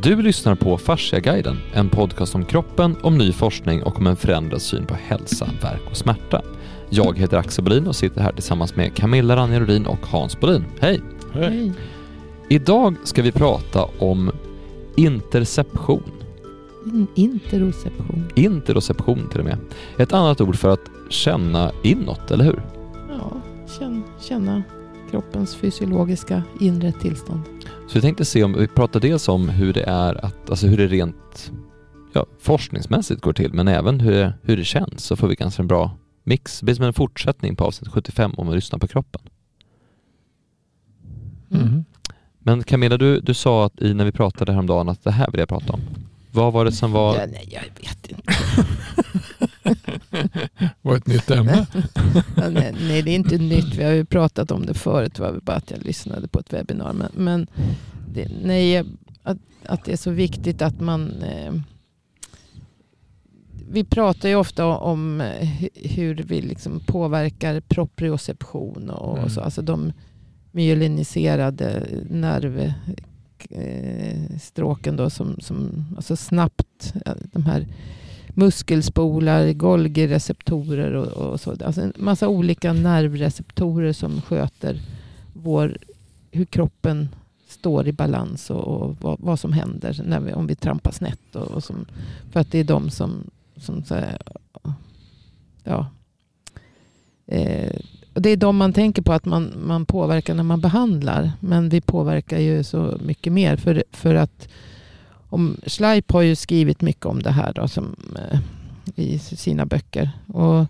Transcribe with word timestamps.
Du 0.00 0.22
lyssnar 0.22 0.54
på 0.54 0.78
Fasciaguiden, 0.78 1.56
en 1.72 1.88
podcast 1.88 2.34
om 2.34 2.44
kroppen, 2.44 2.96
om 3.02 3.18
ny 3.18 3.32
forskning 3.32 3.82
och 3.82 3.98
om 3.98 4.06
en 4.06 4.16
förändrad 4.16 4.62
syn 4.62 4.86
på 4.86 4.94
hälsa, 4.94 5.48
värk 5.62 5.80
och 5.90 5.96
smärta. 5.96 6.42
Jag 6.90 7.18
heter 7.18 7.36
Axel 7.36 7.64
Bolin 7.64 7.86
och 7.86 7.96
sitter 7.96 8.20
här 8.20 8.32
tillsammans 8.32 8.76
med 8.76 8.94
Camilla 8.94 9.36
Ranjerodin 9.36 9.86
och 9.86 10.06
Hans 10.06 10.40
Bolin. 10.40 10.64
Hej! 10.80 11.00
Hej. 11.32 11.72
Idag 12.48 12.94
ska 13.04 13.22
vi 13.22 13.32
prata 13.32 13.84
om 13.98 14.30
interception. 14.96 16.12
In, 16.86 17.06
interoception. 17.14 18.24
Interoception 18.34 19.28
till 19.30 19.40
och 19.40 19.46
med. 19.46 19.58
Ett 19.98 20.12
annat 20.12 20.40
ord 20.40 20.56
för 20.56 20.68
att 20.68 20.90
känna 21.08 21.72
inåt, 21.82 22.30
eller 22.30 22.44
hur? 22.44 22.62
Ja, 23.08 23.32
känn, 23.78 24.02
känna 24.20 24.62
kroppens 25.10 25.54
fysiologiska 25.54 26.42
inre 26.60 26.92
tillstånd. 26.92 27.40
Så 27.92 27.98
vi 27.98 28.02
tänkte 28.02 28.24
se 28.24 28.44
om 28.44 28.52
vi 28.52 28.68
pratar 28.68 29.00
dels 29.00 29.28
om 29.28 29.48
hur 29.48 29.72
det 29.72 29.82
är 29.82 30.24
att, 30.24 30.50
alltså 30.50 30.66
hur 30.66 30.76
det 30.76 30.86
rent 30.86 31.52
ja, 32.12 32.26
forskningsmässigt 32.40 33.20
går 33.20 33.32
till, 33.32 33.52
men 33.52 33.68
även 33.68 34.00
hur 34.00 34.12
det, 34.12 34.34
hur 34.42 34.56
det 34.56 34.64
känns 34.64 35.04
så 35.04 35.16
får 35.16 35.28
vi 35.28 35.34
ganska 35.34 35.62
en 35.62 35.68
bra 35.68 35.96
mix. 36.24 36.60
Det 36.60 36.64
blir 36.64 36.74
som 36.74 36.84
en 36.84 36.92
fortsättning 36.92 37.56
på 37.56 37.64
avsnitt 37.64 37.92
75 37.92 38.34
om 38.36 38.46
man 38.46 38.54
lyssnar 38.54 38.78
på 38.78 38.88
kroppen. 38.88 39.22
Mm. 41.50 41.84
Men 42.38 42.64
Camilla, 42.64 42.96
du, 42.96 43.20
du 43.20 43.34
sa 43.34 43.66
att 43.66 43.82
i, 43.82 43.94
när 43.94 44.04
vi 44.04 44.12
pratade 44.12 44.52
häromdagen 44.52 44.88
att 44.88 45.04
det 45.04 45.10
här 45.10 45.30
vill 45.30 45.40
jag 45.40 45.48
prata 45.48 45.72
om. 45.72 45.80
Vad 46.32 46.52
var 46.52 46.64
det 46.64 46.72
som 46.72 46.92
var... 46.92 47.16
Ja, 47.16 47.26
nej, 47.32 47.48
jag 47.50 47.62
vet 47.62 48.06
inte. 48.10 48.32
var 50.82 50.96
ett 50.96 51.06
nytt 51.06 51.30
ämne. 51.30 51.66
Ja, 52.36 52.50
nej, 52.50 52.74
nej, 52.80 53.02
det 53.02 53.10
är 53.10 53.14
inte 53.14 53.38
nytt. 53.38 53.74
Vi 53.74 53.84
har 53.84 53.92
ju 53.92 54.04
pratat 54.04 54.50
om 54.50 54.66
det 54.66 54.74
förut. 54.74 55.14
Det 55.14 55.22
var 55.22 55.40
bara 55.42 55.56
att 55.56 55.70
jag 55.70 55.84
lyssnade 55.84 56.28
på 56.28 56.38
ett 56.38 56.52
webbinar. 56.52 56.92
Men, 56.92 57.10
men 57.14 57.46
det, 58.14 58.28
nej, 58.44 58.84
att, 59.22 59.38
att 59.66 59.84
det 59.84 59.92
är 59.92 59.96
så 59.96 60.10
viktigt 60.10 60.62
att 60.62 60.80
man... 60.80 61.22
Eh, 61.22 61.52
vi 63.70 63.84
pratar 63.84 64.28
ju 64.28 64.34
ofta 64.34 64.66
om 64.66 65.20
eh, 65.20 65.48
hur 65.74 66.14
vi 66.14 66.40
liksom 66.42 66.80
påverkar 66.86 67.60
proprioception 67.60 68.90
och, 68.90 69.18
Mm. 69.18 69.30
så. 69.30 69.40
Alltså 69.40 69.62
de 69.62 69.92
myeliniserade 70.52 71.86
Stråken 74.40 74.96
då 74.96 75.10
som, 75.10 75.36
som 75.40 75.84
alltså 75.96 76.16
snabbt, 76.16 76.94
eh, 77.06 77.12
de 77.32 77.42
här 77.42 77.66
muskelspolar, 78.28 79.52
Golgi-receptorer 79.52 80.92
och, 80.92 81.06
och 81.06 81.40
så. 81.40 81.50
Alltså 81.50 81.80
en 81.80 81.92
massa 81.96 82.28
olika 82.28 82.72
nervreceptorer 82.72 83.92
som 83.92 84.20
sköter 84.22 84.80
vår, 85.32 85.78
hur 86.30 86.44
kroppen 86.44 87.08
står 87.48 87.88
i 87.88 87.92
balans 87.92 88.50
och, 88.50 88.64
och 88.64 88.96
vad, 89.00 89.20
vad 89.20 89.40
som 89.40 89.52
händer 89.52 90.02
när 90.04 90.20
vi, 90.20 90.32
om 90.32 90.46
vi 90.46 90.54
trampar 90.54 90.92
snett. 90.92 91.36
Och, 91.36 91.50
och 91.50 91.64
som, 91.64 91.86
för 92.32 92.40
att 92.40 92.50
det 92.50 92.58
är 92.58 92.64
de 92.64 92.90
som, 92.90 93.30
som 93.56 93.84
så 93.84 93.94
här, 93.94 94.18
ja, 95.64 95.86
eh, 97.26 97.80
det 98.14 98.30
är 98.30 98.36
de 98.36 98.56
man 98.56 98.72
tänker 98.72 99.02
på 99.02 99.12
att 99.12 99.24
man, 99.24 99.52
man 99.64 99.86
påverkar 99.86 100.34
när 100.34 100.42
man 100.42 100.60
behandlar. 100.60 101.32
Men 101.40 101.68
vi 101.68 101.80
påverkar 101.80 102.38
ju 102.38 102.64
så 102.64 102.98
mycket 103.04 103.32
mer. 103.32 103.56
För, 103.56 103.84
för 103.92 104.14
att 104.14 104.48
om 105.28 105.56
Schleip 105.66 106.12
har 106.12 106.22
ju 106.22 106.34
skrivit 106.36 106.80
mycket 106.80 107.06
om 107.06 107.22
det 107.22 107.30
här 107.30 107.52
då, 107.52 107.68
som, 107.68 107.96
eh, 108.32 108.38
i 108.96 109.18
sina 109.18 109.66
böcker. 109.66 110.10
Och 110.26 110.66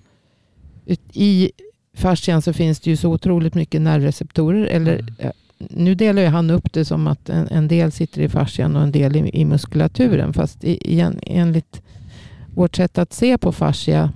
I 1.12 1.50
fascian 1.94 2.42
så 2.42 2.52
finns 2.52 2.80
det 2.80 2.90
ju 2.90 2.96
så 2.96 3.10
otroligt 3.12 3.54
mycket 3.54 3.80
nervreceptorer. 3.80 4.64
Eller, 4.66 4.92
Mm. 4.98 5.14
eh, 5.18 5.30
nu 5.58 5.94
delar 5.94 6.22
ju 6.22 6.28
han 6.28 6.50
upp 6.50 6.72
det 6.72 6.84
som 6.84 7.06
att 7.06 7.28
en, 7.28 7.48
en 7.48 7.68
del 7.68 7.92
sitter 7.92 8.20
i 8.22 8.28
fascian 8.28 8.76
och 8.76 8.82
en 8.82 8.92
del 8.92 9.16
i, 9.16 9.30
i 9.40 9.44
muskulaturen. 9.44 10.32
Fast 10.32 10.64
i, 10.64 10.92
igen, 10.92 11.20
enligt 11.22 11.82
vårt 12.54 12.76
sätt 12.76 12.98
att 12.98 13.12
se 13.12 13.38
på 13.38 13.52
fascia 13.52 14.12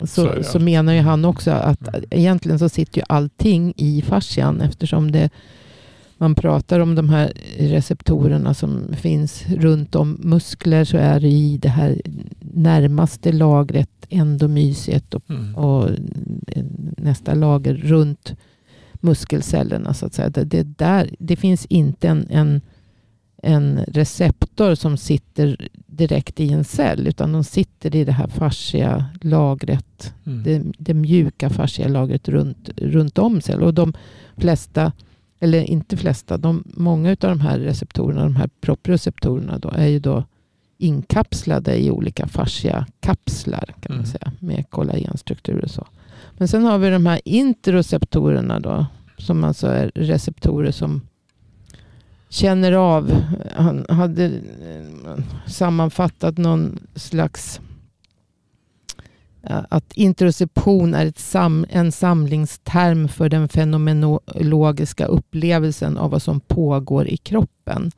så, 0.00 0.06
Så 0.06 0.42
så, 0.42 0.58
menar 0.58 0.92
ju 0.92 1.00
han 1.00 1.24
också 1.24 1.50
att 1.50 1.88
egentligen 2.10 2.58
så 2.58 2.68
sitter 2.68 2.98
ju 2.98 3.04
allting 3.08 3.74
i 3.76 4.02
fascian 4.02 4.60
eftersom 4.60 5.10
det 5.12 5.30
man 6.20 6.34
pratar 6.34 6.80
om 6.80 6.94
de 6.94 7.08
här 7.10 7.32
receptorerna 7.58 8.54
som 8.54 8.94
finns 8.96 9.44
runt 9.48 9.94
om 9.94 10.18
muskler 10.22 10.84
så 10.84 10.96
är 10.96 11.20
det 11.20 11.28
i 11.28 11.58
det 11.58 11.68
här 11.68 12.00
närmaste 12.40 13.32
lagret 13.32 13.90
endomysiet 14.08 15.14
och, 15.14 15.30
Mm. 15.30 15.54
och 15.54 15.90
nästa 16.96 17.34
lager 17.34 17.74
runt 17.74 18.34
muskelcellerna. 19.00 19.94
Så 19.94 20.06
att 20.06 20.14
säga. 20.14 20.30
Det, 20.30 20.44
det, 20.44 20.62
där, 20.78 21.10
det 21.18 21.36
finns 21.36 21.66
inte 21.66 22.08
en, 22.08 22.26
en, 22.30 22.60
en 23.42 23.78
receptor 23.88 24.74
som 24.74 24.96
sitter 24.96 25.68
direkt 25.98 26.40
i 26.40 26.52
en 26.52 26.64
cell 26.64 27.06
utan 27.06 27.32
de 27.32 27.44
sitter 27.44 27.96
i 27.96 28.04
det 28.04 28.12
här 28.12 28.26
fascia 28.28 29.04
lagret 29.20 30.14
Mm. 30.26 30.42
det, 30.42 30.62
det 30.78 30.94
mjuka 30.94 31.50
fascialagret 31.50 32.28
runt, 32.28 32.70
runt 32.76 33.18
om 33.18 33.40
cell. 33.40 33.62
Och 33.62 33.74
de 33.74 33.92
flesta, 34.36 34.92
eller 35.40 35.62
inte 35.62 35.96
flesta, 35.96 36.36
de, 36.36 36.64
många 36.66 37.10
av 37.10 37.16
de 37.16 37.40
här 37.40 37.58
receptorerna, 37.58 38.22
de 38.22 38.36
här 38.36 38.50
proprioceptorerna 38.60 39.58
då, 39.58 39.68
är 39.70 39.86
ju 39.86 39.98
då 39.98 40.24
inkapslade 40.78 41.76
i 41.76 41.90
olika 41.90 42.26
fasciakapslar 42.26 43.64
kan 43.80 43.96
man 43.96 43.98
Mm. 43.98 44.06
säga, 44.06 44.32
med 44.38 44.70
kollagenstrukturer 44.70 45.64
och 45.64 45.70
så. 45.70 45.86
Men 46.38 46.48
sen 46.48 46.64
har 46.64 46.78
vi 46.78 46.90
de 46.90 47.06
här 47.06 47.20
interoceptorerna 47.24 48.60
då, 48.60 48.86
som 49.18 49.44
alltså 49.44 49.66
är 49.66 49.90
receptorer 49.94 50.70
som 50.70 51.00
känner 52.28 52.72
av, 52.72 53.24
han 53.56 53.86
hade 53.88 54.24
eh, 54.24 55.18
sammanfattat 55.46 56.38
någon 56.38 56.78
slags 56.94 57.60
eh, 59.42 59.60
att 59.70 59.92
interoception 59.92 60.94
är 60.94 61.06
ett 61.06 61.18
sam, 61.18 61.66
en 61.68 61.92
samlingsterm 61.92 63.08
för 63.08 63.28
den 63.28 63.48
fenomenologiska 63.48 65.06
upplevelsen 65.06 65.98
av 65.98 66.10
vad 66.10 66.22
som 66.22 66.40
pågår 66.40 67.08
i 67.08 67.16
kroppen. 67.16 67.90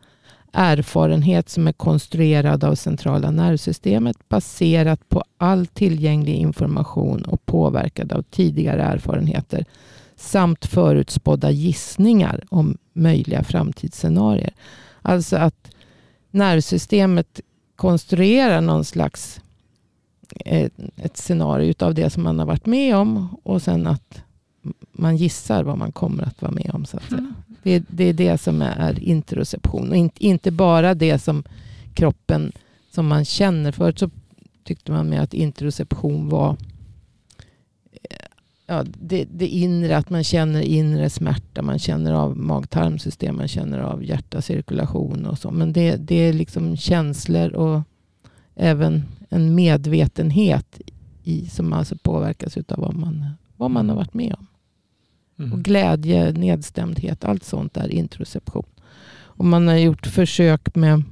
Erfarenhet 0.52 1.48
som 1.48 1.69
är 1.69 1.72
konstruerad 1.72 2.64
av 2.64 2.74
centrala 2.74 3.30
nervsystemet 3.30 4.28
baserat 4.28 5.08
på 5.08 5.22
all 5.38 5.66
tillgänglig 5.66 6.34
information 6.34 7.22
och 7.22 7.46
påverkad 7.46 8.12
av 8.12 8.22
tidigare 8.22 8.82
erfarenheter 8.82 9.64
samt 10.20 10.66
förutspådda 10.66 11.50
gissningar 11.50 12.44
om 12.48 12.78
möjliga 12.92 13.44
framtidsscenarier. 13.44 14.54
Alltså 15.03 15.36
att 15.36 15.70
nervsystemet 16.31 17.41
konstruerar 17.76 18.60
någon 18.60 18.84
slags 18.84 19.41
ett, 20.44 20.72
ett 20.97 21.16
scenario 21.16 21.75
av 21.78 21.94
det 21.94 22.10
som 22.10 22.22
man 22.22 22.38
har 22.38 22.47
varit 22.47 22.66
med 22.66 22.97
om 22.97 23.36
och 23.42 23.62
sen 23.62 23.86
att 23.86 24.22
man 24.92 25.16
gissar 25.16 25.64
vad 25.64 25.78
man 25.78 25.92
kommer 25.92 26.22
att 26.22 26.42
vara 26.42 26.52
med 26.52 26.70
om. 26.75 26.84
Så 26.84 26.97
att 26.97 27.02
säga. 27.02 27.34
Det, 27.62 27.84
det 27.88 28.04
är 28.04 28.12
det 28.12 28.38
som 28.38 28.62
är 28.62 28.98
interoception 28.98 29.91
och 29.91 29.97
inte, 29.97 30.26
inte 30.26 30.50
bara 30.50 30.94
det 30.94 31.19
som 31.19 31.44
kroppen 31.94 32.52
som 32.91 33.06
man 33.06 33.25
känner. 33.25 33.72
Förut 33.72 33.98
så 33.98 34.10
tyckte 34.64 34.92
man 34.92 35.08
med 35.08 35.22
att 35.22 35.34
interoception 35.34 36.28
var 36.28 36.50
eh, 36.50 36.56
ja, 38.70 38.84
det, 39.00 39.25
det 39.25 39.47
inre, 39.47 39.97
att 39.97 40.10
man 40.10 40.25
känner 40.25 40.60
inre 40.60 41.10
smärta, 41.10 41.62
man 41.62 41.78
känner 41.78 42.12
av 42.12 42.36
mag-tarmsystem, 42.36 43.36
man 43.36 43.48
känner 43.48 43.78
av 43.78 44.04
hjärtacirkulation 44.04 45.26
och 45.26 45.38
så. 45.38 45.50
Men 45.50 45.72
det, 45.72 45.97
det 45.97 46.14
är 46.14 46.32
liksom 46.32 46.76
känslor 46.76 47.53
och 47.53 47.82
även 48.54 49.03
en 49.28 49.54
medvetenhet 49.54 50.81
i, 51.25 51.47
som 51.47 51.72
alltså 51.72 51.97
påverkas 52.03 52.56
av 52.56 52.78
vad 52.78 52.94
man, 52.94 53.26
vad 53.56 53.70
man 53.70 53.88
har 53.88 53.97
varit 53.97 54.14
med 54.14 54.34
om. 54.38 54.47
Och 55.37 55.44
Mm. 55.44 55.62
glädje, 55.62 56.32
nedstämdhet, 56.32 57.25
allt 57.25 57.44
sånt 57.44 57.76
är 57.76 57.88
interoception. 57.88 58.66
Och 59.12 59.44
man 59.44 59.69
har 59.69 59.76
gjort 59.76 60.06
försök 60.06 60.75
med, 60.75 61.02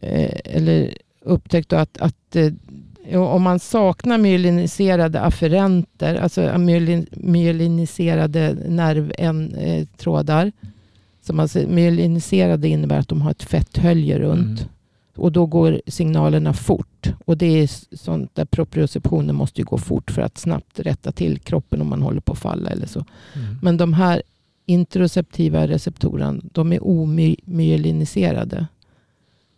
eh, 0.00 0.40
eller 0.44 0.94
upptäckt 1.20 1.72
att, 1.72 1.98
att 1.98 2.36
eh, 2.36 2.52
om 3.12 3.42
man 3.42 3.58
saknar 3.58 4.18
myeliniserade 4.18 5.20
afferenter, 5.20 6.14
alltså 6.14 6.58
myelin, 6.58 7.06
myeliniserade 7.10 8.56
nervtrådar, 8.68 10.52
som 11.22 11.40
alltså, 11.40 11.58
myeliniserade 11.58 12.68
innebär 12.68 12.98
att 12.98 13.08
de 13.08 13.22
har 13.22 13.30
ett 13.30 13.42
fetthölje 13.42 14.18
runt. 14.18 14.60
Mm. 14.60 14.70
Och 15.16 15.32
då 15.32 15.46
går 15.46 15.80
signalerna 15.86 16.52
fort. 16.52 17.12
Och 17.24 17.36
det 17.38 17.46
är 17.46 17.96
sånt 17.96 18.34
där 18.34 18.44
proprioceptionen 18.44 19.34
måste 19.34 19.62
gå 19.62 19.78
fort 19.78 20.10
för 20.10 20.22
att 20.22 20.38
snabbt 20.38 20.80
rätta 20.80 21.12
till 21.12 21.38
kroppen 21.38 21.80
om 21.80 21.88
man 21.88 22.02
håller 22.02 22.20
på 22.20 22.32
att 22.32 22.38
falla 22.38 22.70
eller 22.70 22.86
så. 22.86 23.04
Mm. 23.34 23.58
Men 23.62 23.76
de 23.76 23.94
här 23.94 24.22
interoceptiva 24.66 25.68
receptorerna, 25.68 26.40
de 26.52 26.72
är 26.72 26.86
omyeliniserade. 26.86 28.66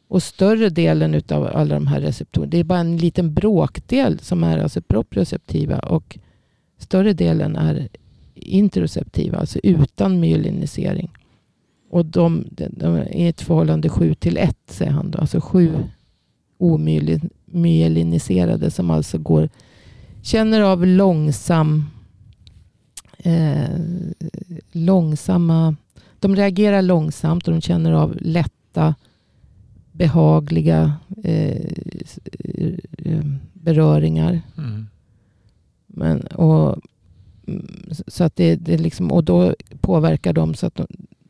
Och 0.09 0.23
större 0.23 0.69
delen 0.69 1.23
av 1.31 1.47
alla 1.47 1.75
de 1.75 1.87
här 1.87 2.01
receptorerna, 2.01 2.51
det 2.51 2.59
är 2.59 2.65
bara 2.65 2.79
en 2.79 2.97
liten 2.97 3.35
bråkdel 3.35 4.19
som 4.19 4.45
är 4.45 4.59
alltså 4.59 4.81
proprioceptiva 4.81 5.79
och 5.79 6.19
större 6.79 7.13
delen 7.13 7.57
är 7.57 7.89
interoceptiva, 8.35 9.39
alltså 9.39 9.59
utan 9.63 10.21
myelinisering. 10.21 11.11
och 11.91 12.07
de, 12.07 12.45
de, 12.51 12.69
de 12.71 12.95
är 12.95 13.17
i 13.17 13.27
ett 13.27 13.41
förhållande 13.41 13.89
7 13.89 14.15
till 14.15 14.37
1 14.37 14.57
säger 14.67 14.91
han 14.91 15.11
då. 15.11 15.19
Alltså 15.19 15.41
sju 15.41 15.73
omyeliniserade 16.59 18.71
som 18.71 18.91
alltså 18.91 19.19
går, 19.19 19.49
känner 20.23 20.61
av 20.61 20.87
långsam, 20.87 21.85
eh, 23.19 23.81
långsamma, 24.73 25.77
de 26.21 26.37
reagerar 26.37 26.83
långsamt 26.83 27.49
och 27.49 27.53
de 27.53 27.61
känner 27.61 27.93
av 27.93 28.17
lätta, 28.21 28.95
behagliga 29.97 30.93
eh, 31.25 31.67
eh 32.99 33.25
beröringar. 33.53 34.41
Mm. 34.59 34.87
Men, 35.87 36.21
och, 36.21 36.79
så 38.07 38.25
att 38.25 38.37
det, 38.37 38.57
det 38.57 38.79
liksom, 38.79 39.13
och 39.13 39.25
då 39.25 39.55
påverkar 39.81 40.33
de 40.33 40.55
så 40.55 40.67
att 40.67 40.75
de, 40.75 40.87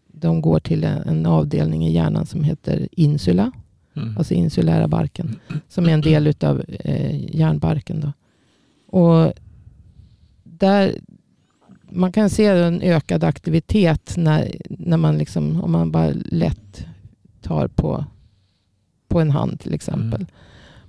de 0.06 0.40
går 0.40 0.60
till 0.60 0.84
en, 0.84 1.02
en 1.02 1.26
avdelning 1.26 1.86
i 1.86 1.92
hjärnan 1.92 2.26
som 2.26 2.44
heter 2.44 2.88
insula. 2.92 3.52
Mm. 3.96 4.16
Alltså 4.18 4.34
insulära 4.34 4.88
barken. 4.88 5.36
Som 5.68 5.86
är 5.86 5.90
en 5.90 6.00
del 6.00 6.34
av 6.40 6.62
eh, 6.68 7.36
hjärnbarken. 7.36 8.00
Då. 8.00 8.12
Och 8.98 9.32
där, 10.44 10.94
man 11.90 12.12
kan 12.12 12.30
se 12.30 12.46
en 12.46 12.82
ökad 12.82 13.24
aktivitet 13.24 14.14
när, 14.16 14.56
när 14.68 14.96
man 14.96 15.18
liksom, 15.18 15.62
om 15.62 15.72
man 15.72 15.90
bara 15.90 16.12
lätt 16.14 16.86
tar 17.42 17.68
på, 17.68 18.04
på 19.08 19.20
en 19.20 19.30
hand 19.30 19.60
till 19.60 19.74
exempel. 19.74 20.20
Mm. 20.20 20.26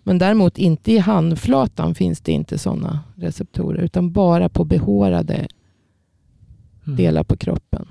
Men 0.03 0.17
däremot 0.17 0.57
inte 0.57 0.91
i 0.91 0.97
handflatan 0.97 1.95
finns 1.95 2.21
det 2.21 2.31
inte 2.31 2.57
sådana 2.57 2.99
receptorer. 3.15 3.81
Utan 3.81 4.11
bara 4.11 4.49
på 4.49 4.65
behårade 4.65 5.47
mm. 6.85 6.97
delar 6.97 7.23
på 7.23 7.37
kroppen. 7.37 7.87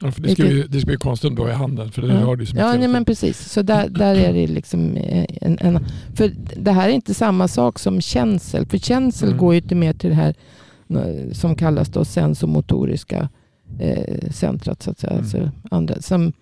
Ja, 0.00 0.12
för 0.12 0.22
det, 0.22 0.30
ska 0.30 0.46
ju, 0.46 0.66
det 0.66 0.80
ska 0.80 0.86
bli 0.86 0.96
konstigt 0.96 1.28
om 1.28 1.34
du 1.34 1.42
har 1.42 1.48
i 1.48 1.52
handen. 1.52 1.92
För 1.92 2.02
det 2.02 2.08
ja. 2.08 2.14
har 2.14 2.36
du 2.36 2.46
som 2.46 2.58
ja, 2.58 2.72
nej, 2.72 2.88
men 2.88 3.04
precis. 3.04 3.52
Så 3.52 3.62
där, 3.62 3.88
där 3.88 4.14
är 4.14 4.32
det 4.32 4.46
liksom 4.46 4.96
en, 5.40 5.58
en, 5.60 5.86
För 6.14 6.32
det 6.56 6.72
här 6.72 6.88
är 6.88 6.92
inte 6.92 7.14
samma 7.14 7.48
sak 7.48 7.78
som 7.78 8.00
känsel. 8.00 8.66
För 8.66 8.78
känsel 8.78 9.28
mm. 9.28 9.38
går 9.38 9.54
ju 9.54 9.60
inte 9.60 9.74
mer 9.74 9.92
till 9.92 10.10
det 10.10 10.16
här 10.16 10.34
som 11.32 11.56
kallas 11.56 11.88
då 11.88 12.04
sensomotoriska 12.04 13.28
eh, 13.78 14.30
centrat. 14.30 14.82
Så 14.82 14.90
att 14.90 14.98
säga. 14.98 15.12
Mm. 15.12 15.22
Alltså 15.22 15.50
andra, 15.70 16.02
som, 16.02 16.32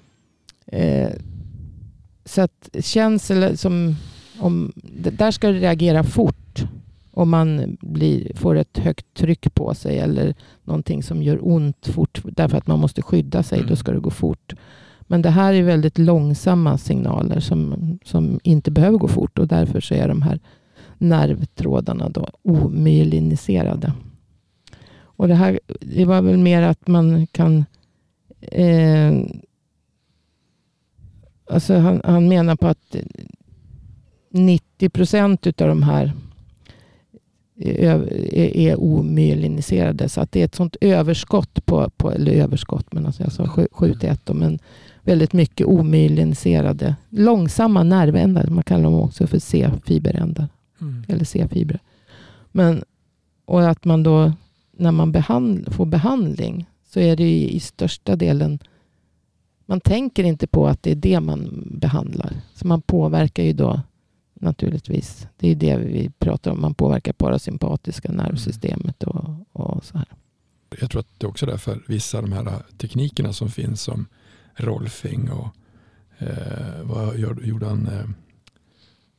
eh, 0.66 1.10
så 2.24 2.40
att 2.40 2.68
känsel 2.80 3.58
som... 3.58 3.96
Om, 4.38 4.72
där 4.94 5.30
ska 5.30 5.48
det 5.48 5.58
reagera 5.58 6.04
fort 6.04 6.64
om 7.14 7.30
man 7.30 7.76
blir, 7.80 8.32
får 8.34 8.56
ett 8.56 8.78
högt 8.78 9.14
tryck 9.14 9.54
på 9.54 9.74
sig 9.74 9.98
eller 9.98 10.34
någonting 10.64 11.02
som 11.02 11.22
gör 11.22 11.38
ont 11.48 11.86
fort 11.86 12.22
därför 12.24 12.58
att 12.58 12.66
man 12.66 12.78
måste 12.78 13.02
skydda 13.02 13.42
sig, 13.42 13.58
mm. 13.58 13.70
då 13.70 13.76
ska 13.76 13.92
det 13.92 14.00
gå 14.00 14.10
fort. 14.10 14.54
Men 15.00 15.22
det 15.22 15.30
här 15.30 15.52
är 15.52 15.62
väldigt 15.62 15.98
långsamma 15.98 16.78
signaler 16.78 17.40
som, 17.40 17.98
som 18.04 18.40
inte 18.42 18.70
behöver 18.70 18.98
gå 18.98 19.08
fort 19.08 19.38
och 19.38 19.48
därför 19.48 19.80
så 19.80 19.94
är 19.94 20.08
de 20.08 20.22
här 20.22 20.40
nervtrådarna 20.98 22.08
då 22.08 22.28
omyeliniserade. 22.42 23.92
Och 25.00 25.28
det 25.28 25.34
här 25.34 25.60
det 25.80 26.04
var 26.04 26.22
väl 26.22 26.38
mer 26.38 26.62
att 26.62 26.88
man 26.88 27.26
kan 27.26 27.64
eh, 28.40 29.12
alltså 31.52 31.74
han, 31.74 32.00
han 32.04 32.28
menar 32.28 32.56
på 32.56 32.66
att 32.66 32.96
90 34.30 34.88
procent 34.88 35.46
av 35.46 35.68
de 35.68 35.82
här 35.82 36.12
är 37.56 38.80
omyeliniserade. 38.80 40.08
Så 40.08 40.20
att 40.20 40.32
det 40.32 40.40
är 40.40 40.44
ett 40.44 40.54
sånt 40.54 40.76
överskott 40.80 41.66
på, 41.66 41.90
på 41.96 42.12
eller 42.12 42.32
överskott, 42.32 42.92
men 42.92 43.06
alltså 43.06 43.22
jag 43.22 43.32
sa 43.32 43.68
7 43.72 43.94
till 43.94 44.08
1 44.08 44.30
men 44.34 44.58
väldigt 45.02 45.32
mycket 45.32 45.66
omyeliniserade 45.66 46.96
långsamma 47.08 47.82
nervändar. 47.82 48.46
Man 48.46 48.64
kallar 48.64 48.84
dem 48.84 48.94
också 48.94 49.26
för 49.26 49.38
C-fiberändar. 49.38 50.48
Mm. 50.80 51.04
Eller 51.08 51.24
C-fibrer. 51.24 51.80
Men, 52.52 52.84
och 53.44 53.70
att 53.70 53.84
man 53.84 54.02
då 54.02 54.32
när 54.76 54.92
man 54.92 55.12
behandl, 55.12 55.70
får 55.70 55.86
behandling 55.86 56.66
så 56.90 57.00
är 57.00 57.16
det 57.16 57.24
i, 57.24 57.56
i 57.56 57.60
största 57.60 58.16
delen 58.16 58.58
man 59.72 59.80
tänker 59.80 60.24
inte 60.24 60.46
på 60.46 60.66
att 60.66 60.82
det 60.82 60.90
är 60.90 60.94
det 60.94 61.20
man 61.20 61.68
behandlar. 61.70 62.32
Så 62.54 62.66
man 62.66 62.82
påverkar 62.82 63.42
ju 63.42 63.52
då 63.52 63.80
naturligtvis. 64.34 65.26
Det 65.36 65.50
är 65.50 65.54
det 65.54 65.76
vi 65.76 66.10
pratar 66.18 66.50
om. 66.50 66.60
Man 66.60 66.74
påverkar 66.74 67.12
parasympatiska 67.12 68.12
nervsystemet 68.12 69.02
och, 69.02 69.34
och 69.52 69.84
så 69.84 69.98
här. 69.98 70.06
Jag 70.80 70.90
tror 70.90 71.00
att 71.00 71.06
det 71.18 71.26
är 71.26 71.28
också 71.28 71.46
därför 71.46 71.82
vissa 71.86 72.18
av 72.18 72.24
de 72.24 72.32
här 72.32 72.62
teknikerna 72.78 73.32
som 73.32 73.50
finns 73.50 73.82
som 73.82 74.06
rolfing 74.54 75.30
och 75.30 75.48
eh, 76.18 76.82
vad 76.82 77.18
gjorde 77.18 77.66
han? 77.66 77.86
Eh, 77.86 78.06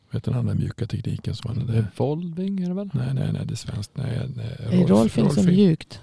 vad 0.10 0.16
heter 0.16 0.32
den 0.32 0.40
andra 0.40 0.54
mjuka 0.54 0.86
tekniken 0.86 1.36
som 1.36 1.50
han 1.50 1.68
hade? 1.68 1.86
Volving 1.98 2.64
är 2.64 2.68
det 2.68 2.74
väl? 2.74 2.90
Nej, 2.94 3.14
nej, 3.14 3.34
nej, 3.34 3.46
det 3.46 3.54
är 3.54 3.56
svenskt. 3.56 3.92
Nej, 3.98 4.30
nej, 4.36 4.58
Rolf, 4.60 4.74
är 4.74 4.88
rolfing, 4.88 5.24
rolfing 5.24 5.30
som 5.30 5.46
mjukt? 5.46 6.02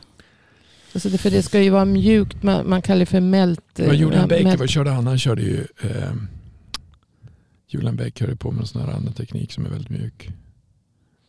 Alltså 0.93 1.09
det, 1.09 1.19
för 1.19 1.31
det 1.31 1.43
ska 1.43 1.63
ju 1.63 1.71
vara 1.71 1.85
mjukt, 1.85 2.43
man, 2.43 2.69
man 2.69 2.83
kallar 2.83 3.01
det 3.01 3.07
för 3.07 3.21
mält. 3.21 3.61
Vad 3.79 3.97
gjorde 3.97 4.19
han 4.19 4.29
Baker? 4.29 4.57
Vad 4.57 4.69
körde 4.69 4.91
han? 4.91 5.07
Han 5.07 5.19
körde 5.19 5.43
ju 5.43 5.67
eh, 5.83 6.13
Julian 7.69 7.97
Beck 7.97 8.21
höll 8.21 8.37
på 8.37 8.51
med 8.51 8.61
en 8.61 8.67
sån 8.67 8.83
här 8.83 8.89
annan 8.89 9.13
teknik 9.13 9.53
som 9.53 9.67
är 9.67 9.71
väldigt 9.71 9.91
mjuk. 9.91 10.31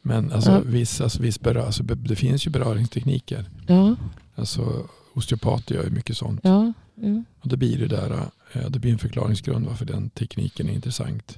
Men 0.01 0.31
alltså, 0.31 0.51
ja. 0.51 0.59
viss, 0.59 1.01
alltså, 1.01 1.21
viss 1.21 1.39
berör, 1.39 1.65
alltså, 1.65 1.83
det 1.83 2.15
finns 2.15 2.47
ju 2.47 2.51
beröringstekniker. 2.51 3.45
Ja. 3.67 3.95
Alltså, 4.35 4.87
osteopater 5.13 5.75
gör 5.75 5.83
ju 5.83 5.89
mycket 5.89 6.17
sånt. 6.17 6.39
Ja. 6.43 6.73
Ja. 6.95 7.23
Och 7.39 7.49
det 7.49 7.57
blir 7.57 7.77
det 7.77 7.87
där, 7.87 8.11
eh, 8.53 8.69
det 8.69 8.79
blir 8.79 8.91
en 8.91 8.99
förklaringsgrund 8.99 9.65
varför 9.65 9.85
den 9.85 10.09
tekniken 10.09 10.69
är 10.69 10.73
intressant. 10.73 11.37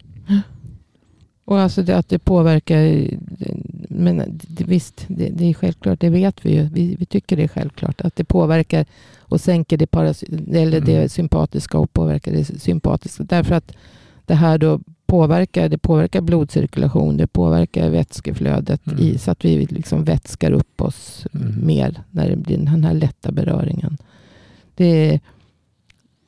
Och 1.46 1.60
alltså 1.60 1.84
det, 1.84 1.98
att 1.98 2.10
det 2.10 2.20
påverkar, 2.20 3.08
men 3.90 4.40
det, 4.48 4.64
visst, 4.64 5.06
det, 5.08 5.30
det, 5.30 5.50
är 5.50 5.54
självklart, 5.54 6.00
det 6.00 6.10
vet 6.10 6.46
vi 6.46 6.54
ju. 6.56 6.64
Vi, 6.64 6.96
vi, 7.00 7.06
tycker 7.06 7.38
det 7.38 7.44
är 7.44 7.48
självklart 7.48 8.02
att 8.02 8.16
det 8.16 8.24
påverkar 8.24 8.86
och 9.20 9.42
sänker 9.42 9.78
det, 9.78 9.88
paras, 9.88 10.24
eller 10.54 10.82
det 10.82 10.98
mm. 10.98 11.10
sympatiska 11.10 11.78
och 11.78 11.94
påverkar 11.94 12.32
det 12.32 12.46
sympatiska. 12.46 13.24
Därför 13.24 13.56
att 13.56 13.76
det 14.26 14.36
här 14.36 14.58
då 14.58 14.80
påverkar, 15.06 15.70
det 15.70 15.78
påverkar 15.78 16.22
blodcirkulation, 16.22 17.18
det 17.18 17.28
påverkar 17.28 17.90
vätskeflödet 17.90 18.88
mm. 18.88 19.00
i, 19.00 19.18
så 19.18 19.32
att 19.32 19.46
vi 19.46 19.66
liksom 19.66 20.04
vätskar 20.04 20.52
upp 20.52 20.82
oss 20.82 21.28
mm. 21.34 21.66
mer 21.66 22.04
när 22.12 22.30
det 22.30 22.36
blir 22.36 22.58
den 22.58 22.84
här 22.84 22.94
lätta 22.94 23.32
beröringen. 23.32 23.98
Det 24.76 25.20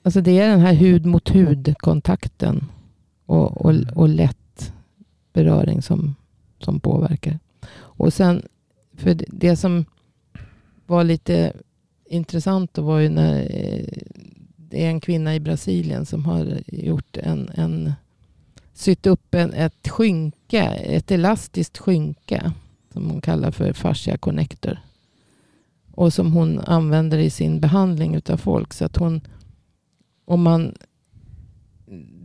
alltså 0.04 0.22
det 0.22 0.40
är 0.40 0.50
den 0.50 0.60
här 0.60 0.74
hud 0.74 1.06
mot 1.06 1.36
hud-kontakten 1.36 2.66
och, 3.26 3.66
och, 3.66 3.72
mm. 3.72 3.90
och 3.96 4.10
lätt 4.10 4.38
beröring 5.36 5.82
som, 5.82 6.16
som 6.60 6.80
påverkar. 6.80 7.40
Och 7.78 8.14
sen, 8.14 8.42
för 8.94 9.18
det, 9.28 9.56
som 9.56 9.86
var 10.86 11.04
lite 11.04 11.54
intressant 12.06 12.78
var 12.78 13.00
ju 13.00 13.10
när 13.10 13.42
eh, 13.42 13.86
det 14.58 14.86
är 14.86 14.90
en 14.90 15.00
kvinna 15.00 15.36
i 15.36 15.40
Brasilien 15.40 16.06
som 16.06 16.26
har 16.26 16.60
gjort 16.68 17.18
en, 17.18 17.50
en 17.56 17.94
sytt 18.74 19.08
upp 19.08 19.36
en, 19.36 19.54
ett 19.54 19.88
skynke, 19.88 20.64
ett 20.64 21.12
elastiskt 21.12 21.78
skynke 21.78 22.52
som 22.94 23.10
hon 23.10 23.22
kallar 23.22 23.52
för 23.52 23.74
fascia 23.74 24.18
connector. 24.18 24.80
Och 25.92 26.14
som 26.14 26.34
hon 26.34 26.60
använder 26.60 27.18
i 27.18 27.30
sin 27.30 27.60
behandling 27.60 28.22
av 28.30 28.38
folk. 28.38 28.74
Så 28.74 28.86
att 28.86 28.98
hon, 28.98 29.22
om 30.26 30.42
man, 30.42 30.76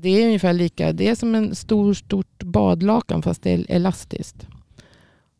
det 0.00 0.09
är 0.09 0.26
ungefär 0.26 0.52
lika, 0.52 0.92
det 0.92 1.09
är 1.09 1.14
som 1.14 1.35
en 1.35 1.54
stor, 1.54 1.95
stort 1.95 2.42
badlakan 2.42 3.23
fast 3.23 3.42
det 3.42 3.50
är 3.50 3.66
elastiskt. 3.69 4.47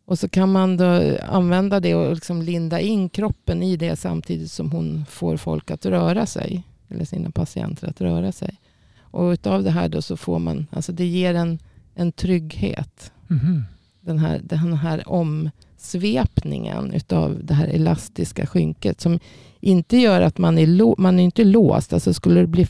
Och 0.05 0.19
så 0.19 0.29
kan 0.29 0.52
man 0.52 0.76
då 0.76 1.17
använda 1.29 1.81
det 1.81 1.95
och 1.95 2.14
liksom 2.14 2.43
linda 2.43 2.81
in 2.81 3.09
kroppen 3.09 3.62
i 3.62 3.76
det 3.76 3.97
samtidigt 3.97 4.50
som 4.50 4.73
hon 4.73 5.05
får 5.11 5.37
folk 5.37 5.71
att 5.71 5.87
röra 5.87 6.26
sig 6.26 6.62
eller 6.88 7.05
sina 7.05 7.31
patienter 7.31 7.88
att 7.88 8.00
röra 8.00 8.33
sig. 8.33 8.61
Och 9.00 9.31
utav 9.31 9.62
det 9.62 9.71
här 9.71 9.88
då 9.88 10.02
så 10.02 10.17
får 10.17 10.38
man, 10.38 10.67
alltså 10.71 10.93
det 10.93 11.07
ger 11.07 11.35
en, 11.35 11.59
en 11.95 12.12
trygghet. 12.12 13.12
Mm. 13.31 13.62
Den, 14.00 14.19
här, 14.19 14.40
den 14.45 14.73
här 14.73 15.09
omsvepningen 15.09 16.93
utav 16.93 17.40
det 17.45 17.55
här 17.55 17.67
elastiska 17.67 18.47
skynket 18.47 19.00
som 19.00 19.19
inte 19.61 19.97
gör 19.97 20.21
att 20.21 20.38
man 20.38 20.59
är, 20.59 21.00
man 21.00 21.19
är 21.19 21.25
inte 21.25 21.45
låst. 21.45 21.93
Alltså 21.93 22.14
skulle 22.14 22.40
det 22.40 22.47
bli 22.47 22.67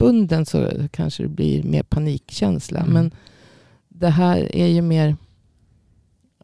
fastbunden 0.00 0.46
så 0.46 0.70
kanske 0.90 1.22
det 1.22 1.28
blir 1.28 1.62
mer 1.62 1.82
panikkänsla. 1.82 2.80
Mm. 2.80 2.92
Men 2.92 3.10
det 3.88 4.08
här 4.10 4.56
är 4.56 4.66
ju 4.66 4.82
mer 4.82 5.16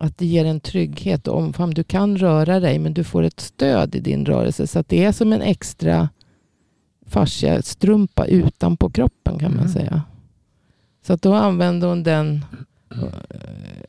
att 0.01 0.19
det 0.19 0.27
ger 0.27 0.45
en 0.45 0.61
trygghet 0.61 1.29
och 1.29 1.39
omfamn. 1.39 1.75
Du 1.75 1.85
kan 1.85 2.17
röra 2.17 2.61
dig 2.61 2.79
men 2.79 2.95
du 2.95 3.05
får 3.05 3.23
ett 3.23 3.41
stöd 3.41 3.95
i 3.95 4.01
din 4.01 4.27
rörelse. 4.27 4.67
Så 4.67 4.85
det 4.87 5.05
är 5.05 5.13
som 5.13 5.33
en 5.33 5.43
extra 5.43 6.09
fasciastrumpa 7.07 8.27
utanpå 8.27 8.91
kroppen 8.91 9.39
kan 9.39 9.53
mm. 9.53 9.57
man 9.57 9.69
säga. 9.69 10.03
Så 11.03 11.13
att 11.13 11.23
då 11.23 11.35
använde 11.35 11.87
hon 11.87 12.03
den 12.03 12.45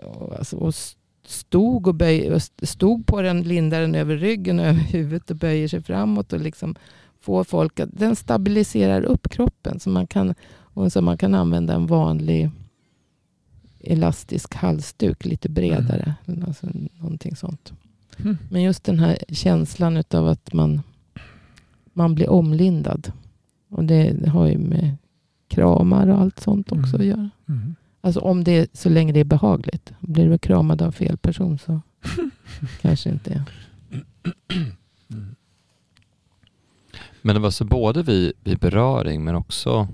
och, 0.04 0.38
alltså, 0.38 0.58
och 0.58 0.76
stod, 1.26 1.88
och 1.88 1.96
böj, 1.96 2.40
stod 2.62 3.06
på 3.06 3.22
den, 3.22 3.42
lindade 3.42 3.82
den 3.82 3.96
över 3.96 4.18
ryggen 4.18 4.60
och 4.60 4.66
över 4.66 4.80
huvudet 4.80 5.30
och 5.30 5.36
böjer 5.36 5.68
sig 5.68 5.82
framåt 5.82 6.34
och 6.34 6.40
liksom 6.40 6.76
få 7.28 7.44
folk 7.44 7.80
att 7.80 7.90
den 7.94 8.16
stabiliserar 8.16 9.02
upp 9.02 9.30
kroppen 9.30 9.80
så 9.80 9.90
man 9.90 10.08
kan, 10.08 10.36
och 10.60 10.92
så 10.92 11.02
man 11.02 11.18
kan 11.18 11.36
använda 11.36 11.74
en 11.74 11.88
vanlig 11.88 12.50
elastisk 13.80 14.56
halsduk 14.56 15.26
lite 15.26 15.50
bredare. 15.50 16.16
Alltså 16.48 16.68
någonting 17.00 17.36
sånt. 17.36 17.74
Mm. 18.20 18.38
Men 18.50 18.62
just 18.64 18.84
den 18.84 19.00
här 19.00 19.18
känslan 19.30 20.04
av 20.14 20.28
att 20.28 20.54
man, 20.54 20.82
man 21.94 22.16
blir 22.16 22.30
omlindad. 22.30 23.12
Och 23.70 23.84
det 23.84 24.30
har 24.30 24.48
ju 24.48 24.58
med 24.58 24.98
kramar 25.48 26.08
och 26.08 26.22
allt 26.22 26.40
sånt 26.40 26.72
också 26.72 26.96
Mm. 26.96 27.02
att 27.02 27.06
göra. 27.08 27.30
Mm. 27.50 27.76
Alltså 28.02 28.20
om 28.20 28.44
det, 28.44 28.78
så 28.78 28.90
länge 28.90 29.14
det 29.14 29.20
är 29.20 29.24
behagligt. 29.26 29.94
Blir 30.00 30.30
du 30.30 30.38
kramad 30.38 30.82
av 30.82 30.92
fel 30.92 31.18
person 31.18 31.58
så 31.58 31.82
kanske 32.82 33.10
inte. 33.10 33.44
Mm. 35.10 35.36
Men 37.22 37.36
det 37.36 37.42
var 37.42 37.52
så 37.52 37.66
både 37.66 38.04
vid, 38.04 38.32
vid 38.44 38.58
beröring 38.60 39.24
men 39.24 39.36
också 39.36 39.88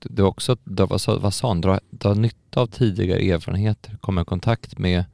det 0.00 0.22
var 0.22 0.28
också, 0.28 0.56
det 0.64 0.84
var 0.86 0.98
så, 0.98 1.18
vad 1.18 1.34
sa 1.34 1.48
han, 1.48 1.60
dra, 1.60 1.80
dra 1.90 2.14
nytta 2.14 2.60
av 2.60 2.66
tidigare 2.66 3.20
erfarenheter, 3.20 3.96
komma 4.00 4.20
i 4.22 4.24
kontakt 4.24 4.78
med 4.78 5.04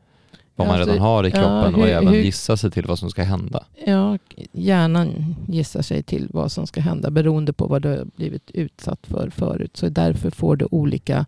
vad 0.57 0.67
man 0.67 0.77
Alltså, 0.77 0.91
redan 0.91 1.03
har 1.07 1.25
i 1.27 1.29
ja, 1.29 1.35
kroppen 1.35 1.75
och 1.75 1.81
hur- 1.87 1.89
även 1.95 2.09
hur- 2.09 2.23
gissa 2.23 2.57
sig 2.57 2.71
till 2.71 2.87
vad 2.87 2.99
som 2.99 3.11
ska 3.11 3.23
hända. 3.23 3.65
Ja, 3.87 4.19
hjärnan 4.53 5.35
gissar 5.49 5.83
sig 5.83 6.03
till 6.03 6.29
vad 6.31 6.53
som 6.53 6.67
ska 6.67 6.81
hända 6.81 7.11
beroende 7.11 7.53
på 7.53 7.67
vad 7.67 7.83
du 7.83 7.89
har 7.89 8.05
blivit 8.17 8.51
utsatt 8.51 9.07
för 9.07 9.31
förut. 9.31 9.77
Så 9.77 9.89
därför 9.89 10.31
får 10.31 10.57
du 10.57 10.69
olika 10.71 11.27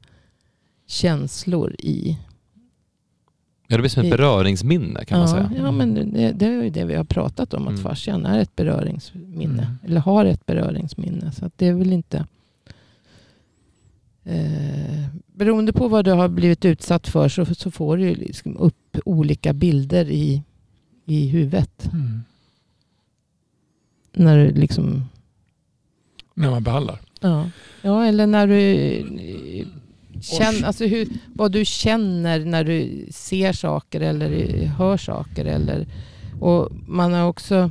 känslor 0.87 1.76
i. 1.78 2.18
Ja, 3.66 3.76
det 3.76 3.82
blir 3.82 3.90
som 3.90 4.04
ett 4.04 4.11
beröringsminne 4.11 5.04
kan 5.04 5.18
man 5.18 5.28
ja, 5.28 5.35
säga. 5.35 5.50
Ja, 5.56 5.70
men 5.70 5.94
det, 5.94 6.32
det 6.32 6.46
är 6.46 6.62
ju 6.62 6.70
det 6.70 6.85
vi 6.85 6.94
har 6.94 7.04
pratat 7.04 7.54
om. 7.54 7.62
Att 7.62 7.68
Mm. 7.68 7.82
fascian 7.82 8.26
är 8.26 8.38
ett 8.38 8.56
beröringsminne. 8.56 9.62
Mm. 9.62 9.78
Eller 9.85 10.00
har 10.00 10.25
ett 10.25 10.46
beröringsminne. 10.46 11.32
Så 11.32 11.44
att 11.46 11.52
det 11.58 11.66
är 11.66 11.73
väl 11.73 11.92
inte... 11.92 12.26
Eh, 14.25 15.04
beroende 15.26 15.73
på 15.73 15.88
vad 15.88 16.04
du 16.04 16.12
har 16.12 16.28
blivit 16.28 16.64
utsatt 16.64 17.08
för 17.08 17.28
så, 17.28 17.44
så 17.54 17.70
får 17.70 17.96
du 17.96 18.02
ju 18.08 18.14
liksom 18.14 18.56
upp 18.56 18.99
olika 19.04 19.52
bilder 19.52 20.11
i, 20.11 20.42
i 21.04 21.26
huvudet. 21.28 21.90
Mm. 21.92 22.23
När 24.12 24.38
du 24.38 24.52
liksom 24.52 25.04
När 26.35 26.50
man 26.50 26.62
behandlar. 26.62 27.00
Ja, 27.20 27.50
ja 27.82 28.04
eller 28.04 28.26
när 28.26 28.46
du 28.46 28.61
känner, 30.20 30.66
alltså 30.66 30.85
hur, 30.85 31.08
vad 31.35 31.52
du 31.52 31.64
känner 31.64 32.44
när 32.44 32.64
du 32.64 33.06
ser 33.11 33.52
saker 33.52 34.00
eller 34.00 34.30
eh, 34.30 34.68
hör 34.68 34.96
saker. 34.96 35.44
Eller, 35.44 35.87
och 36.40 36.68
man 36.87 37.12
har 37.12 37.28
också 37.28 37.70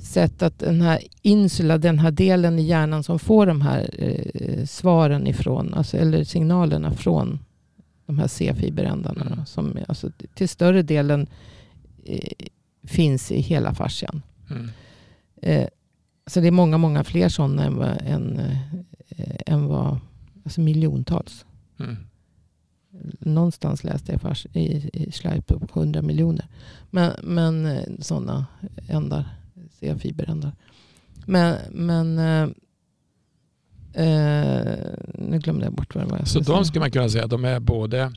sett 0.00 0.42
att 0.42 0.58
den 0.58 0.80
här 0.80 1.02
insula, 1.22 1.78
den 1.78 1.98
här 1.98 2.10
delen 2.10 2.58
i 2.58 2.62
hjärnan 2.62 3.02
som 3.02 3.18
får 3.18 3.46
de 3.46 3.60
här 3.60 3.90
eh, 3.98 4.64
svaren 4.64 5.26
ifrån, 5.26 5.74
alltså, 5.74 5.96
eller 5.96 6.24
signalerna 6.24 6.90
från 6.90 7.38
de 8.06 8.18
här 8.18 8.28
C-fiberändarna. 8.28 9.26
Mm. 9.26 9.46
Som 9.46 9.78
alltså, 9.88 10.10
till 10.34 10.48
större 10.48 10.82
delen 10.82 11.26
eh, 12.04 12.46
finns 12.86 13.32
i 13.32 13.40
hela 13.40 13.74
fascian. 13.74 14.22
Mm. 14.50 14.70
Eh, 15.42 15.68
så 16.26 16.40
det 16.40 16.46
är 16.46 16.50
många, 16.50 16.78
många 16.78 17.04
fler 17.04 17.28
sådana 17.28 17.64
än, 17.64 17.82
än, 17.82 18.40
eh, 19.08 19.36
än 19.46 19.66
vad, 19.66 19.98
alltså 20.44 20.60
miljontals. 20.60 21.44
Mm. 21.78 21.96
Någonstans 23.18 23.84
läste 23.84 24.12
jag 24.12 24.20
fars, 24.20 24.46
i, 24.52 24.90
i 24.92 25.12
Schleip 25.12 25.46
på 25.46 25.80
100 25.80 26.02
miljoner. 26.02 26.46
Men, 26.90 27.12
men 27.22 27.66
eh, 27.66 27.82
sådana 27.98 28.46
ändar, 28.88 29.24
C-fiberändar. 29.70 30.52
Men, 31.26 31.56
men 31.70 32.18
eh, 32.18 32.42
eh, 34.04 34.78
nu 35.14 35.38
glömde 35.38 35.64
jag 35.64 35.74
bort 35.74 35.94
vad 35.94 36.04
det 36.04 36.10
var 36.10 36.18
jag 36.18 36.28
Så 36.28 36.42
skulle 36.44 36.56
de 36.56 36.64
ska 36.64 36.80
man 36.80 36.90
kunna 36.90 37.08
säga, 37.08 37.26
de 37.26 37.44
är 37.44 37.60
både 37.60 38.12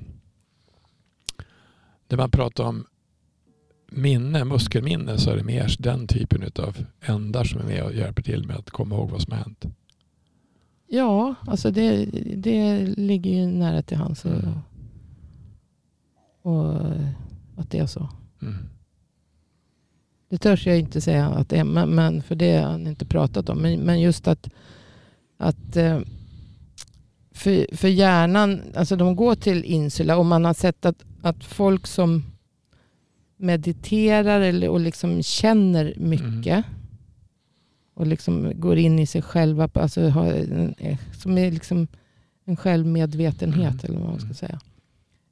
när 2.07 2.17
man 2.17 2.31
pratar 2.31 2.63
om 2.63 2.85
minne, 3.91 4.43
muskelminne 4.43 5.17
så 5.17 5.29
är 5.29 5.37
det 5.37 5.43
mer 5.43 5.75
den 5.79 6.07
typen 6.07 6.51
av 6.59 6.85
ändar 7.01 7.43
som 7.43 7.61
är 7.61 7.65
med 7.65 7.83
och 7.83 7.93
hjälper 7.93 8.23
till 8.23 8.47
med 8.47 8.55
att 8.55 8.69
komma 8.69 8.95
ihåg 8.95 9.09
vad 9.09 9.21
som 9.21 9.31
har 9.31 9.39
hänt. 9.39 9.65
Ja, 10.87 11.35
alltså 11.47 11.71
det, 11.71 12.05
det 12.35 12.85
ligger 12.97 13.31
ju 13.31 13.47
nära 13.47 13.81
till 13.81 13.97
hands. 13.97 14.25
Och, 14.25 14.31
Mm. 14.31 14.53
och 16.41 16.75
att 17.57 17.71
det 17.71 17.79
är 17.79 17.85
så. 17.85 18.09
Mm. 18.41 18.55
Det 20.29 20.37
törs 20.37 20.67
jag 20.67 20.79
inte 20.79 21.01
säga 21.01 21.27
att 21.27 21.49
det 21.49 21.57
är, 21.57 21.63
men, 21.63 21.89
men 21.89 22.23
för 22.23 22.35
det 22.35 22.57
har 22.57 22.71
han 22.71 22.87
inte 22.87 23.05
pratat 23.05 23.49
om. 23.49 23.57
Men, 23.57 23.79
men 23.79 24.01
just 24.01 24.27
att, 24.27 24.49
att 25.37 25.75
eh, 25.75 25.99
för, 27.31 27.75
för 27.75 27.87
hjärnan, 27.87 28.61
alltså 28.75 28.95
de 28.95 29.15
går 29.15 29.35
till 29.35 29.63
insula 29.65 30.17
och 30.17 30.25
man 30.25 30.45
har 30.45 30.53
sett 30.53 30.85
att, 30.85 31.03
att 31.21 31.43
folk 31.43 31.87
som 31.87 32.23
mediterar 33.37 34.41
eller, 34.41 34.69
och 34.69 34.79
liksom 34.79 35.23
känner 35.23 35.93
mycket 35.97 36.65
och 37.95 38.07
liksom 38.07 38.51
går 38.55 38.77
in 38.77 38.99
i 38.99 39.05
sig 39.05 39.21
själva, 39.21 39.69
alltså 39.73 40.09
har 40.09 40.33
eh, 40.77 40.97
som 41.21 41.37
är 41.37 41.51
liksom 41.51 41.87
en 42.45 42.55
självmedvetenhet 42.55 43.83
Mm. 43.83 43.85
eller 43.85 43.99
vad 43.99 44.09
man 44.09 44.19
ska 44.19 44.25
Mm. 44.25 44.35
säga. 44.35 44.59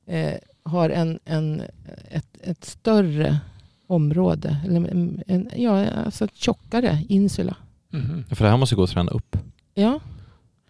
Eh, 0.06 0.38
har 0.64 0.90
en, 0.90 1.20
en, 1.26 1.62
ett, 2.10 2.38
ett 2.44 2.66
större 2.66 3.38
område, 3.88 4.58
eller 4.66 4.76
en, 4.90 5.24
en, 5.28 5.50
ja, 5.56 5.86
alltså 5.90 6.26
ett 6.26 6.36
tjockare 6.36 7.00
insula. 7.10 7.56
Mhm. 7.90 8.24
För 8.30 8.46
det 8.46 8.52
här 8.52 8.58
måste 8.58 8.76
gå 8.76 8.84
att 8.84 8.90
träna 8.90 9.12
upp. 9.12 9.38
Ja. 9.74 10.00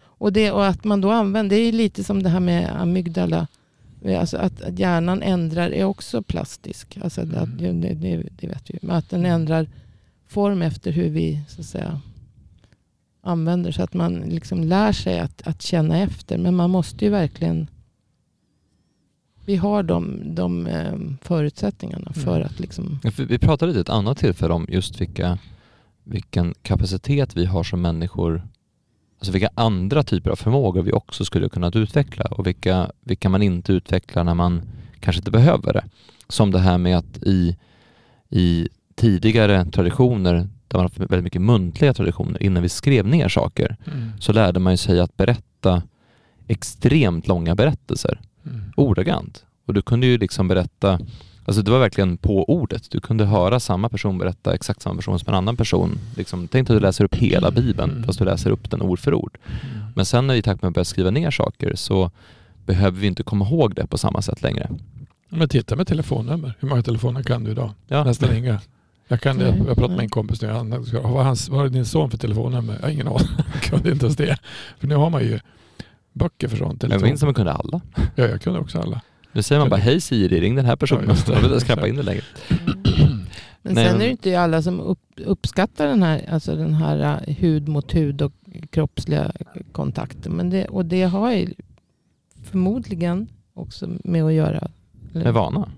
Och, 0.04 0.32
det, 0.32 0.50
och 0.50 0.66
att 0.66 0.84
man 0.84 1.00
då 1.00 1.10
använder, 1.10 1.56
det 1.56 1.62
är 1.62 1.72
lite 1.72 2.04
som 2.04 2.22
det 2.22 2.28
här 2.28 2.40
med 2.40 2.80
amygdala. 2.82 3.46
Alltså 4.18 4.36
att, 4.36 4.62
att 4.62 4.78
hjärnan 4.78 5.22
ändrar 5.22 5.70
är 5.70 5.84
också 5.84 6.22
plastisk. 6.22 6.98
Alltså 7.02 7.20
att, 7.20 7.28
Mm. 7.60 7.80
det, 7.80 7.94
det, 7.94 8.22
det 8.40 8.46
vet 8.46 8.70
vi. 8.70 8.78
Men 8.82 8.96
att 8.96 9.10
den 9.10 9.26
ändrar 9.26 9.66
form 10.34 10.62
efter 10.62 10.92
hur 10.92 11.08
vi 11.10 11.40
så 11.48 11.60
att 11.60 11.66
säga, 11.66 12.00
använder. 13.22 13.72
Så 13.72 13.82
att 13.82 13.94
man 13.94 14.14
liksom 14.14 14.64
lär 14.64 14.92
sig 14.92 15.18
att, 15.20 15.42
att 15.46 15.62
känna 15.62 15.98
efter. 15.98 16.38
Men 16.38 16.56
man 16.56 16.70
måste 16.70 17.04
ju 17.04 17.10
verkligen... 17.10 17.70
Vi 19.46 19.56
har 19.56 19.82
de, 19.82 20.20
de 20.34 20.66
eh, 20.66 20.94
förutsättningarna 21.22 22.12
för 22.12 22.36
Mm. 22.36 22.46
att 22.46 22.60
liksom... 22.60 23.00
Vi 23.28 23.38
pratade 23.38 23.72
lite 23.72 23.80
ett 23.80 23.88
annat 23.98 24.18
tillfälle 24.18 24.54
om 24.54 24.66
just 24.68 25.00
vilka, 25.00 25.38
vilken 26.04 26.54
kapacitet 26.62 27.36
vi 27.36 27.44
har 27.44 27.64
som 27.64 27.80
människor, 27.80 28.42
alltså 29.18 29.32
vilka 29.32 29.50
andra 29.54 30.02
typer 30.02 30.30
av 30.30 30.36
förmågor 30.36 30.82
vi 30.82 30.92
också 30.92 31.24
skulle 31.24 31.48
kunna 31.48 31.70
utveckla 31.74 32.24
och 32.24 32.46
vilka, 32.46 32.90
vilka 33.00 33.28
man 33.28 33.42
inte 33.42 33.72
utvecklar 33.72 34.24
när 34.24 34.34
man 34.34 34.62
kanske 35.00 35.20
inte 35.20 35.30
behöver 35.30 35.72
det. 35.72 35.84
Som 36.28 36.50
det 36.50 36.58
här 36.58 36.78
med 36.78 36.98
att 36.98 37.22
i, 37.22 37.56
i 38.30 38.68
tidigare 38.94 39.64
traditioner, 39.64 40.34
där 40.68 40.78
man 40.78 40.82
haft 40.84 40.98
väldigt 40.98 41.24
mycket 41.24 41.42
muntliga 41.42 41.94
traditioner 41.94 42.42
innan 42.42 42.62
vi 42.62 42.68
skrev 42.68 43.06
ner 43.06 43.28
saker, 43.28 43.76
Mm. 43.86 44.10
så 44.20 44.32
lärde 44.32 44.60
man 44.60 44.78
sig 44.78 45.00
att 45.00 45.16
berätta 45.16 45.82
extremt 46.48 47.28
långa 47.28 47.54
berättelser 47.54 48.20
Mm. 48.46 48.60
ordagrant. 48.76 49.44
Och 49.66 49.74
du 49.74 49.82
kunde 49.82 50.06
ju 50.06 50.18
liksom 50.18 50.48
berätta, 50.48 50.98
alltså 51.44 51.62
det 51.62 51.70
var 51.70 51.78
verkligen 51.78 52.16
på 52.16 52.44
ordet. 52.44 52.90
Du 52.90 53.00
kunde 53.00 53.24
höra 53.24 53.60
samma 53.60 53.88
person 53.88 54.18
berätta 54.18 54.54
exakt 54.54 54.82
samma 54.82 54.96
person 54.96 55.18
som 55.18 55.28
en 55.28 55.34
annan 55.34 55.56
person. 55.56 55.98
Liksom, 56.16 56.48
tänk 56.48 56.70
att 56.70 56.76
du 56.76 56.80
läser 56.80 57.04
upp 57.04 57.14
hela 57.14 57.50
bibeln 57.50 57.90
Mm. 57.90 58.04
fast 58.04 58.18
du 58.18 58.24
läser 58.24 58.50
upp 58.50 58.70
den 58.70 58.82
ord 58.82 58.98
för 58.98 59.14
ord. 59.14 59.38
Mm. 59.46 59.86
Men 59.94 60.04
sen 60.06 60.26
när 60.26 60.34
vi 60.34 60.42
takt 60.42 60.62
med 60.62 60.68
att 60.68 60.74
börja 60.74 60.84
skriva 60.84 61.10
ner 61.10 61.30
saker 61.30 61.72
så 61.76 62.10
behöver 62.66 63.00
vi 63.00 63.06
inte 63.06 63.22
komma 63.22 63.44
ihåg 63.48 63.74
det 63.74 63.86
på 63.86 63.98
samma 63.98 64.22
sätt 64.22 64.42
längre. 64.42 64.70
Men 65.28 65.48
titta 65.48 65.76
med 65.76 65.86
telefonnummer. 65.86 66.54
Hur 66.60 66.68
många 66.68 66.82
telefoner 66.82 67.22
kan 67.22 67.44
du 67.44 67.50
idag? 67.50 67.70
Ja. 67.88 68.04
Nästan 68.04 68.36
inga. 68.36 68.60
Jag, 69.08 69.20
kan, 69.20 69.40
jag, 69.40 69.56
jag 69.58 69.66
pratade 69.66 69.88
med 69.96 70.02
en 70.02 70.08
kompis 70.08 70.42
nu. 70.42 70.48
Han, 70.48 70.70
vad, 71.02 71.24
har 71.26 71.68
din 71.68 71.84
son 71.84 72.10
för 72.10 72.18
telefonnummer? 72.18 72.74
Jag 72.74 72.82
har 72.82 72.90
ingen 72.90 73.08
aning. 73.08 73.28
Jag 73.52 73.62
kunde 73.62 73.90
inte 73.90 74.04
ens 74.06 74.16
det. 74.16 74.38
För 74.78 74.86
nu 74.86 74.94
har 74.94 75.10
man 75.10 75.22
ju 75.22 75.40
böcker 76.12 76.48
för 76.48 76.56
sånt. 76.56 76.82
Jag 76.82 76.90
Telefon. 76.90 77.08
minns 77.08 77.22
att 77.22 77.26
man 77.26 77.34
kunde 77.34 77.52
alla. 77.52 77.80
Ja, 78.16 78.26
jag 78.26 78.40
kunde 78.42 78.58
också 78.60 78.78
alla. 78.80 79.00
Nu 79.32 79.42
säger 79.42 79.60
man 79.60 79.70
bara 79.70 79.80
hej 79.80 80.00
Siri, 80.00 80.40
ring 80.40 80.54
den 80.54 80.64
här 80.66 80.76
personen. 80.76 81.16
Ja. 81.26 81.34
Jag 81.34 81.40
vill 81.42 81.52
inte 81.52 81.64
knappa 81.66 81.88
in 81.88 81.96
det 81.96 82.02
längre. 82.02 82.22
Men 83.62 83.74
Nej, 83.74 83.84
sen 83.84 83.92
men- 83.92 84.00
är 84.02 84.04
det 84.06 84.10
inte 84.10 84.40
alla 84.40 84.62
som 84.62 84.80
upp, 84.80 84.98
uppskattar 85.16 85.86
den 85.86 86.02
här, 86.02 86.30
alltså 86.30 86.56
den 86.56 86.74
här 86.74 87.20
uh, 87.28 87.34
hud 87.34 87.68
mot 87.68 87.94
hud 87.94 88.22
och 88.22 88.32
kroppsliga 88.70 89.32
kontakten. 89.72 90.32
Men 90.32 90.50
det, 90.50 90.64
och 90.66 90.84
det 90.86 91.02
har 91.02 91.32
ju 91.32 91.54
förmodligen 92.42 93.28
också 93.54 93.88
med 94.04 94.24
att 94.24 94.32
göra. 94.32 94.68
eller- 95.14 95.24
Med 95.24 95.34
vana. 95.34 95.68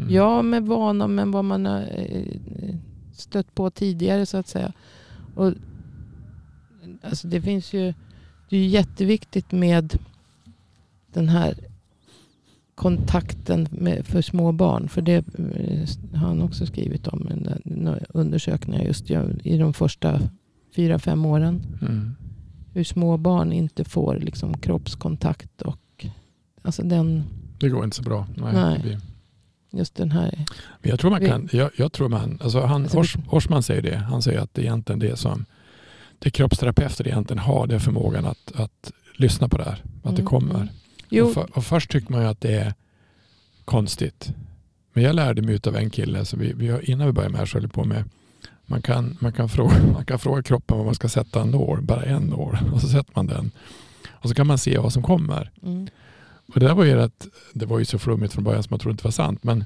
Mm. 0.00 0.14
Ja, 0.14 0.42
med 0.42 0.66
vana, 0.66 1.06
men 1.06 1.30
vad 1.30 1.44
man 1.44 1.66
har 1.66 1.80
eh, 1.80 2.74
stött 3.12 3.54
på 3.54 3.70
tidigare 3.70 4.26
så 4.26 4.36
att 4.36 4.48
säga. 4.48 4.72
Och, 5.34 5.52
alltså 7.02 7.28
det 7.28 7.40
finns 7.42 7.72
ju, 7.72 7.94
det 8.48 8.56
är 8.56 8.60
ju 8.60 8.66
jätteviktigt 8.66 9.52
med 9.52 9.98
den 11.12 11.28
här 11.28 11.54
kontakten 12.74 13.68
med, 13.70 14.06
för 14.06 14.22
små 14.22 14.52
barn. 14.52 14.88
För 14.88 15.02
det 15.02 15.14
eh, 15.16 16.18
har 16.20 16.28
han 16.28 16.42
också 16.42 16.66
skrivit 16.66 17.06
om. 17.08 17.28
en 17.28 17.98
Undersökningar 18.08 18.82
just 18.84 19.10
i- 19.10 19.38
i 19.44 19.58
de 19.58 19.72
första 19.74 20.20
fyra, 20.76 20.98
fem 20.98 21.26
åren. 21.26 21.62
Mm. 21.82 22.16
Hur 22.72 22.84
små 22.84 23.16
barn 23.16 23.52
inte 23.52 23.84
får 23.84 24.16
liksom 24.18 24.58
kroppskontakt 24.58 25.62
och 25.62 26.06
alltså 26.62 26.82
den, 26.82 27.24
Det 27.60 27.68
går 27.68 27.84
inte 27.84 27.96
så 27.96 28.02
bra. 28.02 28.26
Nej, 28.36 28.52
Nej. 28.54 28.98
Det 29.76 29.80
just 29.80 29.94
den 29.94 30.10
här. 30.10 30.44
Jag 30.82 31.00
tror 31.00 31.10
man 31.10 31.20
kan, 31.26 31.48
jag, 31.52 31.70
jag 31.76 31.92
tror 31.92 32.08
man, 32.08 32.38
alltså 32.42 32.60
han, 32.60 32.82
Alltså, 32.82 32.98
Ors, 32.98 33.16
Orsman 33.30 33.62
säger 33.62 33.82
det, 33.82 33.96
han 33.96 34.22
säger 34.22 34.40
att 34.40 34.54
det 34.54 34.60
är 34.60 34.64
egentligen 34.64 34.98
det 34.98 35.16
som 35.16 35.44
det 36.18 36.30
kroppsterapeuter 36.30 37.08
egentligen 37.08 37.38
har, 37.42 37.66
den 37.66 37.80
förmågan 37.80 38.24
att, 38.26 38.52
att 38.54 38.92
lyssna 39.16 39.48
på 39.48 39.56
det 39.58 39.64
här, 39.64 39.82
att 40.02 40.16
det 40.16 40.22
Mm, 40.22 40.26
kommer. 40.26 40.54
mm. 40.54 40.68
Jo, 41.08 41.26
Och, 41.26 41.34
för, 41.34 41.56
och 41.58 41.64
först 41.64 41.90
tycker 41.90 42.12
man 42.12 42.20
ju 42.22 42.28
att 42.28 42.40
det 42.40 42.54
är 42.54 42.74
konstigt. 43.64 44.32
Men 44.92 45.04
jag 45.04 45.14
lärde 45.14 45.42
mig 45.42 45.60
av 45.66 45.76
en 45.76 45.90
kille, 45.90 46.24
så 46.24 46.36
vi, 46.36 46.52
vi, 46.52 46.78
innan 46.82 47.06
vi 47.06 47.12
började 47.12 47.32
med 47.32 47.38
det 47.38 47.38
här 47.38 47.46
så 47.46 47.58
höll 47.58 47.68
på 47.68 47.84
med 47.84 48.04
man 48.66 48.82
kan, 48.82 49.16
man, 49.20 49.32
kan 49.32 49.48
fråga, 49.48 49.74
man 49.92 50.04
kan 50.04 50.18
fråga 50.18 50.42
kroppen 50.42 50.78
var 50.78 50.84
man 50.84 50.94
ska 50.94 51.08
sätta 51.08 51.42
en 51.42 51.50
nål, 51.50 51.82
bara 51.82 52.02
en 52.02 52.22
nål. 52.22 52.58
Och 52.72 52.80
så 52.80 52.88
sätter 52.88 53.12
man 53.14 53.26
den. 53.26 53.50
Och 54.10 54.28
så 54.28 54.34
kan 54.34 54.46
man 54.46 54.58
se 54.58 54.78
vad 54.78 54.92
som 54.92 55.02
kommer. 55.02 55.50
mm. 55.62 55.88
Och 56.46 56.60
det 56.60 56.66
där 56.66 56.74
var 56.74 56.84
ju 56.84 56.94
rätt, 56.94 57.26
det 57.52 57.66
var 57.66 57.78
ju 57.78 57.84
så 57.84 57.98
flummigt 57.98 58.32
från 58.32 58.44
början 58.44 58.62
som 58.62 58.70
man 58.70 58.80
trodde 58.80 58.92
inte 58.92 59.04
var 59.04 59.10
sant. 59.10 59.44
Men 59.44 59.64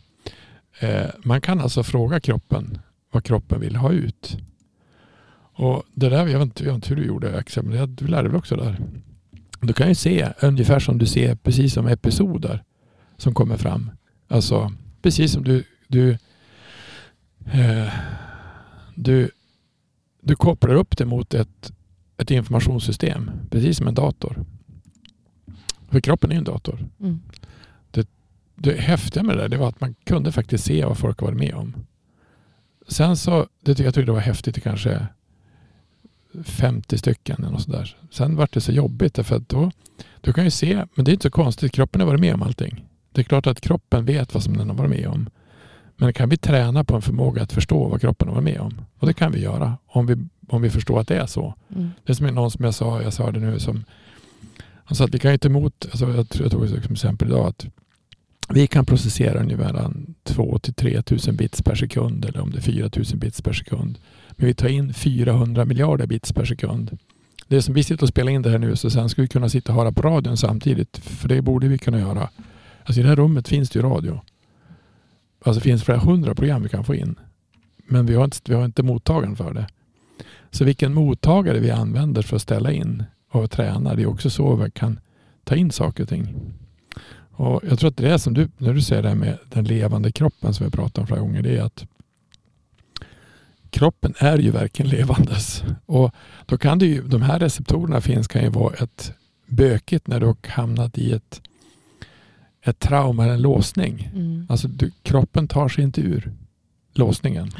eh, 0.80 1.10
man 1.24 1.40
kan 1.40 1.60
alltså 1.60 1.82
fråga 1.82 2.20
kroppen 2.20 2.78
vad 3.12 3.24
kroppen 3.24 3.60
vill 3.60 3.76
ha 3.76 3.92
ut. 3.92 4.36
Och 5.52 5.82
det 5.94 6.08
där, 6.08 6.26
jag 6.26 6.38
vet 6.38 6.42
inte, 6.42 6.64
jag 6.64 6.72
vet 6.72 6.74
inte 6.74 6.88
hur 6.88 6.96
du 6.96 7.04
gjorde 7.04 7.38
Axel, 7.38 7.64
men 7.64 7.94
du 7.94 8.06
lärde 8.06 8.28
väl 8.28 8.36
också 8.36 8.56
där. 8.56 8.76
Du 9.60 9.72
kan 9.72 9.88
ju 9.88 9.94
se 9.94 10.28
ungefär 10.42 10.78
som 10.78 10.98
du 10.98 11.06
ser 11.06 11.34
precis 11.34 11.74
som 11.74 11.86
episoder 11.86 12.62
som 13.16 13.34
kommer 13.34 13.56
fram. 13.56 13.90
Alltså 14.28 14.72
precis 15.02 15.32
som 15.32 15.44
du 15.44 15.64
du, 15.90 16.10
eh, 17.52 17.92
du, 18.94 19.30
du 20.20 20.36
kopplar 20.36 20.74
upp 20.74 20.96
det 20.96 21.04
mot 21.04 21.34
ett, 21.34 21.72
ett 22.18 22.30
informationssystem, 22.30 23.30
precis 23.50 23.76
som 23.76 23.88
en 23.88 23.94
dator. 23.94 24.44
För 25.90 26.00
kroppen 26.00 26.30
är 26.30 26.34
ju 26.34 26.38
en 26.38 26.44
dator. 26.44 26.78
Mm. 27.00 27.20
Det 28.62 28.80
häftiga 28.80 29.22
med 29.22 29.36
det 29.36 29.42
där 29.42 29.48
det 29.48 29.56
var 29.56 29.68
att 29.68 29.80
man 29.80 29.94
kunde 30.04 30.32
faktiskt 30.32 30.64
se 30.64 30.84
vad 30.84 30.98
folk 30.98 31.22
varit 31.22 31.38
med 31.38 31.54
om. 31.54 31.74
Sen 32.88 33.16
så, 33.16 33.46
det, 33.60 33.78
jag 33.78 33.94
tyckte 33.94 34.02
det 34.02 34.12
var 34.12 34.20
häftigt 34.20 34.58
i 34.58 34.60
kanske 34.60 35.06
50 36.44 36.98
stycken 36.98 37.36
eller 37.38 37.50
något 37.50 37.62
sådär. 37.62 37.96
Sen 38.10 38.36
var 38.36 38.48
det 38.52 38.60
så 38.60 38.72
jobbigt 38.72 39.14
därför 39.14 39.36
att 39.36 39.48
då, 39.48 39.70
du 40.20 40.32
kan 40.32 40.44
ju 40.44 40.50
se, 40.50 40.86
men 40.94 41.04
det 41.04 41.10
är 41.10 41.12
inte 41.12 41.22
så 41.22 41.30
konstigt, 41.30 41.72
kroppen 41.72 42.00
har 42.00 42.08
varit 42.08 42.20
med 42.20 42.34
om 42.34 42.42
allting. 42.42 42.84
Det 43.12 43.20
är 43.20 43.24
klart 43.24 43.46
att 43.46 43.60
kroppen 43.60 44.04
vet 44.04 44.34
vad 44.34 44.42
som 44.42 44.56
den 44.56 44.68
har 44.68 44.76
varit 44.76 44.90
med 44.90 45.08
om. 45.08 45.30
Men 45.96 46.12
kan 46.12 46.28
vi 46.28 46.36
träna 46.36 46.84
på 46.84 46.96
en 46.96 47.02
förmåga 47.02 47.42
att 47.42 47.52
förstå 47.52 47.88
vad 47.88 48.00
kroppen 48.00 48.28
har 48.28 48.34
varit 48.34 48.44
med 48.44 48.60
om? 48.60 48.84
Och 48.98 49.06
det 49.06 49.14
kan 49.14 49.32
vi 49.32 49.40
göra 49.40 49.76
om 49.86 50.06
vi, 50.06 50.16
om 50.48 50.62
vi 50.62 50.70
förstår 50.70 51.00
att 51.00 51.08
det 51.08 51.16
är 51.16 51.26
så. 51.26 51.54
Mm. 51.74 51.90
Det 52.04 52.12
är 52.12 52.14
som 52.14 52.26
någon 52.26 52.50
som 52.50 52.64
jag 52.64 52.74
sa, 52.74 53.02
jag 53.02 53.12
sa 53.12 53.30
det 53.30 53.40
nu 53.40 53.58
som 53.58 53.84
han 54.90 54.96
sa 54.96 55.04
att 55.04 55.14
vi 55.14 55.18
kan 55.18 55.32
inte 55.32 55.48
emot, 55.48 55.86
alltså 55.90 56.10
jag, 56.10 56.28
tror- 56.28 56.44
jag 56.44 56.52
tog 56.52 56.64
ett 56.64 56.84
som 56.84 56.92
exempel 56.92 57.28
idag 57.28 57.46
att 57.46 57.66
vi 58.48 58.66
kan 58.66 58.84
processera 58.84 59.40
ungefär 59.40 59.92
2 60.24 60.58
till 60.58 60.74
3 60.74 61.02
tusen 61.02 61.36
bits 61.36 61.62
per 61.62 61.74
sekund 61.74 62.24
eller 62.24 62.40
om 62.40 62.50
det 62.50 62.58
är 62.58 62.62
4 62.62 62.90
tusen 62.90 63.18
bits 63.18 63.42
per 63.42 63.52
sekund. 63.52 63.98
Men 64.30 64.46
vi 64.46 64.54
tar 64.54 64.68
in 64.68 64.94
400 64.94 65.64
miljarder 65.64 66.06
bits 66.06 66.32
per 66.32 66.44
sekund. 66.44 66.98
Det 67.48 67.56
är 67.56 67.60
som 67.60 67.74
vi 67.74 67.84
sitter 67.84 68.02
och 68.02 68.08
spelar 68.08 68.32
in 68.32 68.42
det 68.42 68.50
här 68.50 68.58
nu 68.58 68.76
så 68.76 68.90
sen 68.90 69.08
ska 69.08 69.22
vi 69.22 69.28
kunna 69.28 69.48
sitta 69.48 69.72
och 69.72 69.78
höra 69.78 69.92
på 69.92 70.02
radion 70.02 70.36
samtidigt. 70.36 70.98
För 70.98 71.28
det 71.28 71.42
borde 71.42 71.68
vi 71.68 71.78
kunna 71.78 71.98
göra. 71.98 72.28
Alltså 72.84 73.00
i 73.00 73.02
det 73.02 73.08
här 73.08 73.16
rummet 73.16 73.48
finns 73.48 73.70
det 73.70 73.78
ju 73.78 73.82
radio. 73.82 74.20
Alltså 75.44 75.60
det 75.60 75.64
finns 75.64 75.84
flera 75.84 75.98
hundra 75.98 76.34
program 76.34 76.62
vi 76.62 76.68
kan 76.68 76.84
få 76.84 76.94
in. 76.94 77.18
Men 77.86 78.06
vi 78.06 78.14
har 78.14 78.24
inte, 78.24 78.38
vi 78.48 78.54
har 78.54 78.64
inte 78.64 78.82
mottagaren 78.82 79.36
för 79.36 79.54
det. 79.54 79.66
Så 80.50 80.64
vilken 80.64 80.94
mottagare 80.94 81.58
vi 81.58 81.70
använder 81.70 82.22
för 82.22 82.36
att 82.36 82.42
ställa 82.42 82.72
in 82.72 83.04
och 83.30 83.50
träna, 83.50 83.94
det 83.94 84.02
är 84.02 84.06
också 84.06 84.30
så 84.30 84.54
vi 84.54 84.70
kan 84.70 85.00
ta 85.44 85.54
in 85.54 85.70
saker 85.70 86.02
och 86.02 86.08
ting. 86.08 86.52
Och 87.30 87.60
jag 87.68 87.78
tror 87.78 87.90
att 87.90 87.96
det 87.96 88.10
är 88.10 88.18
som 88.18 88.34
du, 88.34 88.48
när 88.58 88.74
du 88.74 88.82
säger 88.82 89.02
det 89.02 89.08
här 89.08 89.16
med 89.16 89.38
den 89.48 89.64
levande 89.64 90.12
kroppen 90.12 90.54
som 90.54 90.66
vi 90.66 90.72
pratat 90.72 90.98
om 90.98 91.06
flera 91.06 91.20
gånger, 91.20 91.42
det 91.42 91.56
är 91.56 91.62
att 91.62 91.86
kroppen 93.70 94.14
är 94.18 94.38
ju 94.38 94.50
verkligen 94.50 94.90
levandes. 94.90 95.64
Och 95.86 96.14
då 96.46 96.58
kan 96.58 96.78
det 96.78 96.86
ju, 96.86 97.02
de 97.02 97.22
här 97.22 97.38
receptorerna 97.38 98.00
finns 98.00 98.28
kan 98.28 98.42
ju 98.42 98.48
vara 98.48 98.74
ett 98.74 99.12
bökigt 99.46 100.06
när 100.06 100.20
du 100.20 100.26
har 100.26 100.36
hamnat 100.48 100.98
i 100.98 101.12
ett, 101.12 101.42
ett 102.62 102.78
trauma 102.78 103.24
eller 103.24 103.34
en 103.34 103.42
låsning. 103.42 104.10
Mm. 104.14 104.46
Alltså 104.48 104.68
du, 104.68 104.90
kroppen 105.02 105.48
tar 105.48 105.68
sig 105.68 105.84
inte 105.84 106.00
ur 106.00 106.32
låsningen. 106.92 107.50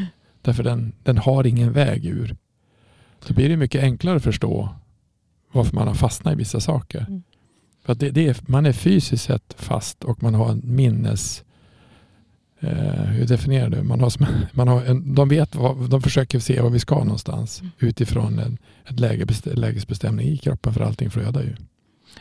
Därför 0.42 0.62
den, 0.62 0.92
den 1.02 1.18
har 1.18 1.46
ingen 1.46 1.72
väg 1.72 2.06
ur. 2.06 2.37
Så 3.20 3.35
blir 3.35 3.48
det 3.48 3.56
mycket 3.56 3.83
enklare 3.83 4.16
att 4.16 4.22
förstå 4.22 4.68
varför 5.52 5.74
man 5.74 5.88
har 5.88 5.94
fastnat 5.94 6.32
i 6.32 6.36
vissa 6.36 6.60
saker. 6.60 7.06
Mm. 7.08 7.22
För 7.84 7.92
att 7.92 8.00
det, 8.00 8.10
det 8.10 8.28
är, 8.28 8.36
man 8.46 8.66
är 8.66 8.72
fysiskt 8.72 9.24
sett 9.24 9.54
fast 9.58 10.04
och 10.04 10.22
man 10.22 10.34
har 10.34 10.50
en 10.50 10.62
minnes... 10.64 11.44
Eh, 12.60 13.04
hur 13.04 13.26
definierar 13.26 13.70
du? 13.70 13.82
Man 13.82 14.00
har, 14.00 14.12
man 14.52 14.68
har 14.68 14.84
en, 14.84 15.14
de, 15.14 15.28
vet 15.28 15.54
vad, 15.54 15.90
de 15.90 16.02
försöker 16.02 16.38
se 16.38 16.60
var 16.60 16.70
vi 16.70 16.80
ska 16.80 17.04
någonstans 17.04 17.60
Mm. 17.60 17.72
utifrån 17.78 18.38
en 18.38 18.58
ett 18.86 19.00
läge, 19.00 19.26
lägesbestämning 19.44 20.28
i 20.28 20.38
kroppen 20.38 20.74
för 20.74 20.80
allting 20.80 21.10
flödar 21.10 21.42
ju. 21.42 21.56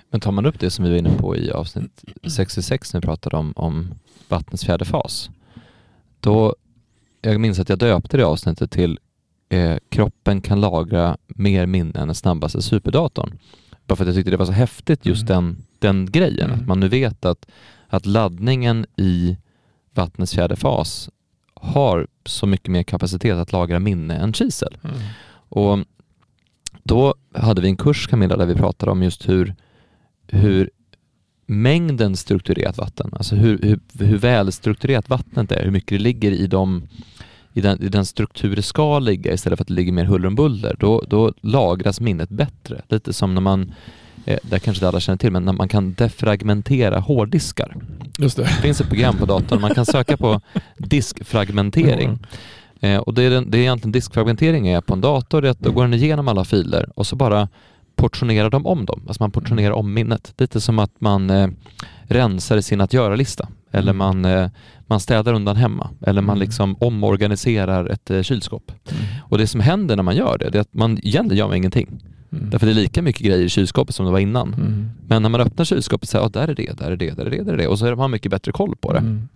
Men 0.09 0.21
tar 0.21 0.31
man 0.31 0.45
upp 0.45 0.59
det 0.59 0.69
som 0.69 0.85
vi 0.85 0.91
var 0.91 0.97
inne 0.97 1.17
på 1.17 1.35
i 1.37 1.51
avsnitt 1.51 2.03
66 2.23 2.93
när 2.93 3.01
vi 3.01 3.05
pratade 3.05 3.37
om, 3.37 3.53
om 3.55 3.93
vattnets 4.27 4.65
fjärde 4.65 4.85
fas. 4.85 5.29
Då, 6.19 6.55
jag 7.21 7.39
minns 7.39 7.59
att 7.59 7.69
jag 7.69 7.79
döpte 7.79 8.17
det 8.17 8.25
avsnittet 8.25 8.71
till 8.71 8.99
eh, 9.49 9.77
kroppen 9.89 10.41
kan 10.41 10.61
lagra 10.61 11.17
mer 11.27 11.65
minne 11.65 11.99
än 11.99 12.07
den 12.07 12.15
snabbaste 12.15 12.61
superdatorn. 12.61 13.39
Bara 13.87 13.95
för 13.95 14.03
att 14.03 14.07
jag 14.07 14.15
tyckte 14.15 14.31
det 14.31 14.37
var 14.37 14.45
så 14.45 14.51
häftigt 14.51 15.05
just 15.05 15.29
Mm. 15.29 15.43
den, 15.45 15.65
den 15.79 16.11
grejen. 16.11 16.49
Mm. 16.49 16.59
Att 16.59 16.67
man 16.67 16.79
nu 16.79 16.87
vet 16.87 17.25
att, 17.25 17.45
att 17.87 18.05
laddningen 18.05 18.85
i 18.97 19.37
vattnets 19.93 20.33
fjärde 20.33 20.55
fas 20.55 21.09
har 21.53 22.07
så 22.25 22.45
mycket 22.47 22.67
mer 22.71 22.83
kapacitet 22.83 23.37
att 23.37 23.51
lagra 23.51 23.79
minne 23.79 24.15
än 24.17 24.33
kisel. 24.33 24.77
Och 25.31 25.79
då 26.83 27.15
hade 27.33 27.61
vi 27.61 27.67
en 27.67 27.77
kurs 27.77 28.07
Camilla 28.07 28.37
där 28.37 28.45
vi 28.45 28.55
pratade 28.55 28.91
om 28.91 29.03
just 29.03 29.29
hur, 29.29 29.55
hur 30.27 30.69
mängden 31.45 32.15
strukturerat 32.15 32.77
vatten, 32.77 33.09
alltså 33.13 33.35
hur, 33.35 33.59
hur, 33.61 33.79
hur 34.05 34.17
välstrukturerat 34.17 35.09
vattnet 35.09 35.51
är, 35.51 35.63
hur 35.63 35.71
mycket 35.71 35.89
det 35.89 36.03
ligger 36.03 36.31
i, 36.31 36.47
de, 36.47 36.87
i, 37.53 37.61
den, 37.61 37.83
i 37.83 37.89
den 37.89 38.05
struktur 38.05 38.55
det 38.55 38.61
ska 38.61 38.99
ligga 38.99 39.33
istället 39.33 39.59
för 39.59 39.63
att 39.63 39.67
det 39.67 39.73
ligger 39.73 39.91
mer 39.91 40.05
huller 40.05 40.27
om 40.27 40.35
buller, 40.35 40.75
då, 40.79 41.03
då 41.07 41.33
lagras 41.41 42.01
minnet 42.01 42.29
bättre. 42.29 42.81
Lite 42.89 43.13
som 43.13 43.33
när 43.33 43.41
man, 43.41 43.73
eh, 44.25 44.39
det 44.41 44.59
kanske 44.59 44.79
inte 44.79 44.87
alla 44.87 44.99
känner 44.99 45.17
till, 45.17 45.31
men 45.31 45.45
när 45.45 45.53
man 45.53 45.67
kan 45.67 45.93
defragmentera 45.93 46.99
hårddiskar. 46.99 47.75
Just 48.17 48.37
det. 48.37 48.43
Det 48.43 48.49
finns 48.49 48.81
ett 48.81 48.89
program 48.89 49.17
på 49.17 49.25
datorn, 49.25 49.61
man 49.61 49.75
kan 49.75 49.85
söka 49.85 50.17
på 50.17 50.41
diskfragmentering. 50.77 52.19
Eh, 52.79 52.97
och 52.97 53.13
det 53.13 53.23
är, 53.23 53.29
den, 53.29 53.51
det 53.51 53.57
är 53.57 53.61
egentligen 53.61 53.91
diskfragmentering 53.91 54.67
är 54.67 54.81
på 54.81 54.93
en 54.93 55.01
dator, 55.01 55.41
det 55.41 55.47
är 55.47 55.51
att 55.51 55.59
då 55.59 55.71
går 55.71 55.83
den 55.83 55.93
igenom 55.93 56.27
alla 56.27 56.45
filer 56.45 56.89
och 56.95 57.07
så 57.07 57.15
bara 57.15 57.47
portionerar 57.99 58.49
de 58.49 58.65
om 58.65 58.85
dem. 58.85 59.01
Alltså 59.07 59.23
man 59.23 59.31
portionerar 59.31 59.71
om 59.71 59.93
minnet. 59.93 60.33
Lite 60.37 60.61
som 60.61 60.79
att 60.79 60.91
man 61.01 61.29
eh, 61.29 61.47
rensar 62.03 62.57
i 62.57 62.61
sin 62.61 62.81
att 62.81 62.93
göra-lista. 62.93 63.47
Eller 63.71 63.91
Mm. 63.93 63.97
man, 63.97 64.25
eh, 64.25 64.49
man 64.87 64.99
städar 64.99 65.33
undan 65.33 65.55
hemma. 65.55 65.89
Eller 66.01 66.21
man 66.21 66.37
Mm. 66.37 66.45
liksom 66.45 66.75
omorganiserar 66.79 67.85
ett 67.89 68.11
eh, 68.11 68.21
kylskåp. 68.21 68.71
Mm. 68.91 69.03
Och 69.29 69.37
det 69.37 69.47
som 69.47 69.59
händer 69.61 69.95
när 69.95 70.03
man 70.03 70.15
gör 70.15 70.37
det, 70.37 70.49
det 70.49 70.57
är 70.57 70.61
att 70.61 70.73
man 70.73 70.91
egentligen 71.03 71.37
gör 71.37 71.47
man 71.47 71.57
ingenting. 71.57 71.87
Mm. 72.31 72.49
Därför 72.49 72.65
det 72.65 72.71
är 72.71 72.75
lika 72.75 73.01
mycket 73.01 73.21
grejer 73.21 73.45
i 73.45 73.49
kylskåpet 73.49 73.95
som 73.95 74.05
det 74.05 74.11
var 74.11 74.19
innan. 74.19 74.53
Mm. 74.53 74.89
Men 75.07 75.21
när 75.21 75.29
man 75.29 75.41
öppnar 75.41 75.65
kylskåpet 75.65 76.09
så 76.09 76.11
säger 76.11 76.25
ah, 76.25 76.29
där 76.29 76.47
är 76.47 76.55
det, 76.55 76.77
där 76.77 76.91
är 76.91 76.95
det, 76.95 77.11
där 77.17 77.25
är 77.25 77.29
det, 77.29 77.43
där 77.43 77.53
är 77.53 77.57
det. 77.57 77.67
Och 77.67 77.79
så 77.79 77.85
har 77.85 77.95
man 77.95 78.11
mycket 78.11 78.31
bättre 78.31 78.51
koll 78.51 78.75
på 78.75 78.93
det. 78.93 78.99
Mm. 78.99 79.27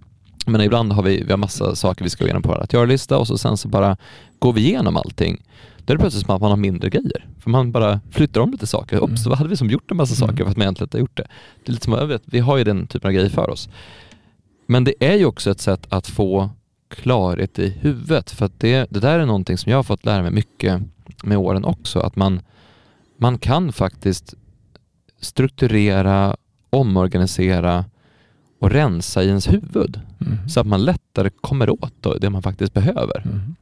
Men 0.45 0.62
ibland 0.62 0.93
har 0.93 1.04
vi, 1.04 1.23
vi 1.23 1.32
har 1.32 1.38
massa 1.38 1.76
saker 1.76 2.04
vi 2.04 2.10
ska 2.10 2.23
gå 2.23 2.28
igenom 2.28 2.41
på 2.43 2.49
vår 2.49 2.60
att 2.63 2.73
göra-lista 2.73 3.17
och 3.17 3.28
så 3.28 3.38
sen 3.38 3.58
så 3.58 3.67
bara 3.67 3.97
går 4.39 4.54
vi 4.54 4.62
igenom 4.62 4.97
allting. 4.97 5.41
Då 5.86 5.93
är 5.93 5.98
det 5.98 6.02
plötsligt 6.02 6.26
som 6.26 6.36
att 6.36 6.41
man 6.41 6.50
har 6.50 6.58
mindre 6.58 6.89
grejer. 6.89 7.28
För 7.39 7.50
man 7.50 7.72
bara 7.72 8.00
flyttar 8.12 8.41
om 8.41 8.52
lite 8.52 8.67
saker. 8.67 8.98
Mm. 8.98 9.12
Oops, 9.12 9.26
vad 9.26 9.38
hade 9.38 9.50
vi 9.50 9.58
som 9.58 9.69
gjort 9.69 9.91
en 9.91 9.98
massa 9.98 10.24
Mm. 10.26 10.30
saker 10.30 10.43
för 10.43 10.52
att 10.52 10.58
man 10.58 10.63
egentligen 10.63 10.86
inte 10.86 10.98
har 10.98 11.02
gjort 11.02 11.17
det? 11.17 11.28
Det 11.63 11.69
är 11.69 11.72
lite 11.72 11.84
som, 11.84 11.93
jag 11.93 12.08
vet, 12.08 12.22
vi 12.26 12.39
har 12.39 12.58
ju 12.58 12.63
den 12.63 12.88
typen 12.88 13.08
av 13.08 13.13
grejer 13.13 13.30
för 13.30 13.50
oss. 13.50 13.69
Men 14.65 14.84
det 14.84 14.93
är 15.00 15.15
ju 15.15 15.26
också 15.26 15.52
ett 15.52 15.62
sätt 15.62 15.88
att 15.89 16.08
få 16.08 16.50
klarhet 16.88 17.60
i 17.60 17.69
huvudet. 17.69 18.32
För 18.32 18.46
att 18.46 18.60
det, 18.60 18.88
det 18.89 19.00
där 19.00 19.19
är 19.19 19.26
någonting 19.26 19.58
som 19.58 19.69
jag 19.69 19.78
har 19.78 19.84
fått 19.84 20.06
lära 20.06 20.22
mig 20.22 20.32
mycket 20.32 20.82
med 21.24 21.38
åren 21.38 21.65
också. 21.65 22.00
Att 22.00 22.15
man, 22.15 22.41
man 23.17 23.38
kan 23.38 23.72
faktiskt 23.74 24.34
strukturera, 25.19 26.36
omorganisera 26.69 27.86
och 28.60 28.72
rensa 28.72 29.24
i 29.24 29.28
ens 29.28 29.54
huvud. 29.54 30.00
Mm. 30.22 30.50
Så 30.50 30.60
att 30.60 30.67
man 30.67 30.86
lättare 30.86 31.30
kommer 31.41 31.69
åt 31.69 32.22
det 32.22 32.30
man 32.30 32.41
faktiskt 32.41 32.74
behöver. 32.74 33.22
Mm. 33.26 33.56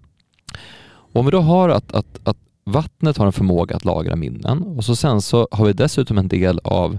Och 1.12 1.20
om 1.20 1.26
vi 1.26 1.32
då 1.32 1.42
har 1.42 1.70
att, 1.70 1.92
att, 1.94 2.20
att 2.24 2.38
vattnet 2.64 3.18
har 3.18 3.26
en 3.26 3.32
förmåga 3.32 3.76
att 3.76 3.86
lagra 3.86 4.16
minnen 4.16 4.62
och 4.64 4.86
så 4.86 4.96
sen 4.96 5.22
så 5.22 5.48
har 5.52 5.66
vi 5.66 5.74
dessutom 5.74 6.18
en 6.18 6.28
del 6.28 6.60
av 6.64 6.98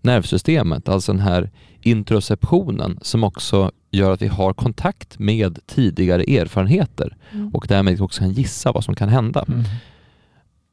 nervsystemet, 0.00 0.88
alltså 0.88 1.12
den 1.12 1.20
här 1.20 1.50
introceptionen 1.80 2.98
som 3.02 3.24
också 3.24 3.70
gör 3.90 4.10
att 4.12 4.22
vi 4.22 4.26
har 4.26 4.52
kontakt 4.54 5.18
med 5.18 5.58
tidigare 5.66 6.22
erfarenheter 6.22 7.16
Mm. 7.32 7.48
och 7.54 7.64
därmed 7.68 8.00
också 8.00 8.18
kan 8.20 8.32
gissa 8.32 8.72
vad 8.72 8.84
som 8.84 8.94
kan 8.94 9.08
hända. 9.08 9.44
Mm. 9.48 9.62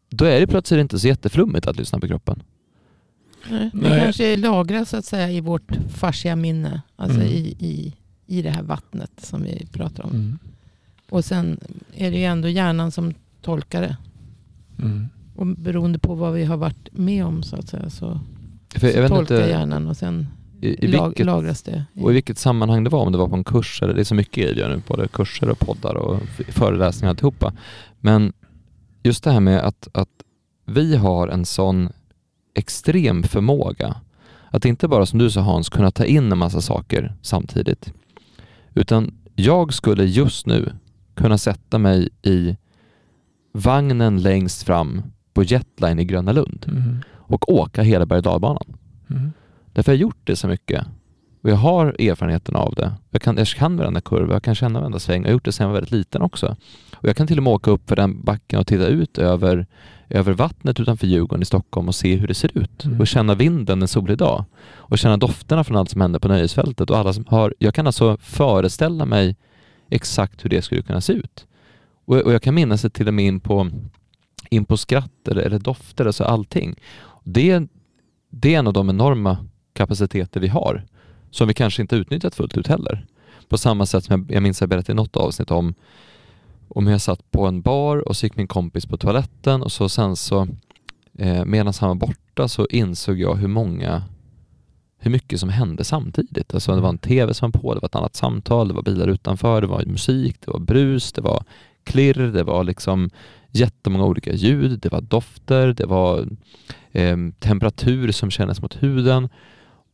då 0.10 0.26
är 0.26 0.40
det 0.40 0.48
plötsligt 0.48 0.80
inte 0.82 1.00
så 1.00 1.08
jätteflummigt 1.08 1.68
att 1.68 1.78
lyssna 1.78 2.00
på 2.00 2.08
kroppen. 2.08 2.44
Nej, 3.50 3.70
det 3.74 3.90
Nej. 3.90 4.00
kanske 4.04 4.38
lagras 4.38 4.90
så 4.90 4.98
att 4.98 5.06
säga 5.06 5.32
i 5.32 5.42
vårt 5.42 5.72
fascia 5.90 6.36
minne. 6.36 6.82
Alltså 6.96 7.20
Mm. 7.20 7.28
i, 7.34 7.56
i, 7.60 7.94
i 8.28 8.42
det 8.42 8.50
här 8.50 8.64
vattnet 8.64 9.12
som 9.18 9.44
vi 9.44 9.68
pratar 9.72 10.04
om. 10.06 10.40
Och 11.10 11.26
sen 11.26 11.60
är 11.94 12.12
det 12.12 12.18
ju 12.18 12.24
ändå 12.24 12.48
hjärnan 12.48 12.92
som 12.92 13.14
tolkar 13.42 13.82
det. 13.82 13.98
Mm. 14.80 15.10
Och 15.36 15.48
beroende 15.48 16.00
på 16.00 16.16
vad 16.16 16.34
vi 16.34 16.46
har 16.46 16.58
varit 16.58 16.90
med 16.92 17.26
om 17.26 17.44
så 17.44 17.56
att 17.56 17.68
säga 17.68 17.90
så, 17.90 18.20
så 18.76 18.80
tolkar 18.80 19.20
inte 19.20 19.34
hjärnan 19.34 19.88
och 19.88 19.98
sen 19.98 20.28
i, 20.62 20.86
i, 20.86 20.88
lag, 20.88 21.08
vilket, 21.08 21.26
lagras 21.26 21.64
det. 21.64 21.86
och 21.96 22.12
i 22.12 22.14
vilket 22.14 22.38
sammanhang 22.38 22.84
det 22.84 22.90
var, 22.90 23.06
om 23.06 23.12
det 23.12 23.18
var 23.18 23.28
på 23.28 23.36
en 23.36 23.44
kurs 23.44 23.82
eller 23.82 23.94
det 23.94 24.00
är 24.00 24.04
så 24.04 24.16
mycket 24.16 24.44
grejer 24.44 24.70
nu, 24.70 24.82
både 24.88 25.08
kurser 25.08 25.50
och 25.50 25.60
poddar 25.60 25.96
och 25.96 26.22
föreläsningar 26.48 27.10
och 27.10 27.12
alltihopa. 27.12 27.54
Men 28.00 28.34
just 29.04 29.24
det 29.24 29.32
här 29.32 29.40
med 29.40 29.60
att, 29.60 29.88
att 29.92 30.10
vi 30.66 30.96
har 30.96 31.28
en 31.28 31.46
sån 31.46 31.90
extrem 32.54 33.24
förmåga 33.24 33.96
att 34.52 34.66
inte 34.66 34.88
bara 34.88 35.06
som 35.06 35.20
du 35.20 35.32
sa 35.32 35.42
Hans 35.42 35.70
kunna 35.70 35.92
ta 35.92 36.06
in 36.06 36.32
en 36.32 36.38
massa 36.38 36.62
saker 36.62 37.16
samtidigt. 37.22 37.94
Utan 38.74 39.14
jag 39.36 39.74
skulle 39.74 40.06
just 40.06 40.46
nu 40.46 40.74
kunna 41.24 41.38
sätta 41.38 41.78
mig 41.78 42.10
i 42.22 42.58
vagnen 43.52 44.22
längst 44.22 44.64
fram 44.64 45.02
på 45.34 45.44
Jetline 45.44 46.00
i 46.00 46.06
Gröna 46.06 46.32
Lund 46.32 46.66
Mm. 46.70 46.98
och 47.16 47.54
åka 47.54 47.82
hela 47.82 48.06
berg 48.06 48.18
och 48.18 48.24
dalbanan. 48.24 48.78
Mm. 49.10 49.32
Därför 49.74 49.92
har 49.92 49.96
jag 49.96 50.02
gjort 50.02 50.22
det 50.24 50.36
så 50.36 50.48
mycket. 50.48 50.86
Och 51.44 51.50
jag 51.50 51.56
har 51.56 51.86
erfarenheten 52.00 52.56
av 52.56 52.74
det. 52.76 52.92
Jag 53.10 53.22
kan, 53.22 53.38
jag 53.38 53.48
kan 53.48 53.78
varenda 53.78 54.02
kurva, 54.02 54.34
jag 54.34 54.44
kan 54.44 54.56
känna 54.56 54.80
varenda 54.80 55.00
sväng. 55.00 55.22
Jag 55.22 55.28
har 55.30 55.34
gjort 55.34 55.46
det 55.46 55.52
sedan 55.52 55.64
jag 55.64 55.70
var 55.70 55.74
väldigt 55.76 55.92
liten 55.92 56.22
också. 56.22 56.56
Och 56.94 57.10
jag 57.10 57.16
kan 57.16 57.28
till 57.28 57.38
och 57.38 57.44
med 57.44 57.54
åka 57.54 57.72
upp 57.72 57.90
för 57.90 57.96
den 57.96 58.24
backen 58.24 58.60
och 58.60 58.68
titta 58.68 58.88
ut 58.88 59.18
över, 59.18 59.68
över 60.10 60.34
vattnet 60.34 60.80
utanför 60.80 61.08
Djurgården 61.08 61.42
i 61.42 61.46
Stockholm 61.46 61.88
och 61.88 61.96
se 61.96 62.16
hur 62.16 62.28
det 62.28 62.34
ser 62.34 62.58
ut. 62.58 62.86
Mm. 62.86 63.00
Och 63.00 63.08
känna 63.08 63.36
vinden 63.36 63.82
en 63.82 63.88
solig 63.88 64.18
dag. 64.18 64.46
Och 64.76 64.98
känna 64.98 65.18
dofterna 65.18 65.64
från 65.64 65.78
allt 65.78 65.90
som 65.90 66.02
händer 66.02 66.20
på 66.20 66.28
nöjesfältet. 66.28 66.90
Och 66.90 66.98
alla 66.98 67.14
som 67.14 67.26
har, 67.28 67.54
jag 67.60 67.74
kan 67.74 67.88
alltså 67.88 68.18
föreställa 68.22 69.06
mig 69.06 69.36
exakt 69.90 70.46
hur 70.46 70.50
det 70.50 70.62
skulle 70.62 70.82
kunna 70.82 71.02
se 71.02 71.14
ut. 71.14 71.48
Och, 72.06 72.18
och 72.18 72.34
jag 72.34 72.42
kan 72.42 72.56
minnas 72.56 72.82
det 72.82 72.90
till 72.90 73.08
och 73.08 73.14
med 73.14 73.26
in 73.26 73.40
på, 73.40 73.70
in 74.50 74.66
på 74.66 74.78
skratt 74.78 75.28
eller, 75.28 75.42
eller 75.42 75.60
dofter, 75.60 76.06
alltså 76.06 76.24
allting. 76.24 76.76
Det, 77.24 77.68
det 78.30 78.56
är 78.56 78.60
en 78.60 78.68
av 78.68 78.74
de 78.74 78.90
enorma 78.90 79.46
kapaciteter 79.74 80.40
vi 80.40 80.48
har 80.48 80.86
som 81.32 81.48
vi 81.48 81.54
kanske 81.54 81.82
inte 81.82 81.96
utnyttjat 81.96 82.36
fullt 82.36 82.58
ut 82.58 82.68
heller. 82.68 83.06
På 83.50 83.58
samma 83.58 83.86
sätt 83.86 84.04
som 84.04 84.22
jag, 84.22 84.36
jag 84.36 84.44
minns 84.44 84.62
jag 84.62 84.70
berättade 84.70 84.92
i 84.92 84.96
något 84.96 85.16
avsnitt 85.16 85.52
om 85.52 85.74
om 86.70 86.86
hur 86.86 86.94
jag 86.94 87.02
satt 87.02 87.32
på 87.32 87.46
en 87.46 87.62
bar 87.62 87.98
och 87.98 88.18
så 88.18 88.26
gick 88.26 88.36
min 88.36 88.48
kompis 88.48 88.86
på 88.86 88.98
toaletten 88.98 89.62
och 89.62 89.72
så 89.72 89.90
sen 89.90 90.16
så 90.16 90.48
eh, 91.18 91.46
medan 91.46 91.74
han 91.80 91.90
var 91.90 91.96
borta 91.96 92.48
så 92.48 92.68
insåg 92.70 93.20
jag 93.20 93.36
hur 93.36 93.48
många 93.48 94.04
hur 95.00 95.12
mycket 95.12 95.40
som 95.40 95.50
hände 95.50 95.84
samtidigt. 95.84 96.54
Alltså 96.54 96.76
det 96.76 96.82
var 96.82 96.90
en 96.90 96.98
tv 96.98 97.34
som 97.34 97.52
var 97.52 97.60
på, 97.60 97.74
det 97.74 97.80
var 97.80 97.88
ett 97.88 97.96
annat 97.96 98.16
samtal, 98.16 98.68
det 98.68 98.74
var 98.74 98.82
bilar 98.82 99.08
utanför, 99.08 99.62
det 99.62 99.68
var 99.68 99.86
musik, 99.86 100.38
det 100.46 100.52
var 100.52 100.60
brus, 100.60 101.12
det 101.12 101.22
var 101.22 101.44
klirr, 101.84 102.32
det 102.32 102.44
var 102.44 102.64
liksom 102.64 103.10
jättemånga 103.52 104.06
olika 104.06 104.34
ljud, 104.34 104.80
det 104.80 104.90
var 104.90 105.02
dofter, 105.02 105.74
det 105.74 105.86
var 105.86 106.28
eh, 106.92 107.18
temperatur 107.40 108.12
som 108.12 108.32
kändes 108.32 108.62
mot 108.62 108.84
huden. 108.84 109.30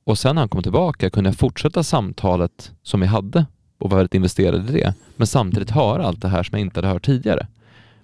Och 0.04 0.18
sen 0.18 0.36
när 0.36 0.42
han 0.42 0.50
kom 0.50 0.64
tillbaka 0.64 1.10
kunde 1.10 1.30
jag 1.30 1.38
fortsätta 1.38 1.84
samtalet 1.84 2.72
som 2.84 3.00
vi 3.00 3.08
hade 3.08 3.46
och 3.78 3.90
var 3.90 3.98
väldigt 3.98 4.14
investerad 4.14 4.70
i 4.70 4.74
det, 4.74 4.94
men 5.16 5.28
samtidigt 5.28 5.72
höra 5.72 6.06
allt 6.06 6.22
det 6.22 6.28
här 6.28 6.44
som 6.44 6.58
jag 6.58 6.62
inte 6.62 6.78
hade 6.78 6.88
hört 6.88 7.06
tidigare. 7.06 7.48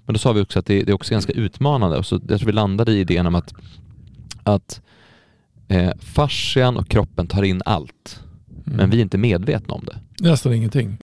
Men 0.05 0.13
då 0.13 0.19
sa 0.19 0.31
vi 0.31 0.41
också 0.41 0.59
att 0.59 0.65
det, 0.65 0.83
det 0.83 0.91
är 0.91 0.93
också 0.93 1.13
ganska 1.13 1.33
utmanande 1.33 1.97
och 1.97 2.05
så 2.05 2.19
jag 2.29 2.39
tror 2.39 2.45
vi 2.45 2.51
landade 2.51 2.91
i 2.91 2.99
idén 2.99 3.27
om 3.27 3.35
att, 3.35 3.53
att 4.43 4.81
eh, 5.71 5.91
fascian 5.99 6.77
och 6.77 6.88
kroppen 6.89 7.27
tar 7.27 7.43
in 7.43 7.62
allt, 7.65 8.23
Mm. 8.65 8.77
men 8.77 8.89
vi 8.89 8.97
är 8.97 9.01
inte 9.01 9.17
medvetna 9.17 9.73
om 9.73 9.86
det. 9.86 9.99
Nästan 10.19 10.53
ingenting. 10.53 10.97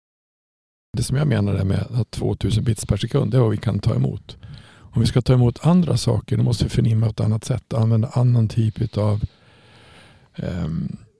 Det 0.96 1.02
som 1.02 1.16
jag 1.16 1.26
menar 1.26 1.54
är 1.54 1.64
med 1.64 1.86
att 1.94 2.10
2000 2.10 2.64
bits 2.64 2.86
per 2.86 2.96
sekund, 2.96 3.30
det 3.30 3.36
är 3.36 3.40
vad 3.40 3.50
vi 3.50 3.56
kan 3.56 3.78
ta 3.78 3.94
emot. 3.94 4.36
Om 4.70 5.00
vi 5.00 5.06
ska 5.06 5.20
ta 5.22 5.32
emot 5.32 5.66
andra 5.66 5.96
saker, 5.96 6.36
då 6.36 6.42
måste 6.42 6.64
vi 6.64 6.70
förnimma 6.70 7.06
på 7.06 7.10
ett 7.10 7.20
annat 7.20 7.44
sätt. 7.44 7.72
Använda 7.74 8.08
annan 8.08 8.48
typ 8.48 8.98
av 8.98 9.24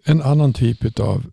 en 0.05 0.23
annan 0.23 0.53
typ 0.53 1.01
av 1.01 1.25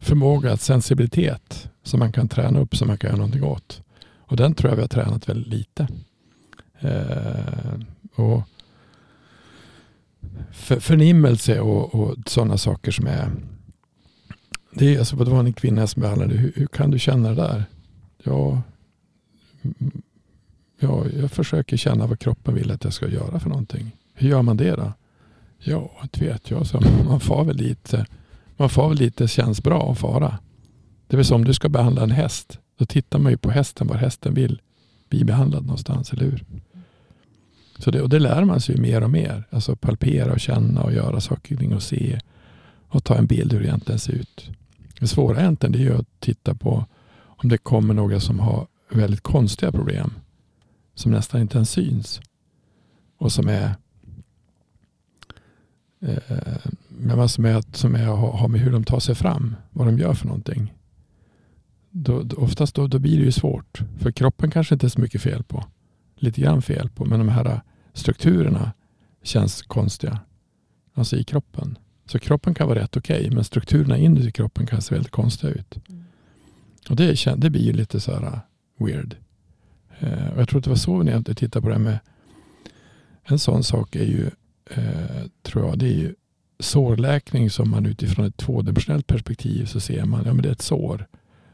förmåga, 0.00 0.52
att 0.52 0.60
sensibilitet 0.60 1.68
som 1.82 1.98
man 1.98 2.12
kan 2.12 2.28
träna 2.28 2.60
upp, 2.60 2.76
som 2.76 2.88
man 2.88 2.98
kan 2.98 3.08
göra 3.08 3.16
någonting 3.16 3.44
åt. 3.44 3.82
Och 4.18 4.36
den 4.36 4.54
tror 4.54 4.70
jag 4.70 4.76
vi 4.76 4.82
har 4.82 4.88
tränat 4.88 5.28
väldigt 5.28 5.48
lite. 5.52 5.88
Eh, 6.80 7.74
och 8.14 8.42
för, 10.52 10.80
förnimmelse 10.80 11.60
och, 11.60 11.94
och 11.94 12.16
sådana 12.26 12.58
saker 12.58 12.90
som 12.90 13.06
är 13.06 13.30
det, 14.72 14.94
är, 14.94 14.98
alltså, 14.98 15.16
det 15.16 15.30
var 15.30 15.40
en 15.40 15.52
kvinna 15.52 15.86
som 15.86 16.02
behandlade. 16.02 16.34
Hur, 16.34 16.52
hur 16.56 16.66
kan 16.66 16.90
du 16.90 16.98
känna 16.98 17.28
det 17.28 17.34
där? 17.34 17.64
Ja, 18.22 18.62
mm, 19.62 20.02
ja, 20.80 21.04
jag 21.20 21.30
försöker 21.30 21.76
känna 21.76 22.06
vad 22.06 22.18
kroppen 22.18 22.54
vill 22.54 22.70
att 22.70 22.84
jag 22.84 22.92
ska 22.92 23.08
göra 23.08 23.40
för 23.40 23.48
någonting. 23.48 23.96
Hur 24.14 24.28
gör 24.28 24.42
man 24.42 24.56
det 24.56 24.76
då? 24.76 24.92
Ja, 25.58 25.90
det 26.10 26.20
vet 26.24 26.50
jag. 26.50 26.66
Så 26.66 26.80
man 27.08 27.20
far 27.20 27.44
väl 27.44 27.56
lite. 27.56 28.06
Man 28.56 28.70
far 28.70 28.88
väl 28.88 28.98
lite 28.98 29.28
känns 29.28 29.62
bra 29.62 29.92
att 29.92 29.98
fara. 29.98 30.38
Det 31.06 31.16
vill 31.16 31.26
säga 31.26 31.36
om 31.36 31.44
du 31.44 31.54
ska 31.54 31.68
behandla 31.68 32.02
en 32.02 32.10
häst. 32.10 32.58
Då 32.78 32.84
tittar 32.84 33.18
man 33.18 33.32
ju 33.32 33.38
på 33.38 33.50
hästen 33.50 33.86
var 33.86 33.96
hästen 33.96 34.34
vill 34.34 34.60
bli 35.08 35.24
behandlad 35.24 35.62
någonstans, 35.62 36.12
eller 36.12 36.24
hur? 36.24 36.44
Så 37.78 37.90
det, 37.90 38.02
och 38.02 38.08
det 38.08 38.18
lär 38.18 38.44
man 38.44 38.60
sig 38.60 38.74
ju 38.74 38.80
mer 38.80 39.02
och 39.02 39.10
mer. 39.10 39.44
Alltså 39.50 39.76
palpera 39.76 40.32
och 40.32 40.40
känna 40.40 40.82
och 40.82 40.92
göra 40.92 41.20
saker 41.20 41.54
och 41.54 41.60
ting 41.60 41.74
och 41.74 41.82
se. 41.82 42.20
Och 42.88 43.04
ta 43.04 43.16
en 43.16 43.26
bild 43.26 43.52
hur 43.52 43.60
det 43.60 43.66
egentligen 43.66 43.98
ser 43.98 44.12
ut. 44.12 44.50
Det 45.00 45.06
svåra 45.06 45.40
egentligen 45.40 45.72
det 45.72 45.78
är 45.78 45.82
ju 45.82 45.98
att 45.98 46.20
titta 46.20 46.54
på 46.54 46.86
om 47.20 47.48
det 47.48 47.58
kommer 47.58 47.94
några 47.94 48.20
som 48.20 48.38
har 48.38 48.66
väldigt 48.90 49.20
konstiga 49.20 49.72
problem. 49.72 50.12
Som 50.94 51.12
nästan 51.12 51.40
inte 51.40 51.56
ens 51.56 51.70
syns. 51.70 52.20
Och 53.18 53.32
som 53.32 53.48
är 53.48 53.74
eh, 56.00 56.56
men 56.88 57.28
som, 57.28 57.44
är, 57.44 57.64
som 57.72 57.94
är, 57.94 58.06
har 58.06 58.48
med 58.48 58.60
hur 58.60 58.72
de 58.72 58.84
tar 58.84 59.00
sig 59.00 59.14
fram. 59.14 59.56
Vad 59.70 59.86
de 59.86 59.98
gör 59.98 60.14
för 60.14 60.26
någonting. 60.26 60.74
Då, 61.90 62.22
då, 62.22 62.36
oftast 62.36 62.74
då, 62.74 62.86
då 62.86 62.98
blir 62.98 63.18
det 63.18 63.24
ju 63.24 63.32
svårt. 63.32 63.80
För 63.98 64.10
kroppen 64.10 64.50
kanske 64.50 64.74
inte 64.74 64.86
är 64.86 64.88
så 64.88 65.00
mycket 65.00 65.22
fel 65.22 65.42
på. 65.42 65.64
Lite 66.16 66.40
grann 66.40 66.62
fel 66.62 66.88
på. 66.88 67.04
Men 67.04 67.18
de 67.18 67.28
här 67.28 67.60
strukturerna 67.98 68.72
känns 69.22 69.62
konstiga. 69.62 70.20
Alltså 70.94 71.16
i 71.16 71.24
kroppen. 71.24 71.78
Så 72.06 72.18
kroppen 72.18 72.54
kan 72.54 72.68
vara 72.68 72.78
rätt 72.78 72.96
okej. 72.96 73.20
Okay, 73.20 73.30
men 73.30 73.44
strukturerna 73.44 73.98
inuti 73.98 74.32
kroppen 74.32 74.66
kan 74.66 74.82
se 74.82 74.94
väldigt 74.94 75.12
konstiga 75.12 75.52
ut. 75.52 75.78
Mm. 75.88 76.04
Och 76.90 76.96
det, 76.96 77.34
det 77.36 77.50
blir 77.50 77.62
ju 77.62 77.72
lite 77.72 78.00
så 78.00 78.12
här 78.12 78.22
uh, 78.22 78.38
weird. 78.78 79.16
Eh, 79.98 80.28
och 80.28 80.40
jag 80.40 80.48
tror 80.48 80.58
att 80.58 80.64
det 80.64 80.70
var 80.70 80.76
så 80.76 81.02
när 81.02 81.12
jag 81.12 81.36
tittade 81.36 81.62
på 81.62 81.68
det 81.68 81.74
här 81.74 81.82
med 81.82 81.98
en 83.24 83.38
sån 83.38 83.64
sak 83.64 83.96
är 83.96 84.04
ju 84.04 84.30
eh, 84.70 85.26
tror 85.42 85.66
jag 85.66 85.78
det 85.78 85.86
är 85.86 85.98
ju 85.98 86.14
sårläkning 86.60 87.50
som 87.50 87.70
man 87.70 87.86
utifrån 87.86 88.26
ett 88.26 88.36
tvådimensionellt 88.36 89.06
perspektiv 89.06 89.66
så 89.66 89.80
ser 89.80 90.04
man 90.04 90.24
ja 90.24 90.32
men 90.32 90.42
det 90.42 90.48
är 90.48 90.52
ett 90.52 90.62
sår. 90.62 91.06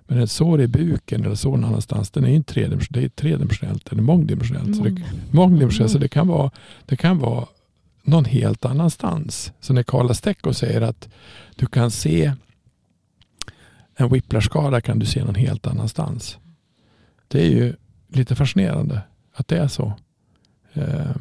Men 0.06 0.18
ett 0.18 0.30
sår 0.30 0.60
i 0.60 0.66
buken 0.68 1.24
eller 1.24 1.34
sår 1.34 1.50
någon 1.50 1.64
annanstans 1.64 2.10
den 2.10 2.24
är 2.24 2.28
ju 2.28 2.34
inte 2.34 2.52
tredimensionellt, 2.52 2.90
det 2.90 3.04
är 3.04 3.08
tredimensionellt 3.08 3.92
eller 3.92 4.02
mångdimensionellt. 4.02 4.76
Så 4.76 4.84
det, 4.84 5.02
mångdimensionellt 5.30 5.92
så 5.92 5.98
det 5.98 6.08
kan 6.08 6.28
vara, 6.28 6.50
det 6.86 6.96
kan 6.96 7.18
vara 7.18 7.46
någon 8.02 8.24
helt 8.24 8.64
annanstans. 8.64 9.52
Så 9.60 9.72
när 9.72 9.82
Karla 9.82 10.14
Stecko 10.14 10.52
säger 10.52 10.80
att 10.80 11.08
du 11.56 11.66
kan 11.66 11.90
se 11.90 12.32
en 13.96 14.08
whiplashskada 14.08 14.80
kan 14.80 14.98
du 14.98 15.06
se 15.06 15.24
någon 15.24 15.34
helt 15.34 15.66
annanstans. 15.66 16.38
Det 17.28 17.42
är 17.42 17.50
ju 17.50 17.74
lite 18.08 18.34
fascinerande 18.34 19.00
att 19.34 19.48
det 19.48 19.56
är 19.56 19.68
så. 19.68 19.92
Eh, 20.72 21.16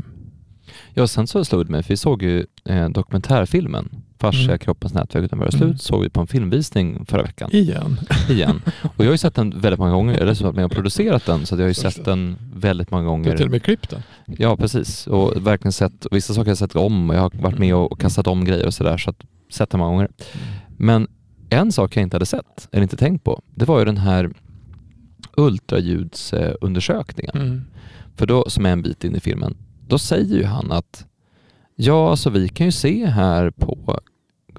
Ja, 0.94 1.08
sen 1.08 1.28
så 1.28 1.46
slog 1.46 1.66
det 1.66 1.72
mig, 1.72 1.84
för 1.84 1.90
vi 1.90 1.98
såg 1.98 2.24
ju 2.24 2.46
eh, 2.66 2.90
dokumentärfilmen 2.90 3.90
Fascia, 4.24 4.44
Mm. 4.46 4.60
kroppens 4.60 4.94
nätverk 4.94 5.24
utan 5.26 5.40
våra 5.40 5.52
slut, 5.52 5.62
Mm. 5.64 5.78
såg 5.78 6.02
vi 6.04 6.10
på 6.10 6.22
en 6.22 6.28
filmvisning 6.28 7.06
förra 7.06 7.22
veckan. 7.24 7.50
igen. 7.54 8.00
igen. 8.30 8.62
Och 8.84 9.00
jag 9.00 9.06
har 9.06 9.12
ju 9.12 9.18
sett 9.18 9.36
den 9.36 9.60
väldigt 9.60 9.80
många 9.80 9.92
gånger, 9.92 10.14
jag 10.14 10.22
är 10.22 10.26
dessutom 10.26 10.56
med 10.56 10.66
och 10.66 10.72
producerat 10.72 11.26
den, 11.26 11.46
så 11.46 11.56
att 11.56 11.60
jag 11.60 11.66
har 11.66 11.70
ju 11.70 11.74
sett 11.74 12.06
den 12.06 12.36
väldigt 12.56 12.92
många 12.92 13.04
Du 13.04 13.08
har 13.10 13.18
gånger. 13.18 13.38
till 13.38 13.46
och 13.46 13.52
med 13.52 13.64
klippt 13.64 13.90
den. 13.90 14.02
Ja, 14.26 14.58
precis. 14.58 15.08
Och 15.08 15.48
verkligen 15.48 15.72
sett, 15.72 16.06
och 16.06 16.16
vissa 16.16 16.34
saker 16.34 16.46
har 16.46 16.52
jag 16.52 16.58
sett 16.58 16.76
om 16.76 17.10
och 17.10 17.16
jag 17.16 17.22
har 17.22 17.32
varit 17.42 17.60
med 17.60 17.76
och 17.76 18.00
kastat 18.00 18.28
om 18.28 18.46
grejer 18.46 18.66
och 18.66 18.74
sådär, 18.74 18.98
så 18.98 19.10
att 19.10 19.22
sett 19.52 19.70
den 19.70 19.80
många 19.80 19.92
gånger. 19.92 20.08
Men 20.78 21.08
en 21.50 21.72
sak 21.72 21.96
jag 21.96 22.04
inte 22.04 22.16
hade 22.16 22.26
sett, 22.26 22.68
eller 22.72 22.84
inte 22.84 22.98
tänkt 22.98 23.24
på, 23.24 23.42
det 23.56 23.66
var 23.66 23.80
ju 23.80 23.86
den 23.86 23.98
här 23.98 24.30
ultraljudsundersökningen. 25.38 27.36
Mm. 27.36 27.62
För 28.16 28.26
då, 28.26 28.50
som 28.50 28.66
är 28.66 28.70
en 28.70 28.82
bit 28.82 29.04
in 29.04 29.16
i 29.16 29.20
filmen, 29.20 29.58
då 29.88 29.98
säger 29.98 30.36
ju 30.38 30.44
han 30.44 30.72
att 30.72 31.06
ja, 31.76 32.10
alltså 32.10 32.30
vi 32.30 32.50
kan 32.50 32.66
ju 32.66 32.72
se 32.72 33.06
här 33.06 33.50
på 33.52 34.00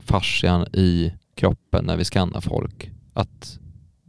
fascian 0.04 0.66
i 0.72 1.12
kroppen 1.34 1.84
när 1.84 1.96
vi 1.96 2.04
skannar 2.04 2.40
folk 2.40 2.90
att 3.12 3.58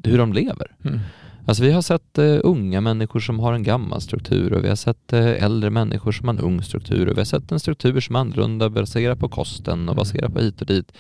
hur 0.03 0.17
de 0.17 0.33
lever. 0.33 0.75
Mm. 0.85 0.99
Alltså 1.47 1.63
vi 1.63 1.71
har 1.71 1.81
sett 1.81 2.17
eh, 2.17 2.37
unga 2.43 2.81
människor 2.81 3.19
som 3.19 3.39
har 3.39 3.53
en 3.53 3.63
gammal 3.63 4.01
struktur 4.01 4.53
och 4.53 4.63
vi 4.63 4.69
har 4.69 4.75
sett 4.75 5.13
eh, 5.13 5.43
äldre 5.43 5.69
människor 5.69 6.11
som 6.11 6.27
har 6.27 6.35
en 6.35 6.41
ung 6.41 6.61
struktur 6.63 7.07
och 7.07 7.15
vi 7.15 7.19
har 7.19 7.25
sett 7.25 7.51
en 7.51 7.59
struktur 7.59 7.99
som 7.99 8.15
är 8.15 8.19
annorlunda 8.19 8.69
baserat 8.69 9.19
på 9.19 9.29
kosten 9.29 9.73
och 9.89 9.93
Mm. 9.93 9.95
baserat 9.95 10.33
på 10.33 10.39
hit 10.39 10.61
och 10.61 10.67
dit. 10.67 10.91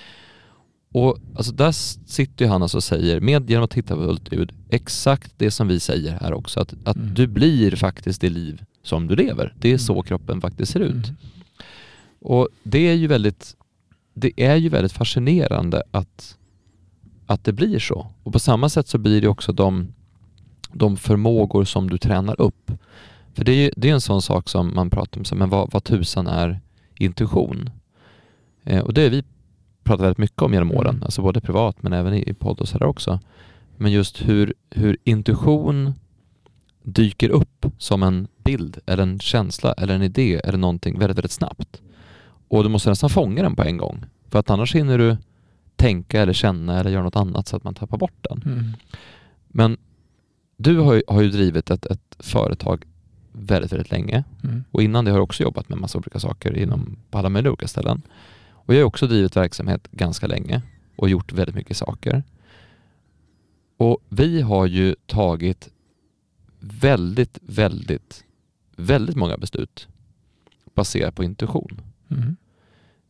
Och 0.91 1.17
alltså 1.35 1.51
där 1.51 1.71
sitter 2.07 2.45
ju 2.45 2.51
han 2.51 2.61
alltså 2.61 2.77
och 2.77 2.83
säger, 2.83 3.19
med 3.21 3.49
genom 3.49 3.63
att 3.65 3.71
titta 3.71 3.95
på 3.95 4.01
ultraljud, 4.01 4.51
exakt 4.69 5.33
det 5.37 5.51
som 5.51 5.67
vi 5.67 5.79
säger 5.79 6.17
här 6.21 6.33
också, 6.33 6.59
att, 6.59 6.73
att 6.85 6.95
Mm. 6.97 7.13
du 7.13 7.27
blir 7.27 7.75
faktiskt 7.75 8.21
det 8.21 8.29
liv 8.29 8.61
som 8.83 9.07
du 9.07 9.15
lever. 9.15 9.53
Det 9.59 9.73
är 9.73 9.77
så 9.77 9.93
Mm. 9.93 10.03
kroppen 10.03 10.41
faktiskt 10.41 10.71
ser 10.71 10.79
ut. 10.79 10.93
Mm. 10.93 11.15
Och 12.21 12.47
det 12.63 12.87
är 12.89 12.93
ju 12.93 13.07
väldigt, 13.07 13.55
det 14.15 14.43
är 14.43 14.55
ju 14.55 14.69
väldigt 14.69 14.91
fascinerande 14.91 15.83
att, 15.91 16.37
att 17.25 17.43
det 17.43 17.53
blir 17.53 17.79
så. 17.79 18.07
Och 18.23 18.33
på 18.33 18.39
samma 18.39 18.69
sätt 18.69 18.87
så 18.87 18.97
blir 18.97 19.21
det 19.21 19.27
också 19.27 19.53
de, 19.53 19.93
de 20.71 20.97
förmågor 20.97 21.63
som 21.63 21.89
du 21.89 21.97
tränar 21.97 22.41
upp. 22.41 22.71
För 23.33 23.45
det 23.45 23.51
är 23.51 23.55
ju 23.55 23.71
det 23.77 23.89
är 23.89 23.93
en 23.93 24.01
sån 24.01 24.21
sak 24.21 24.49
som 24.49 24.75
man 24.75 24.89
pratar 24.89 25.19
om, 25.19 25.25
så, 25.25 25.35
men 25.35 25.49
vad, 25.49 25.71
vad 25.71 25.83
tusan 25.83 26.27
är 26.27 26.59
intuition? 26.95 27.69
Eh, 28.63 28.81
och 28.81 28.93
det 28.93 29.03
har 29.03 29.09
vi 29.09 29.23
pratat 29.83 30.03
väldigt 30.03 30.17
mycket 30.17 30.41
om 30.41 30.53
genom 30.53 30.71
åren, 30.71 30.95
Mm. 30.95 31.03
alltså 31.03 31.21
både 31.21 31.41
privat 31.41 31.83
men 31.83 31.93
även 31.93 32.13
i, 32.13 32.29
i 32.29 32.33
podd 32.33 32.59
och 32.59 32.67
sådär 32.67 32.85
också. 32.85 33.19
Men 33.77 33.91
just 33.91 34.21
hur, 34.27 34.53
hur 34.69 34.97
intuition 35.03 35.93
dyker 36.83 37.29
upp 37.29 37.65
som 37.77 38.03
en 38.03 38.27
bild 38.43 38.79
eller 38.85 39.03
en 39.03 39.19
känsla 39.19 39.73
eller 39.73 39.95
en 39.95 40.01
idé 40.01 40.41
eller 40.43 40.57
någonting 40.57 40.99
väldigt, 40.99 41.17
väldigt 41.17 41.31
snabbt. 41.31 41.81
Och 42.47 42.63
du 42.63 42.69
måste 42.69 42.89
nästan 42.89 43.09
fånga 43.09 43.43
den 43.43 43.55
på 43.55 43.63
en 43.63 43.77
gång. 43.77 44.05
För 44.29 44.39
att 44.39 44.49
annars 44.49 44.75
hinner 44.75 44.97
du 44.97 45.17
tänka 45.75 46.21
eller 46.21 46.33
känna 46.33 46.79
eller 46.79 46.91
göra 46.91 47.03
något 47.03 47.15
annat 47.15 47.47
så 47.47 47.55
att 47.55 47.63
man 47.63 47.73
tappar 47.73 47.97
bort 47.97 48.27
den. 48.29 48.41
Mm. 48.45 48.71
Men 49.47 49.77
du 50.57 50.77
har 50.77 50.93
ju, 50.93 51.03
har 51.07 51.21
ju 51.21 51.29
drivit 51.29 51.69
ett, 51.69 51.85
ett 51.85 52.15
företag 52.19 52.85
väldigt, 53.31 53.71
väldigt 53.71 53.91
länge. 53.91 54.23
Mm. 54.43 54.63
Och 54.71 54.83
innan 54.83 55.05
det 55.05 55.11
har 55.11 55.17
jag 55.17 55.23
också 55.23 55.43
jobbat 55.43 55.69
med 55.69 55.77
massa 55.77 55.97
olika 55.97 56.19
saker 56.19 56.57
inom, 56.57 56.97
på 57.09 57.17
alla 57.17 57.29
möjliga 57.29 57.51
olika 57.51 57.67
ställen. 57.67 58.01
Och 58.49 58.73
jag 58.73 58.79
har 58.79 58.85
också 58.85 59.07
drivit 59.07 59.35
verksamhet 59.35 59.87
ganska 59.91 60.27
länge 60.27 60.61
och 60.95 61.09
gjort 61.09 61.33
väldigt 61.33 61.55
mycket 61.55 61.77
saker. 61.77 62.23
Och 63.77 63.97
vi 64.09 64.41
har 64.41 64.65
ju 64.65 64.95
tagit 65.05 65.69
väldigt, 66.59 67.39
väldigt, 67.41 68.23
väldigt 68.75 69.15
många 69.15 69.37
beslut 69.37 69.87
baserat 70.75 71.15
på 71.15 71.23
intuition. 71.23 71.81
Mm. 72.09 72.35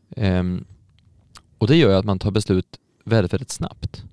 Ehm, 0.10 0.66
och 1.58 1.68
det 1.68 1.76
gör 1.76 1.90
ju 1.90 1.96
att 1.96 2.06
man 2.06 2.20
tar 2.20 2.32
beslut 2.32 2.80
väldigt, 3.04 3.34
väldigt 3.34 3.52
snabbt. 3.52 4.04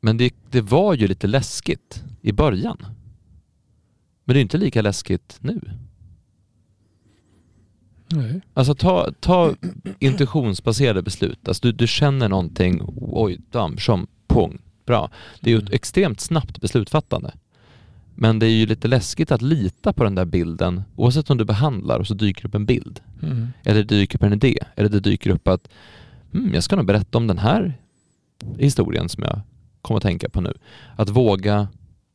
Men 0.00 0.16
det, 0.16 0.34
det 0.50 0.60
var 0.60 0.94
ju 0.94 1.08
lite 1.08 1.26
läskigt 1.26 2.04
i 2.20 2.32
början. 2.32 2.86
Men 4.24 4.34
det 4.34 4.40
är 4.40 4.42
inte 4.42 4.58
lika 4.58 4.82
läskigt 4.82 5.38
nu. 5.40 5.60
Nej. 8.10 8.40
Alltså 8.54 8.74
ta, 8.74 9.12
ta 9.20 9.54
intuitionsbaserade 9.98 11.02
beslut. 11.02 11.48
Alltså 11.48 11.66
du, 11.66 11.72
du 11.72 11.86
känner 11.86 12.28
någonting, 12.28 12.80
oj, 12.96 13.40
damm, 13.50 13.78
som, 13.78 14.06
pung, 14.26 14.58
bra. 14.86 15.10
Det 15.40 15.50
är 15.50 15.52
ju 15.52 15.58
ett 15.58 15.62
Mm. 15.62 15.74
extremt 15.74 16.20
snabbt 16.20 16.60
beslutfattande. 16.60 17.34
Men 18.20 18.38
det 18.38 18.46
är 18.46 18.50
ju 18.50 18.66
lite 18.66 18.88
läskigt 18.88 19.32
att 19.32 19.42
lita 19.42 19.92
på 19.92 20.04
den 20.04 20.14
där 20.14 20.24
bilden 20.24 20.82
oavsett 20.96 21.30
om 21.30 21.38
du 21.38 21.44
behandlar 21.44 21.98
och 21.98 22.06
så 22.06 22.14
dyker 22.14 22.46
upp 22.46 22.54
en 22.54 22.66
bild. 22.66 23.00
Mm. 23.22 23.48
Eller 23.64 23.82
det 23.82 23.96
dyker 23.96 24.18
upp 24.18 24.22
en 24.22 24.32
idé. 24.32 24.58
Eller 24.76 24.88
det 24.88 25.00
dyker 25.00 25.30
upp 25.30 25.48
att 25.48 25.68
hmm, 26.32 26.54
jag 26.54 26.62
ska 26.62 26.76
nog 26.76 26.86
berätta 26.86 27.18
om 27.18 27.26
den 27.26 27.38
här 27.38 27.74
historien 28.58 29.08
som 29.08 29.22
jag 29.22 29.40
kommer 29.82 29.96
att 29.96 30.02
tänka 30.02 30.28
på 30.28 30.40
nu. 30.40 30.52
Att 30.96 31.08
våga 31.08 31.68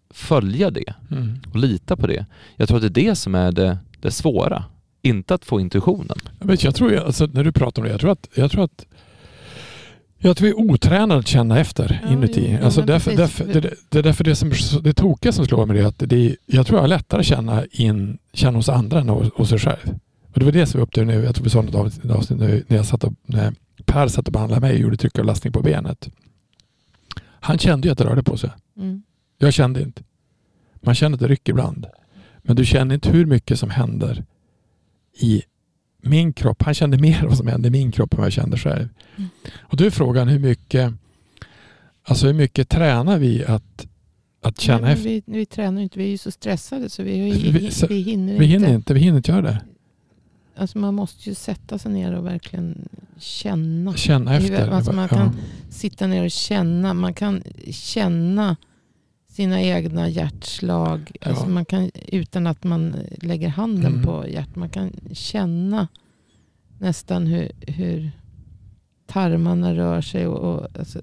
följa 0.10 0.72
det 0.72 0.94
Mm. 1.12 1.40
och 1.50 1.56
lita 1.56 1.98
på 1.98 2.08
det. 2.08 2.26
Jag 2.56 2.68
tror 2.68 2.78
att 2.78 2.94
det 2.94 3.02
är 3.02 3.06
det 3.06 3.16
som 3.16 3.36
är 3.36 3.52
det, 3.52 3.78
det 4.00 4.12
svåra. 4.12 4.64
Inte 5.02 5.34
att 5.34 5.46
få 5.46 5.60
intuitionen. 5.60 6.18
Jag, 6.40 6.48
vet, 6.48 6.64
jag 6.64 6.76
tror, 6.76 6.96
alltså, 6.96 7.26
när 7.26 7.44
du 7.44 7.52
pratar 7.52 7.82
om 7.82 7.86
det, 7.86 7.92
jag 7.92 8.02
tror 8.02 8.12
att, 8.12 8.30
jag 8.34 8.52
tror 8.52 8.64
att 8.64 8.86
jag 10.24 10.38
tror 10.38 10.46
vi 10.46 10.52
är 10.52 10.72
otränade 10.72 11.20
att 11.20 11.28
känna 11.28 11.60
efter 11.60 12.02
Ja, 12.04 12.12
inuti. 12.12 12.58
jo, 12.60 12.66
alltså 12.66 12.80
men 12.80 12.88
därför, 12.88 13.16
därför, 13.16 13.46
det, 13.46 13.74
det 13.90 14.00
är 14.00 14.04
därför 14.04 14.24
det, 14.24 14.36
som, 14.36 14.52
det 14.84 14.94
tokiga 14.94 15.32
som 15.32 15.46
slår 15.46 15.66
mig 15.66 15.80
är 15.80 15.86
att 15.86 16.00
det 16.00 16.16
är, 16.16 16.36
jag 16.46 16.68
tror 16.68 16.78
jag 16.78 16.84
har 16.84 16.88
lättare 16.88 17.20
att 17.20 17.26
känna, 17.26 17.66
in, 17.72 18.18
känna 18.34 18.58
hos 18.58 18.70
andra 18.70 19.00
än 19.00 19.10
hos, 19.10 19.34
hos 19.34 19.50
sig 19.50 19.60
själv. 19.60 20.00
Och 20.34 20.40
det 20.40 20.46
var 20.46 20.52
det 20.52 20.66
som 20.66 20.78
vi 20.80 20.84
upptäckte 20.84 21.06
nu. 21.06 21.24
Jag 21.24 21.36
tror 21.36 21.44
vi 21.44 21.50
sa 21.50 21.62
något 21.62 21.76
avsnitt, 21.76 22.12
avsnitt 22.12 22.40
nu 22.40 22.64
när, 22.68 22.78
jag 22.78 22.86
satt 22.86 23.04
och, 23.04 23.14
när 23.26 23.54
Per 23.86 24.08
satt 24.08 24.28
och 24.28 24.34
behandlade 24.34 24.62
mig 24.62 24.74
och 24.74 24.80
gjorde 24.80 24.98
tryckavlastning 24.98 25.54
på 25.54 25.62
benet. 25.62 26.10
Han 27.40 27.58
kände 27.58 27.88
ju 27.88 27.92
att 27.92 27.98
det 27.98 28.04
rörde 28.04 28.24
på 28.24 28.38
sig. 28.38 28.50
Mm. 28.78 29.04
Jag 29.38 29.54
kände 29.54 29.82
inte. 29.82 30.04
Man 30.82 30.96
känner 30.96 31.14
att 31.16 31.20
det 31.20 31.28
rycker 31.28 31.52
ibland. 31.52 31.86
Men 32.42 32.56
du 32.56 32.66
känner 32.66 32.96
inte 32.96 33.10
hur 33.10 33.26
mycket 33.26 33.60
som 33.60 33.70
händer 33.70 34.24
i 35.20 35.42
min 36.04 36.34
kropp. 36.34 36.62
Han 36.64 36.74
kände 36.74 36.98
mer 36.98 37.24
vad 37.28 37.38
som 37.38 37.48
hände 37.48 37.68
i 37.68 37.72
min 37.72 37.92
kropp 37.92 38.14
än 38.14 38.18
vad 38.18 38.26
jag 38.26 38.34
kände 38.34 38.58
själv. 38.58 38.90
Mm. 39.18 39.30
Och 39.60 39.78
då 39.78 39.84
är 39.86 39.90
frågan 39.90 40.28
hur 40.28 40.40
mycket, 40.40 40.94
alltså 42.04 42.28
hur 42.28 42.34
mycket 42.34 42.70
tränar 42.70 43.18
vi 43.18 43.46
att, 43.46 43.88
att 44.42 44.60
känna 44.60 44.82
Nej, 44.82 44.94
efter? 44.94 45.10
vi, 45.10 45.24
vi 45.26 45.46
tränar 45.46 45.82
inte, 45.82 46.00
vi 46.00 46.06
är 46.06 46.10
ju 46.10 46.18
så 46.18 46.32
stressade 46.32 46.90
så 46.90 47.04
vi, 47.04 47.32
Vi- 47.32 47.52
vi, 47.52 47.72
så- 47.72 47.88
vi 47.88 48.02
hinner 48.02 48.28
Vi 48.28 48.34
inte. 48.34 48.46
hinner 48.46 48.74
inte, 48.76 48.94
vi 48.94 49.00
hinner 49.00 49.18
inte 49.18 49.32
göra 49.32 49.42
det. 49.42 49.62
Alltså 50.56 50.78
man 50.78 50.94
måste 50.94 51.30
ju 51.30 51.36
sätta 51.36 51.78
sig 51.78 51.92
ner 51.92 52.14
och 52.14 52.26
verkligen 52.26 52.90
känna. 53.18 53.94
Känna 53.94 54.36
efter. 54.36 54.68
alltså 54.70 54.92
man 54.94 55.08
Ja. 55.12 55.18
kan 55.18 55.36
sitta 55.70 56.08
ner 56.08 56.24
och 56.26 56.32
känna. 56.32 56.94
Man 56.94 57.14
kan 57.14 57.44
känna 57.72 58.56
sina 59.34 59.62
egna 59.62 60.10
hjärtslag. 60.10 61.12
Ja. 61.22 61.30
Alltså 61.30 61.48
man 61.50 61.66
kan, 61.66 61.92
utan 62.08 62.48
att 62.48 62.64
man 62.64 62.96
lägger 63.22 63.48
handen 63.48 63.92
Mm. 63.94 64.04
på 64.06 64.28
hjärtat. 64.28 64.56
Man 64.56 64.70
kan 64.70 64.92
känna 65.14 65.88
nästan 66.80 67.28
hur, 67.28 67.52
hur 67.68 68.12
tarmarna 69.08 69.74
rör 69.76 70.02
sig. 70.02 70.28
Och, 70.28 70.54
och, 70.54 70.68
alltså, 70.80 71.02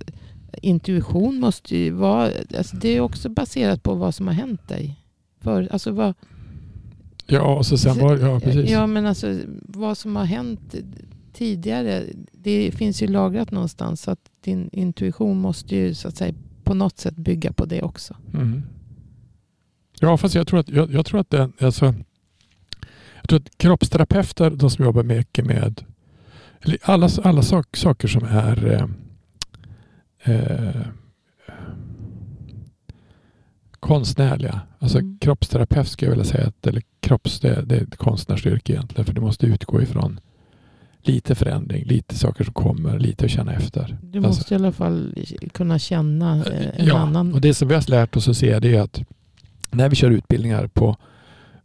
intuition 0.62 1.40
måste 1.40 1.76
ju 1.76 1.90
vara... 1.90 2.30
Alltså 2.58 2.76
det 2.76 2.88
är 2.88 3.00
också 3.00 3.28
baserat 3.28 3.82
på 3.82 3.94
vad 3.94 4.14
som 4.14 4.26
har 4.26 4.34
hänt 4.34 4.68
dig. 4.68 4.96
För, 5.40 5.68
alltså 5.72 5.90
vad, 5.92 6.14
Ja, 7.26 7.56
och 7.58 7.66
så 7.66 7.78
sen 7.78 7.98
var 7.98 8.16
ja, 8.18 8.40
precis. 8.40 8.70
Ja, 8.70 8.86
men 8.86 9.06
alltså 9.06 9.38
vad 9.62 9.98
som 9.98 10.16
har 10.16 10.24
hänt 10.24 10.74
tidigare. 11.32 12.04
Det 12.32 12.70
finns 12.72 13.02
ju 13.02 13.06
lagrat 13.06 13.50
någonstans. 13.50 14.02
Så 14.02 14.10
att 14.10 14.30
din 14.40 14.70
intuition 14.72 15.38
måste 15.40 15.76
ju 15.76 15.94
så 15.94 16.08
att 16.08 16.16
säga 16.16 16.34
på 16.70 16.74
något 16.74 16.98
sätt 16.98 17.16
bygga 17.16 17.52
på 17.52 17.64
det 17.64 17.82
också. 17.82 18.16
Mm. 18.34 18.62
Ja, 20.00 20.16
fast 20.16 20.34
jag 20.34 20.46
tror 20.46 20.60
att, 20.60 20.68
jag, 20.68 20.92
jag 20.92 21.06
tror 21.06 21.20
att 21.20 21.30
det, 21.30 21.50
alltså, 21.60 21.94
jag 23.20 23.28
tror 23.28 23.38
att 23.38 23.58
kroppsterapeuter, 23.58 24.50
de 24.50 24.70
som 24.70 24.84
jobbar 24.84 25.02
mycket 25.02 25.46
med 25.46 25.84
eller 26.60 26.78
alla, 26.82 27.08
alla 27.24 27.42
sak, 27.42 27.76
saker 27.76 28.08
som 28.08 28.24
är 28.24 28.66
eh, 28.66 30.34
eh, 30.34 30.86
konstnärliga. 33.80 34.60
Alltså 34.78 34.98
Mm. 34.98 35.18
kroppsterapeut 35.18 35.88
skulle 35.88 36.10
jag 36.10 36.16
vilja 36.16 36.32
säga, 36.32 36.46
att, 36.46 36.66
eller 36.66 36.82
kropps, 37.00 37.40
det, 37.40 37.62
det 37.62 37.76
är 37.76 37.82
ett 37.82 37.96
konstnärsyrke 37.96 38.72
egentligen, 38.72 39.04
för 39.04 39.12
du 39.14 39.20
måste 39.20 39.46
utgå 39.46 39.82
ifrån 39.82 40.20
lite 41.02 41.34
förändring, 41.34 41.84
lite 41.84 42.14
saker 42.14 42.44
som 42.44 42.54
kommer, 42.54 42.98
lite 42.98 43.24
att 43.24 43.30
känna 43.30 43.52
efter. 43.54 43.98
Du 44.02 44.18
Alltså- 44.18 44.28
måste 44.28 44.54
i 44.54 44.56
alla 44.56 44.72
fall 44.72 45.14
kunna 45.52 45.78
känna 45.78 46.36
eh, 46.46 46.80
en 46.80 46.86
ja, 46.86 46.98
annan. 46.98 47.34
och 47.34 47.40
det 47.40 47.54
som 47.54 47.68
vi 47.68 47.74
har 47.74 47.90
lärt 47.90 48.16
oss 48.16 48.28
att 48.28 48.36
se 48.36 48.58
det 48.58 48.76
är 48.76 48.80
att 48.80 49.02
när 49.70 49.88
vi 49.88 49.96
kör 49.96 50.10
utbildningar 50.10 50.66
på 50.66 50.96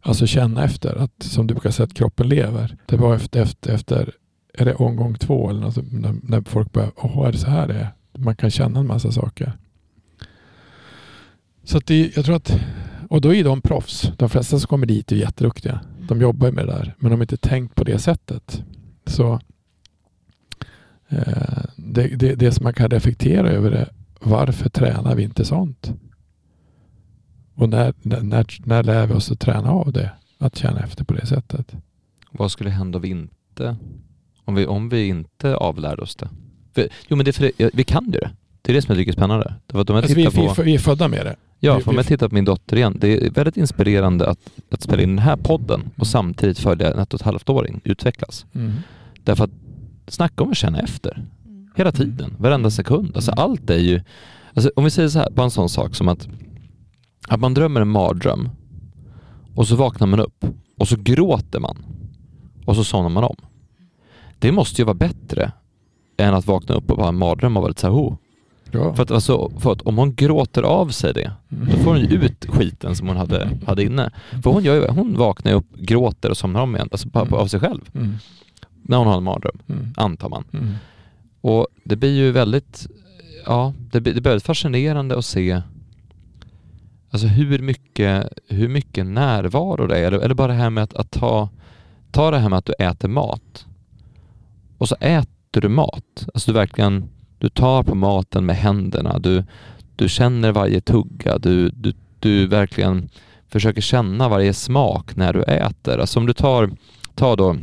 alltså 0.00 0.26
känna 0.26 0.64
efter, 0.64 0.94
att, 0.94 1.22
som 1.22 1.46
du 1.46 1.54
brukar 1.54 1.70
säga 1.70 1.84
att 1.84 1.94
kroppen 1.94 2.28
lever. 2.28 2.76
Det 2.86 2.96
var 2.96 3.14
efter, 3.14 3.42
efter, 3.42 3.74
efter 3.74 4.12
är 4.54 4.64
det 4.64 4.74
omgång 4.74 5.14
två 5.14 5.50
eller 5.50 5.60
något, 5.60 5.92
när, 5.92 6.14
när 6.22 6.40
folk 6.42 6.72
börjar, 6.72 6.90
åh 6.96 7.26
är 7.28 7.32
det 7.32 7.38
så 7.38 7.50
här 7.50 7.68
det 7.68 7.74
är? 7.74 7.88
Man 8.18 8.36
kan 8.36 8.50
känna 8.50 8.80
en 8.80 8.86
massa 8.86 9.12
saker. 9.12 9.52
Så 11.64 11.78
att 11.78 11.86
det, 11.86 12.16
jag 12.16 12.24
tror 12.24 12.36
att, 12.36 12.60
och 13.10 13.20
då 13.20 13.34
är 13.34 13.44
de 13.44 13.60
proffs. 13.60 14.12
De 14.16 14.28
flesta 14.28 14.58
som 14.58 14.66
kommer 14.68 14.86
dit 14.86 15.12
är 15.12 15.16
jätteduktiga. 15.16 15.80
De 16.08 16.20
jobbar 16.20 16.50
med 16.50 16.66
det 16.66 16.72
där, 16.72 16.94
men 16.98 17.10
de 17.10 17.16
har 17.16 17.24
inte 17.24 17.36
tänkt 17.36 17.74
på 17.74 17.84
det 17.84 17.98
sättet. 17.98 18.62
Så 19.06 19.40
eh, 21.08 21.64
det, 21.76 22.08
det, 22.08 22.34
det 22.34 22.52
som 22.52 22.64
man 22.64 22.72
kan 22.72 22.90
reflektera 22.90 23.48
över 23.50 23.70
är 23.70 23.92
varför 24.20 24.68
tränar 24.68 25.14
vi 25.14 25.22
inte 25.22 25.44
sånt? 25.44 25.92
Och 27.54 27.68
när, 27.68 27.94
när, 28.02 28.46
när, 28.66 28.82
lär 28.82 29.06
vi 29.06 29.14
oss 29.14 29.30
att 29.30 29.40
träna 29.40 29.70
av 29.70 29.92
det? 29.92 30.10
Att 30.38 30.56
känna 30.56 30.80
efter 30.80 31.04
på 31.04 31.14
det 31.14 31.26
sättet. 31.26 31.74
Vad 32.30 32.50
skulle 32.50 32.70
hända 32.70 32.98
om 32.98 33.02
vi 33.02 33.08
inte, 33.08 33.76
om 34.44 34.54
vi, 34.54 34.66
om 34.66 34.88
vi 34.88 35.06
inte 35.06 35.56
avlärde 35.56 36.02
oss 36.02 36.16
det? 36.16 36.28
För, 36.74 36.88
jo 37.08 37.16
men 37.16 37.24
det 37.24 37.32
för 37.32 37.52
vi 37.72 37.84
kan 37.84 38.04
ju 38.04 38.10
det. 38.10 38.30
Det 38.62 38.72
är 38.72 38.74
det 38.74 38.82
som 38.82 38.92
jag 38.92 38.98
tycker 38.98 39.12
är 39.12 39.16
spännande. 39.16 39.54
Var 39.66 39.80
att 39.80 39.90
om 39.90 39.96
jag 39.96 40.02
Alltså 40.02 40.16
vi, 40.16 40.54
på, 40.54 40.62
vi 40.62 40.74
är 40.74 40.78
födda 40.78 41.08
med 41.08 41.26
det. 41.26 41.36
ja, 41.58 41.80
för 41.80 41.90
om 41.90 41.96
jag 41.96 42.06
tittar 42.06 42.28
på 42.28 42.34
min 42.34 42.44
dotter 42.44 42.76
igen. 42.76 42.96
Det 43.00 43.26
är 43.26 43.30
väldigt 43.30 43.56
inspirerande 43.56 44.28
att, 44.28 44.38
att 44.70 44.82
spela 44.82 45.02
in 45.02 45.08
den 45.08 45.18
här 45.18 45.36
podden 45.36 45.90
och 45.96 46.06
samtidigt 46.06 46.58
följa 46.58 46.92
en 46.92 46.98
ett 46.98 47.14
och 47.14 47.20
ett 47.20 47.24
halvt 47.24 47.48
åring 47.48 47.80
utvecklas. 47.84 48.46
Mm. 48.54 48.72
Därför 49.26 49.44
att 49.44 49.50
snacka 50.08 50.42
om 50.44 50.50
att 50.50 50.56
känna 50.56 50.80
efter. 50.80 51.12
Mm. 51.46 51.68
Hela 51.76 51.92
tiden, 51.92 52.34
varenda 52.38 52.70
sekund. 52.70 53.12
Alltså 53.14 53.32
Mm. 53.32 53.44
allt 53.44 53.70
är 53.70 53.78
ju 53.78 54.00
Alltså, 54.54 54.70
om 54.76 54.84
vi 54.84 54.90
säger 54.90 55.08
så 55.08 55.18
här, 55.18 55.30
bara 55.30 55.44
en 55.44 55.50
sån 55.50 55.68
sak 55.68 55.94
som 55.94 56.08
att, 56.08 56.28
att 57.28 57.40
man 57.40 57.54
drömmer 57.54 57.80
en 57.80 57.88
mardröm 57.88 58.48
och 59.54 59.68
så 59.68 59.76
vaknar 59.76 60.06
man 60.06 60.20
upp 60.20 60.44
och 60.78 60.88
så 60.88 60.96
gråter 60.96 61.60
man 61.60 61.76
och 62.64 62.76
så 62.76 62.84
somnar 62.84 63.08
man 63.08 63.24
om. 63.24 63.36
Det 64.38 64.52
måste 64.52 64.80
ju 64.80 64.84
vara 64.86 64.94
bättre 64.94 65.52
än 66.16 66.34
att 66.34 66.46
vakna 66.46 66.74
upp 66.74 66.90
och 66.90 66.96
ha 66.98 67.08
en 67.08 67.18
mardröm 67.18 67.56
och 67.56 67.62
vara 67.62 67.68
lite 67.68 67.80
såhär, 67.80 67.94
oh. 67.94 68.14
Ja. 68.70 68.94
För 68.94 69.02
att, 69.02 69.10
alltså, 69.10 69.50
för 69.58 69.72
att 69.72 69.82
om 69.82 69.98
hon 69.98 70.14
gråter 70.14 70.62
av 70.62 70.88
sig 70.88 71.14
det, 71.14 71.32
då 71.48 71.76
får 71.76 71.90
hon 71.90 72.00
ju 72.00 72.06
ut 72.06 72.46
skiten 72.48 72.96
som 72.96 73.08
hon 73.08 73.16
hade, 73.16 73.50
hade 73.66 73.82
inne. 73.84 74.10
För 74.42 74.50
hon, 74.50 74.64
gör 74.64 74.74
ju, 74.74 74.88
hon 74.88 75.18
vaknar 75.18 75.52
upp, 75.52 75.76
gråter 75.76 76.30
och 76.30 76.36
somnar 76.36 76.60
om 76.62 76.76
igen, 76.76 76.88
alltså 76.92 77.08
bara 77.08 77.24
på- 77.24 77.36
av 77.36 77.46
sig 77.46 77.60
själv. 77.60 77.80
Mm. 77.94 78.12
När 78.88 78.96
hon 78.96 79.06
har 79.06 79.16
en 79.16 79.24
mardröm, 79.24 79.58
Mm. 79.68 79.86
antar 79.96 80.28
man. 80.28 80.44
Mm. 80.52 80.74
Och 81.40 81.66
det 81.84 81.96
blir 81.96 82.14
ju 82.16 82.30
väldigt, 82.32 82.86
ja, 83.46 83.74
det 83.92 84.00
blir, 84.00 84.14
det 84.14 84.20
blir 84.20 84.30
väldigt 84.30 84.46
fascinerande 84.46 85.18
att 85.18 85.24
se 85.24 85.62
alltså 87.10 87.26
hur 87.26 87.58
mycket, 87.58 88.28
hur 88.48 88.68
mycket 88.68 89.06
närvaro 89.06 89.86
det 89.86 89.98
är. 89.98 90.02
Eller, 90.06 90.18
eller 90.18 90.34
bara 90.34 90.52
det 90.52 90.58
här 90.58 90.70
med 90.70 90.84
att, 90.84 90.94
att 90.94 91.10
ta, 91.10 91.48
ta 92.10 92.30
det 92.30 92.38
här 92.38 92.48
med 92.48 92.58
att 92.58 92.64
du 92.66 92.72
äter 92.78 93.08
mat 93.08 93.66
och 94.78 94.88
så 94.88 94.96
äter 95.00 95.60
du 95.60 95.68
mat. 95.68 96.28
Alltså 96.34 96.52
du 96.52 96.58
verkligen, 96.58 97.08
du 97.38 97.48
tar 97.48 97.82
på 97.82 97.94
maten 97.94 98.46
med 98.46 98.56
händerna, 98.56 99.18
du, 99.18 99.44
du 99.96 100.08
känner 100.08 100.52
varje 100.52 100.80
tugga, 100.80 101.38
du, 101.38 101.68
du, 101.70 101.92
du 102.18 102.46
verkligen 102.46 103.08
försöker 103.48 103.80
känna 103.80 104.28
varje 104.28 104.52
smak 104.54 105.16
när 105.16 105.32
du 105.32 105.42
äter. 105.42 105.98
Alltså 105.98 106.18
om 106.18 106.26
du 106.26 106.32
tar, 106.32 106.70
tar 107.14 107.36
då 107.36 107.56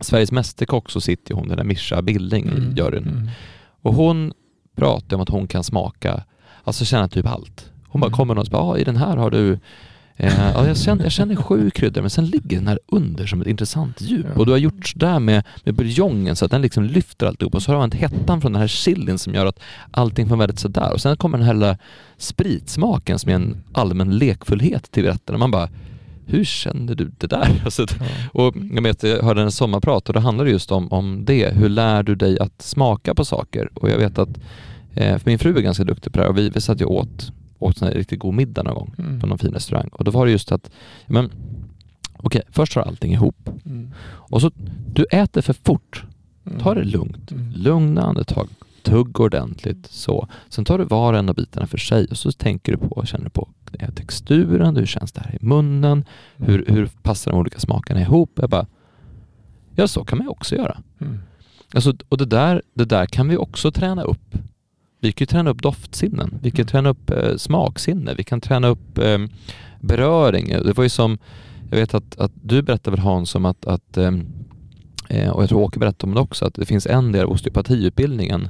Sveriges 0.00 0.32
Mästerkock 0.32 0.90
så 0.90 1.00
sitter 1.00 1.34
hon, 1.34 1.48
den 1.48 1.56
där 1.56 1.64
Mischa 1.64 2.02
Billing 2.02 2.44
i 2.46 2.80
juryn. 2.80 3.08
Mm. 3.08 3.28
Och 3.82 3.94
hon 3.94 4.32
pratar 4.76 5.16
om 5.16 5.22
att 5.22 5.28
hon 5.28 5.46
kan 5.46 5.64
smaka, 5.64 6.24
alltså 6.64 6.84
känna 6.84 7.08
typ 7.08 7.26
allt. 7.26 7.70
Hon 7.88 8.00
bara 8.00 8.06
Mm. 8.06 8.16
kommer 8.16 8.38
och 8.38 8.46
bara, 8.50 8.62
ah, 8.62 8.78
i 8.78 8.84
den 8.84 8.96
här 8.96 9.16
har 9.16 9.30
du, 9.30 9.58
eh, 10.16 10.50
ja, 10.54 10.66
jag, 10.66 10.76
känner, 10.76 11.02
jag 11.02 11.12
känner 11.12 11.36
sju 11.36 11.70
kryddor 11.70 12.00
men 12.00 12.10
sen 12.10 12.26
ligger 12.26 12.56
den 12.58 12.68
här 12.68 12.78
under 12.86 13.26
som 13.26 13.40
ett 13.40 13.46
intressant 13.46 14.00
djup. 14.00 14.26
Ja. 14.34 14.38
Och 14.40 14.46
du 14.46 14.52
har 14.52 14.58
gjort 14.58 14.86
sådär 14.88 15.18
med, 15.18 15.44
med 15.64 15.74
buljongen 15.74 16.36
så 16.36 16.44
att 16.44 16.50
den 16.50 16.62
liksom 16.62 16.84
lyfter 16.84 17.26
alltihop 17.26 17.54
och 17.54 17.62
så 17.62 17.72
har 17.72 17.76
du 17.76 17.82
använt 17.82 17.94
hettan 18.02 18.40
från 18.40 18.52
den 18.52 18.60
här 18.60 18.68
chilin 18.68 19.18
som 19.18 19.34
gör 19.34 19.46
att 19.46 19.60
allting 19.90 20.28
får 20.28 20.36
väldigt 20.36 20.58
sådär. 20.58 20.92
Och 20.92 21.00
sen 21.00 21.16
kommer 21.16 21.38
den 21.38 21.46
här 21.46 21.54
lilla 21.54 21.76
spritsmaken 22.16 23.18
som 23.18 23.30
är 23.30 23.34
en 23.34 23.56
allmän 23.72 24.18
lekfullhet 24.18 24.90
till 24.90 25.04
rätten. 25.04 25.34
Och 25.34 25.38
man 25.38 25.50
bara, 25.50 25.68
hur 26.30 26.44
kände 26.44 26.94
du 26.94 27.12
det 27.18 27.26
där? 27.26 27.60
Alltså, 27.64 27.82
Ja. 28.00 28.06
och 28.32 28.54
jag 28.72 28.82
vet, 28.82 29.02
jag 29.02 29.22
hörde 29.22 29.42
en 29.42 29.52
sommarprat 29.52 30.08
och 30.08 30.12
det 30.14 30.20
handlade 30.20 30.50
just 30.50 30.72
om, 30.72 30.92
om 30.92 31.24
det. 31.24 31.54
Hur 31.54 31.68
lär 31.68 32.02
du 32.02 32.14
dig 32.14 32.38
att 32.38 32.62
smaka 32.62 33.14
på 33.14 33.24
saker? 33.24 33.68
Och 33.74 33.90
jag 33.90 33.98
vet 33.98 34.18
att, 34.18 34.28
eh, 34.94 35.18
för 35.18 35.30
min 35.30 35.38
fru 35.38 35.56
är 35.56 35.60
ganska 35.60 35.84
duktig 35.84 36.12
på 36.12 36.18
det 36.18 36.24
här 36.24 36.30
och 36.30 36.38
vi, 36.38 36.50
vi 36.50 36.60
satt 36.60 36.80
ju 36.80 36.84
åt, 36.84 37.32
åt 37.58 37.80
här 37.80 37.90
riktigt 37.90 38.18
god 38.18 38.34
middag 38.34 38.62
någon 38.62 38.74
gång 38.74 38.94
Mm. 38.98 39.20
på 39.20 39.26
någon 39.26 39.38
fin 39.38 39.52
restaurang. 39.52 39.88
Och 39.92 40.04
då 40.04 40.10
var 40.10 40.26
det 40.26 40.32
just 40.32 40.52
att, 40.52 40.70
men 41.06 41.30
okej, 42.16 42.42
först 42.50 42.72
tar 42.72 42.80
allting 42.82 43.12
ihop. 43.12 43.48
Mm. 43.66 43.90
Och 44.04 44.40
så, 44.40 44.50
du 44.92 45.04
äter 45.04 45.40
för 45.42 45.52
fort. 45.64 46.04
Mm. 46.46 46.58
Ta 46.58 46.74
det 46.74 46.84
lugnt. 46.84 47.32
Mm. 47.32 47.52
Lugna 47.56 48.02
andetag. 48.02 48.48
Tugg 48.82 49.20
ordentligt. 49.20 49.86
Så. 49.90 50.28
Sen 50.48 50.64
tar 50.64 50.78
du 50.78 50.84
var 50.84 51.12
och 51.12 51.18
en 51.18 51.28
av 51.28 51.34
bitarna 51.34 51.66
för 51.66 51.78
sig 51.78 52.06
och 52.10 52.16
så 52.18 52.32
tänker 52.32 52.72
du 52.72 52.78
på, 52.78 53.06
känner 53.06 53.24
du 53.24 53.30
på 53.30 53.48
eh, 53.78 53.90
texturen, 53.90 54.76
hur 54.76 54.86
känns 54.86 55.12
det 55.12 55.20
här 55.20 55.34
i 55.40 55.46
munnen, 55.46 56.04
hur, 56.36 56.64
hur 56.68 56.86
passar 57.02 57.30
de 57.30 57.40
olika 57.40 57.58
smakerna 57.58 58.00
ihop? 58.00 58.30
Jag 58.34 58.50
bara, 58.50 58.66
ja 59.74 59.88
så 59.88 60.04
kan 60.04 60.18
man 60.18 60.24
ju 60.24 60.30
också 60.30 60.56
göra. 60.56 60.78
Mm. 61.00 61.18
Alltså, 61.74 61.94
och 62.08 62.18
det 62.18 62.24
där, 62.24 62.62
det 62.74 62.84
där 62.84 63.06
kan 63.06 63.28
vi 63.28 63.36
också 63.36 63.72
träna 63.72 64.02
upp. 64.02 64.34
Vi 65.00 65.12
kan 65.12 65.22
ju 65.22 65.26
träna 65.26 65.50
upp 65.50 65.62
doftsinnen, 65.62 66.38
vi 66.42 66.50
kan 66.50 66.60
Mm. 66.60 66.66
träna 66.66 66.88
upp 66.88 67.10
eh, 67.10 67.36
smaksinne, 67.36 68.14
vi 68.14 68.24
kan 68.24 68.40
träna 68.40 68.68
upp 68.68 68.98
eh, 68.98 69.18
beröring. 69.80 70.48
Det 70.48 70.76
var 70.76 70.84
ju 70.84 70.90
som, 70.90 71.18
jag 71.70 71.78
vet 71.78 71.94
att, 71.94 72.18
att 72.18 72.32
du 72.42 72.62
berättade 72.62 72.96
väl 72.96 73.04
Hans 73.04 73.34
om 73.34 73.44
att, 73.44 73.66
att 73.66 73.96
ehm, 73.96 74.26
eh, 75.08 75.30
och 75.30 75.42
jag 75.42 75.48
tror 75.48 75.60
Åke 75.60 75.78
berättade 75.78 76.10
om 76.10 76.14
det 76.14 76.20
också, 76.20 76.46
att 76.46 76.54
det 76.54 76.66
finns 76.66 76.86
en 76.86 77.12
del 77.12 77.24
av 77.24 77.30
osteopatiutbildningen 77.30 78.48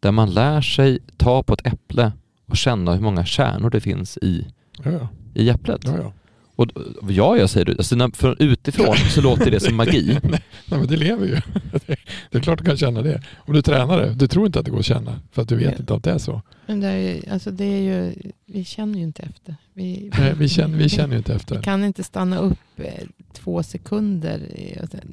där 0.00 0.12
man 0.12 0.30
lär 0.30 0.60
sig 0.60 0.98
ta 1.16 1.42
på 1.42 1.54
ett 1.54 1.66
äpple 1.66 2.12
och 2.46 2.56
känna 2.56 2.94
hur 2.94 3.00
många 3.00 3.24
kärnor 3.24 3.70
det 3.70 3.80
finns 3.80 4.18
i, 4.22 4.46
Ja, 4.84 4.90
ja. 4.90 5.08
i 5.34 5.48
äpplet. 5.48 5.80
ja, 5.84 5.96
ja. 5.98 6.12
Och, 6.56 6.66
ja, 7.08 7.36
jag 7.36 7.50
säger 7.50 7.66
du, 7.66 7.72
alltså, 7.72 7.96
när, 7.96 8.08
från 8.16 8.36
utifrån 8.38 8.96
så 8.96 9.20
låter 9.20 9.50
det 9.50 9.60
som 9.60 9.76
magi. 9.76 10.18
Nej, 10.22 10.40
men 10.66 10.86
det 10.86 10.96
lever 10.96 11.26
ju. 11.26 11.34
Det, 11.34 11.96
det 12.30 12.38
är 12.38 12.42
klart 12.42 12.58
du 12.58 12.64
kan 12.64 12.76
känna 12.76 13.02
det. 13.02 13.22
Om 13.36 13.54
du 13.54 13.62
tränar 13.62 13.98
det. 14.00 14.14
Du 14.14 14.26
tror 14.28 14.46
inte 14.46 14.58
att 14.58 14.64
det 14.64 14.70
går 14.70 14.78
att 14.78 14.84
känna. 14.84 15.20
För 15.32 15.42
att 15.42 15.48
du 15.48 15.56
vet 15.56 15.72
Ja. 15.72 15.78
inte 15.80 15.94
att 15.94 16.04
det 16.04 16.10
är 16.10 16.18
så. 16.18 16.42
Men 16.66 16.80
det 16.80 16.86
är, 16.88 17.14
ju- 17.14 17.22
alltså 17.32 17.50
det 17.50 17.64
är 17.64 17.80
ju, 17.82 18.14
vi 18.46 18.64
känner 18.64 18.98
ju 18.98 19.04
inte 19.04 19.22
efter. 19.22 19.56
Vi, 19.74 20.10
Nej, 20.18 20.34
vi, 20.38 20.48
känner, 20.48 20.78
vi 20.78 20.88
känner 20.88 21.12
ju 21.12 21.18
inte 21.18 21.32
Vi 21.32 21.36
efter. 21.36 21.62
kan 21.62 21.84
inte 21.84 22.02
stanna 22.04 22.38
upp 22.38 22.58
eh, 22.76 22.84
två 23.32 23.62
sekunder. 23.62 24.40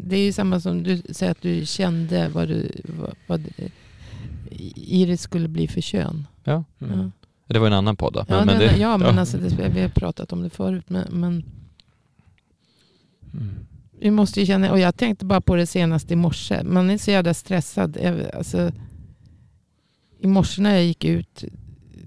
Det 0.06 0.16
är 0.16 0.24
ju 0.26 0.32
samma 0.34 0.60
som 0.60 0.84
du 0.84 1.02
säger 1.12 1.32
att 1.32 1.42
du 1.42 1.66
kände 1.66 2.30
vad, 2.30 2.48
du, 2.48 2.72
vad, 2.84 3.14
vad 3.28 3.44
Iris 4.76 5.22
skulle 5.22 5.48
bli 5.48 5.68
för 5.68 5.82
kön. 5.82 6.28
Ja. 6.44 6.64
Mm. 6.82 7.00
Ja. 7.00 7.12
Det 7.48 7.60
var 7.60 7.68
en 7.68 7.74
annan 7.74 7.96
podd 7.96 8.14
då. 8.14 8.26
Ja, 8.28 8.36
men 8.38 8.46
men, 8.46 8.60
det, 8.60 8.78
ja, 8.78 8.98
men 8.98 9.20
Alltså 9.20 9.38
det, 9.38 9.70
vi 9.70 9.82
har 9.82 9.90
pratat 9.90 10.34
om 10.34 10.44
det 10.44 10.50
förut. 10.50 10.86
Men, 10.90 11.08
men 11.12 11.44
Mm. 13.34 13.56
vi 14.00 14.12
måste 14.12 14.40
ju 14.40 14.46
känna, 14.46 14.72
och 14.72 14.80
jag 14.80 14.98
tänkte 14.98 15.26
bara 15.26 15.42
på 15.42 15.56
det 15.56 15.66
senaste 15.68 16.14
i 16.14 16.16
morse. 16.16 16.64
Man 16.64 16.90
är 16.90 16.98
så 16.98 17.12
jävla 17.12 17.34
stressad. 17.34 17.98
Alltså, 18.34 18.72
I 20.20 20.28
morse 20.28 20.62
när 20.62 20.74
jag 20.74 20.84
gick 20.86 21.06
ut 21.06 21.44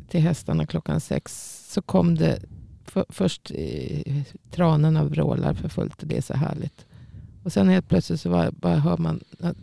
till 0.08 0.20
hästarna 0.20 0.66
klockan 0.66 1.00
sex 1.00 1.56
så 1.72 1.82
kom 1.82 2.14
det 2.14 2.38
för, 2.84 3.04
först 3.08 3.50
eh, 3.54 4.22
tranorna 4.50 5.04
vrålar 5.04 5.54
för 5.54 5.68
fullt 5.68 6.02
och 6.02 6.08
det 6.08 6.16
är 6.16 6.22
så 6.22 6.34
härligt. 6.34 6.86
Och 7.42 7.52
sen 7.52 7.68
helt 7.68 7.88
plötsligt 7.88 8.20
så 8.20 8.30
bara, 8.30 8.50
bara 8.50 8.76
hör 8.76 8.96
man 8.96 9.20
att 9.40 9.56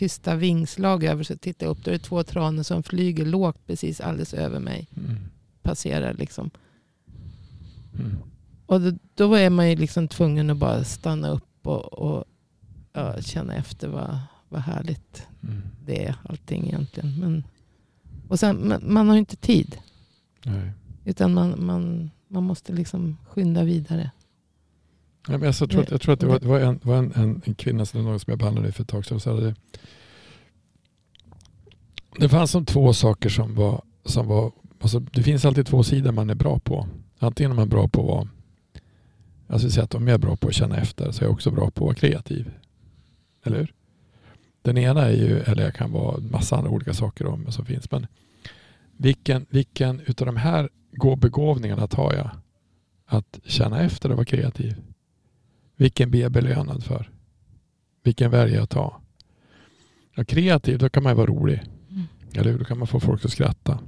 tysta 0.00 0.36
vingslag 0.36 1.04
över 1.04 1.24
så 1.24 1.36
tittar 1.36 1.66
jag 1.66 1.70
upp. 1.70 1.84
Då 1.84 1.90
är 1.90 1.92
det 1.92 2.04
två 2.04 2.22
tranor 2.22 2.62
som 2.62 2.82
flyger 2.82 3.24
lågt 3.24 3.66
precis 3.66 4.00
alldeles 4.00 4.34
över 4.34 4.60
mig. 4.60 4.88
Mm. 4.96 5.16
Passerar 5.62 6.14
liksom. 6.14 6.50
Mm. 7.98 8.16
Och 8.66 8.80
då, 8.80 8.92
då 9.14 9.34
är 9.34 9.50
man 9.50 9.70
ju 9.70 9.76
liksom 9.76 10.08
tvungen 10.08 10.50
att 10.50 10.56
bara 10.56 10.84
stanna 10.84 11.28
upp 11.28 11.66
och, 11.66 11.92
och 11.92 12.24
ja, 12.92 13.22
känna 13.22 13.54
efter 13.54 13.88
vad, 13.88 14.18
vad 14.48 14.60
härligt 14.60 15.26
Mm. 15.42 15.62
det 15.86 16.04
är 16.04 16.16
allting 16.28 16.66
egentligen. 16.66 17.20
Men, 17.20 17.44
och 18.28 18.40
sen, 18.40 18.56
men 18.56 18.92
man 18.92 19.08
har 19.08 19.14
ju 19.14 19.18
inte 19.20 19.36
tid. 19.36 19.76
Nej. 20.44 20.70
Utan 21.04 21.34
man, 21.34 21.64
man, 21.64 22.10
man 22.28 22.42
måste 22.42 22.72
liksom 22.72 23.16
skynda 23.28 23.64
vidare. 23.64 24.10
Ja, 25.28 25.38
men 25.38 25.46
alltså, 25.46 25.64
jag, 25.64 25.70
tror 25.70 25.82
att, 25.82 25.90
jag 25.90 26.00
tror 26.00 26.14
att 26.14 26.20
det 26.20 26.26
var, 26.26 26.38
det 26.40 26.48
var, 26.48 26.60
en, 26.60 26.80
var 26.82 26.96
en, 26.96 27.12
en, 27.14 27.42
en 27.44 27.54
kvinna 27.54 27.86
som, 27.86 28.04
någon 28.04 28.20
som 28.20 28.30
jag 28.30 28.38
behandlade 28.38 28.72
för 28.72 28.82
ett 28.82 28.88
tag 28.88 29.06
sedan. 29.06 29.20
Så 29.20 29.30
hade 29.30 29.46
det, 29.46 29.54
det 32.18 32.28
fanns 32.28 32.50
som 32.50 32.64
två 32.64 32.92
saker 32.92 33.28
som 33.28 33.54
var, 33.54 33.82
som 34.04 34.26
var 34.26 34.52
alltså, 34.80 34.98
det 35.00 35.22
finns 35.22 35.44
alltid 35.44 35.66
två 35.66 35.82
sidor 35.82 36.12
man 36.12 36.30
är 36.30 36.34
bra 36.34 36.58
på. 36.58 36.88
Antingen 37.18 37.52
är 37.52 37.56
man 37.56 37.68
bra 37.68 37.88
på 37.88 38.00
att 38.00 38.28
vara, 39.48 39.58
skulle 39.58 39.72
säga 39.72 39.84
att 39.84 39.94
om 39.94 40.08
jag 40.08 40.14
är 40.14 40.18
bra 40.18 40.36
på 40.36 40.48
att 40.48 40.54
känna 40.54 40.76
efter 40.76 41.10
så 41.12 41.20
är 41.22 41.26
jag 41.26 41.32
också 41.32 41.50
bra 41.50 41.64
på 41.64 41.68
att 41.70 41.80
vara 41.80 41.94
kreativ. 41.94 42.50
Eller 43.44 43.58
hur? 43.58 43.74
Den 44.62 44.78
ena 44.78 45.02
är 45.02 45.12
ju, 45.12 45.38
eller 45.40 45.62
jag 45.62 45.74
kan 45.74 45.92
vara 45.92 46.20
massa 46.20 46.56
andra 46.56 46.70
olika 46.70 46.94
saker 46.94 47.26
om 47.26 47.52
som 47.52 47.64
finns. 47.66 47.90
Men 47.90 48.06
vilken, 48.96 49.46
vilken 49.50 50.00
utav 50.06 50.26
de 50.26 50.36
här 50.36 50.68
gå- 50.92 51.16
begåvningarna 51.16 51.86
tar 51.86 52.14
jag? 52.14 52.30
Att 53.06 53.40
känna 53.44 53.80
efter 53.80 54.10
och 54.10 54.16
vara 54.16 54.24
kreativ. 54.24 54.76
Vilken 55.80 56.10
blir 56.10 56.20
jag 56.20 56.32
belönad 56.32 56.84
för? 56.84 57.10
Vilken 58.02 58.30
väljer 58.30 58.56
jag 58.56 58.62
att 58.62 58.70
ta? 58.70 59.00
Ja, 60.14 60.24
kreativ, 60.24 60.78
då 60.78 60.88
kan 60.88 61.02
man 61.02 61.12
ju 61.12 61.16
vara 61.16 61.26
rolig. 61.26 61.62
Mm. 61.90 62.02
Eller 62.32 62.52
hur? 62.52 62.58
Då 62.58 62.64
kan 62.64 62.78
man 62.78 62.86
få 62.86 63.00
folk 63.00 63.24
att 63.24 63.30
skratta. 63.30 63.78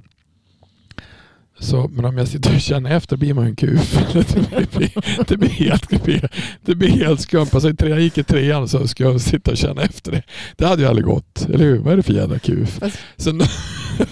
Så, 1.62 1.88
men 1.92 2.04
om 2.04 2.18
jag 2.18 2.28
sitter 2.28 2.54
och 2.54 2.60
känner 2.60 2.90
efter 2.96 3.16
blir 3.16 3.34
man 3.34 3.44
ju 3.44 3.50
en 3.50 3.56
kuf. 3.56 4.12
det, 4.12 4.70
blir, 4.76 5.24
det, 5.28 5.36
blir 5.36 5.48
helt, 5.48 5.90
det, 5.90 6.02
blir, 6.04 6.28
det 6.62 6.74
blir 6.74 6.88
helt 6.88 7.20
skumt. 7.20 7.46
Alltså, 7.52 7.72
jag 7.78 8.00
gick 8.00 8.18
i 8.18 8.24
trean 8.24 8.68
så 8.68 8.88
ska 8.88 9.04
jag 9.04 9.20
sitta 9.20 9.50
och 9.50 9.56
känna 9.56 9.82
efter 9.82 10.12
det. 10.12 10.22
Det 10.56 10.66
hade 10.66 10.82
ju 10.82 10.88
aldrig 10.88 11.04
gått. 11.06 11.46
Eller 11.48 11.64
hur? 11.64 11.78
Vad 11.78 11.92
är 11.92 11.96
det 11.96 12.02
för 12.02 12.12
jävla 12.12 12.38
kuf? 12.38 12.78
Fast- 12.78 12.98
Så 13.16 13.32
nå- 13.32 13.44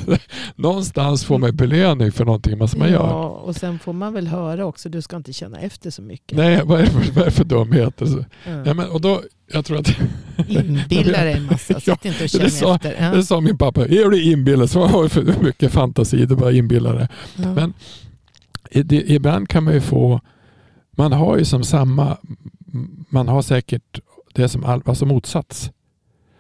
någonstans 0.57 1.25
får 1.25 1.39
man 1.39 1.57
belöning 1.57 2.13
för 2.13 2.25
någonting 2.25 2.69
som 2.69 2.79
man 2.79 2.89
gör. 2.91 2.99
Ja, 3.09 3.29
och 3.29 3.57
sen 3.57 3.79
får 3.79 3.93
man 3.93 4.13
väl 4.13 4.27
höra 4.27 4.67
också. 4.67 4.89
Du 4.89 5.03
ska 5.03 5.17
inte 5.17 5.33
känna 5.33 5.59
efter 5.61 5.91
så 5.91 6.03
mycket. 6.03 6.39
Nej, 6.39 6.61
vad 6.65 6.81
är 6.81 6.85
det 6.85 6.91
för, 6.91 7.13
vad 7.13 7.19
är 7.23 7.25
det 7.25 7.31
för 7.31 7.45
dumheter? 7.45 8.25
Ja. 8.47 8.53
ja, 8.65 8.75
men, 8.75 8.91
och 8.91 9.01
då, 9.01 9.21
jag 9.53 9.65
tror 9.65 9.79
att 9.79 9.89
Inbilla 10.49 11.25
dig 11.25 11.33
en 11.33 11.45
massa. 11.47 11.81
Sitt 11.81 12.05
inte 12.05 12.25
och 12.25 12.31
känn 12.31 12.41
det 12.41 12.51
sa- 12.51 12.75
efter. 12.75 12.97
Ja. 13.05 13.11
det 13.11 13.23
sa 13.25 13.41
min 13.41 13.59
pappa, 13.59 13.83
är 13.87 14.11
du 14.11 14.23
inbillad 14.33 14.71
så 14.71 14.87
har 14.87 15.03
du 15.03 15.09
för 15.09 15.43
mycket 15.43 15.73
fantasi, 15.73 16.27
du 16.27 16.37
bara 16.37 16.53
inbillar 16.53 16.95
dig. 16.95 17.09
Ja. 17.37 17.55
men- 17.55 17.73
det- 18.71 19.11
Ibland 19.11 19.49
kan 19.49 19.65
man 19.65 19.75
ju 19.75 19.81
få, 19.81 20.21
man 20.91 21.13
har 21.13 21.39
ju 21.39 21.45
som 21.45 21.65
samma, 21.65 22.17
man 23.09 23.29
har 23.29 23.43
säkert 23.43 24.01
det 24.35 24.49
som 24.49 24.65
all, 24.65 24.83
alltså 24.87 25.07
motsats. 25.07 25.71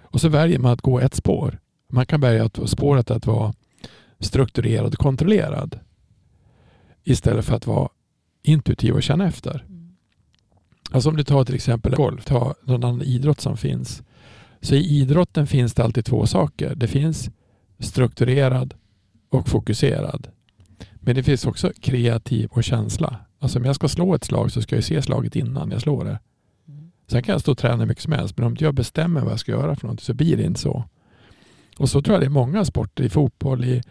Och 0.02 0.20
så 0.20 0.28
väljer 0.28 0.58
man 0.58 0.72
att 0.72 0.80
gå 0.80 1.00
ett 1.00 1.14
spår. 1.14 1.58
Man 1.92 2.06
kan 2.06 2.20
välja 2.20 2.44
att 2.44 2.58
spåret 2.70 3.10
att 3.10 3.26
vara 3.26 3.54
strukturerad 4.20 4.86
och 4.86 4.98
kontrollerad. 4.98 5.78
Istället 7.04 7.44
för 7.44 7.56
att 7.56 7.66
vara 7.66 7.88
intuitiv 8.42 8.94
och 8.94 9.02
känna 9.02 9.28
efter. 9.28 9.64
Alltså 10.90 11.08
om 11.10 11.16
du 11.16 11.24
tar 11.24 11.44
till 11.44 11.54
exempel 11.54 11.94
golf, 11.94 12.24
ta 12.24 12.54
någon 12.62 12.84
annan 12.84 13.02
idrott 13.02 13.40
som 13.40 13.56
finns. 13.56 14.02
Så 14.60 14.74
i 14.74 15.00
idrotten 15.00 15.46
finns 15.46 15.74
det 15.74 15.84
alltid 15.84 16.04
två 16.04 16.26
saker. 16.26 16.74
Det 16.74 16.88
finns 16.88 17.30
strukturerad 17.78 18.74
och 19.30 19.48
fokuserad. 19.48 20.28
Men 21.00 21.14
det 21.14 21.22
finns 21.22 21.46
också 21.46 21.72
kreativ 21.80 22.48
och 22.52 22.64
känsla. 22.64 23.16
Alltså 23.38 23.58
om 23.58 23.64
jag 23.64 23.74
ska 23.74 23.88
slå 23.88 24.14
ett 24.14 24.24
slag 24.24 24.52
så 24.52 24.62
ska 24.62 24.74
jag 24.74 24.84
se 24.84 25.02
slaget 25.02 25.36
innan 25.36 25.70
jag 25.70 25.80
slår 25.80 26.04
det. 26.04 26.18
Mm. 26.68 26.90
Sen 27.10 27.22
kan 27.22 27.32
jag 27.32 27.40
stå 27.40 27.52
och 27.52 27.58
träna 27.58 27.86
mycket 27.86 28.02
som 28.02 28.12
helst, 28.12 28.36
men 28.36 28.46
om 28.46 28.52
inte 28.52 28.64
jag 28.64 28.74
bestämmer 28.74 29.20
vad 29.20 29.32
jag 29.32 29.40
ska 29.40 29.52
göra 29.52 29.76
för 29.76 29.84
någonting 29.84 30.04
så 30.04 30.14
blir 30.14 30.36
det 30.36 30.42
inte 30.42 30.60
så. 30.60 30.84
Och 31.78 31.88
så 31.88 32.02
tror 32.02 32.14
jag 32.14 32.22
det 32.22 32.26
är 32.26 32.30
många 32.30 32.64
sporter, 32.64 33.04
i 33.04 33.08
fotboll, 33.08 33.64
i, 33.64 33.82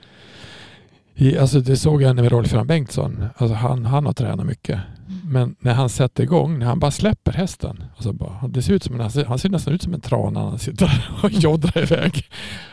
i 1.20 1.38
alltså 1.38 1.60
det 1.60 1.78
såg 1.78 2.02
jag 2.02 2.16
med 2.16 2.32
Rolf 2.32 2.54
Bengtsson. 2.66 3.26
Alltså 3.36 3.56
han, 3.56 3.86
han 3.86 4.06
har 4.06 4.14
tränat 4.14 4.46
mycket. 4.46 4.80
Men 5.24 5.56
när 5.60 5.74
han 5.74 5.90
sätter 5.90 6.24
igång, 6.24 6.60
när 6.60 6.66
han 6.66 6.80
bara 6.80 6.92
släpper 6.92 7.32
hästen. 7.32 7.84
Alltså 7.96 8.14
bara, 8.14 8.48
det 8.48 8.62
ser 8.62 8.74
ut 8.74 8.84
som 8.84 8.96
en, 8.96 9.02
han 9.28 9.40
ser, 9.40 9.50
nästan 9.50 9.74
ut 9.74 9.82
som 9.82 9.94
en 9.94 10.02
trana 10.02 10.44
när 10.44 10.50
han 10.50 10.60
sitter 10.60 11.10
och 11.24 11.32
joddrar 11.32 11.84
iväg. 11.84 12.26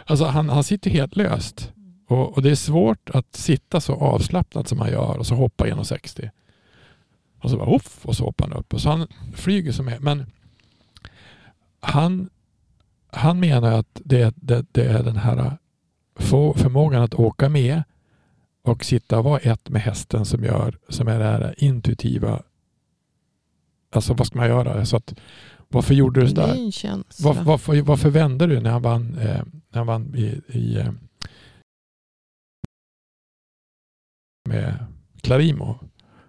Alltså 0.04 0.24
han, 0.24 0.48
han 0.48 0.64
sitter 0.64 0.90
helt 0.90 1.16
löst. 1.16 1.72
Och, 2.08 2.36
och, 2.36 2.42
det 2.42 2.50
är 2.50 2.54
svårt 2.54 3.10
att 3.10 3.36
sitta 3.36 3.80
så 3.80 3.94
avslappnat 3.94 4.68
som 4.68 4.80
han 4.80 4.90
gör 4.90 5.18
och 5.18 5.26
så 5.26 5.34
hoppa 5.34 5.66
1,60. 5.66 6.30
Och 7.42 7.50
så 7.50 7.56
bara 7.56 7.68
off, 7.68 8.06
och 8.06 8.16
så 8.16 8.24
hoppar 8.24 8.48
han 8.48 8.58
upp. 8.58 8.74
Och 8.74 8.80
så 8.80 8.90
han 8.90 9.06
flyger 9.34 9.72
som 9.72 9.88
är. 9.88 9.98
Men 9.98 10.26
han, 11.80 12.28
han 13.12 13.40
menar 13.40 13.72
att 13.72 14.00
det, 14.04 14.34
det, 14.36 14.66
det 14.72 14.84
är 14.84 15.02
den 15.02 15.16
här 15.16 15.56
förmågan 16.56 17.02
att 17.02 17.14
åka 17.14 17.48
med 17.48 17.82
och 18.66 18.84
sitta 18.84 19.18
och 19.18 19.24
vara 19.24 19.38
ett 19.38 19.68
med 19.68 19.82
hästen 19.82 20.24
som 20.24 20.44
gör 20.44 20.78
som 20.88 21.08
är 21.08 21.18
det 21.18 21.24
här 21.24 21.54
intuitiva. 21.58 22.42
Alltså 23.90 24.14
vad 24.14 24.26
ska 24.26 24.38
man 24.38 24.48
göra? 24.48 24.86
Så 24.86 24.96
att, 24.96 25.14
varför 25.68 25.94
gjorde 25.94 26.20
du 26.20 26.28
sådär? 26.28 26.54
Var, 27.22 27.34
varför, 27.34 27.82
varför 27.82 28.10
vände 28.10 28.46
du 28.46 28.60
när 28.60 28.70
han 28.70 28.82
vann, 28.82 29.18
eh, 29.18 29.42
när 29.68 29.78
han 29.78 29.86
vann 29.86 30.14
i, 30.16 30.40
i 30.48 30.76
eh, 30.78 30.92
med 34.48 34.86
Clarimo? 35.20 35.78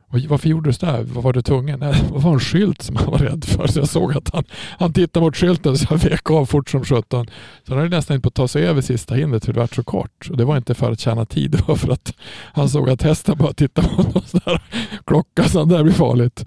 Varför 0.10 0.50
gjorde 0.50 0.70
du 0.70 0.74
sådär? 0.74 1.04
Vad 1.04 1.24
var 1.24 1.34
du 1.34 1.42
tvungen? 1.42 1.80
Det 1.80 1.96
var 2.10 2.34
en 2.34 2.40
skylt 2.40 2.82
som 2.82 2.96
han 2.96 3.12
var 3.12 3.18
rädd 3.18 3.46
för. 3.46 3.68
Så 3.68 3.80
jag 3.80 3.90
såg 3.90 4.18
att 4.18 4.34
han, 4.34 4.44
han 4.80 4.94
tittade 4.94 5.26
mot 5.26 5.36
skylten 5.36 5.78
så 5.78 5.88
jag 5.90 5.98
vek 5.98 6.32
av 6.32 6.46
fort 6.46 6.70
som 6.70 6.86
sjutton. 6.86 7.28
Så 7.64 7.74
han 7.74 7.78
hade 7.78 7.96
nästan 7.96 8.16
inte 8.16 8.24
på 8.24 8.28
att 8.28 8.34
ta 8.34 8.48
sig 8.48 8.66
över 8.66 8.82
sista 8.82 9.16
hindret 9.16 9.46
för 9.46 9.54
det 9.54 9.60
var 9.60 9.68
så 9.68 9.84
kort. 9.84 10.28
Och 10.30 10.38
det 10.38 10.46
var 10.46 10.58
inte 10.58 10.74
för 10.74 10.92
att 10.92 11.00
tjäna 11.00 11.26
tid, 11.26 11.52
det 11.58 11.68
var 11.68 11.76
för 11.76 11.92
att 11.92 12.14
han 12.54 12.70
såg 12.70 12.90
att 12.90 13.02
hästen 13.02 13.38
bara 13.38 13.54
tittade 13.54 13.88
på 13.88 14.02
någon 14.02 14.22
sån 14.22 14.42
där 14.46 14.62
klocka 15.06 15.44
så 15.44 15.66
det 15.66 15.84
blir 15.84 15.94
farligt. 15.94 16.46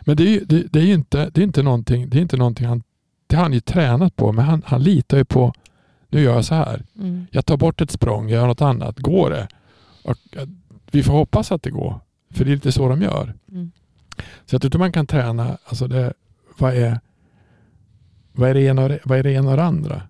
Men 0.00 0.16
det 0.16 0.36
är, 0.36 0.44
det, 0.44 0.62
det 0.72 0.80
är 0.80 0.94
inte, 0.94 1.30
det 1.30 1.40
är 1.40 1.44
inte 1.44 1.62
någonting, 1.62 2.10
det 2.10 2.18
är 2.18 2.22
inte 2.22 2.36
någonting 2.36 2.66
han, 2.66 2.82
det 3.26 3.36
har 3.36 3.42
han 3.42 3.52
ju 3.52 3.60
tränat 3.60 4.16
på, 4.16 4.32
men 4.32 4.44
han, 4.44 4.62
han 4.66 4.82
litar 4.82 5.16
ju 5.16 5.24
på, 5.24 5.52
nu 6.08 6.20
gör 6.20 6.34
jag 6.34 6.44
så 6.44 6.54
här. 6.54 6.82
Mm. 6.98 7.26
Jag 7.30 7.46
tar 7.46 7.56
bort 7.56 7.80
ett 7.80 7.90
språng, 7.90 8.28
jag 8.28 8.40
gör 8.40 8.46
något 8.46 8.60
annat. 8.60 8.98
Går 8.98 9.30
det? 9.30 9.48
Och, 10.04 10.16
vi 10.90 11.02
får 11.02 11.12
hoppas 11.12 11.52
att 11.52 11.62
det 11.62 11.70
går. 11.70 12.00
För 12.30 12.44
det 12.44 12.50
är 12.50 12.54
lite 12.54 12.72
så 12.72 12.88
de 12.88 13.02
gör. 13.02 13.34
Mm. 13.52 13.70
Så 14.46 14.54
jag 14.54 14.62
tror 14.62 14.78
man 14.78 14.92
kan 14.92 15.06
träna, 15.06 15.58
alltså 15.64 15.86
det, 15.86 16.12
vad, 16.58 16.74
är, 16.74 17.00
vad, 18.32 18.50
är 18.50 18.54
det 18.54 18.62
ena 18.62 18.98
vad 19.04 19.18
är 19.18 19.22
det 19.22 19.32
ena 19.32 19.50
och 19.50 19.56
det 19.56 19.64
andra? 19.64 20.02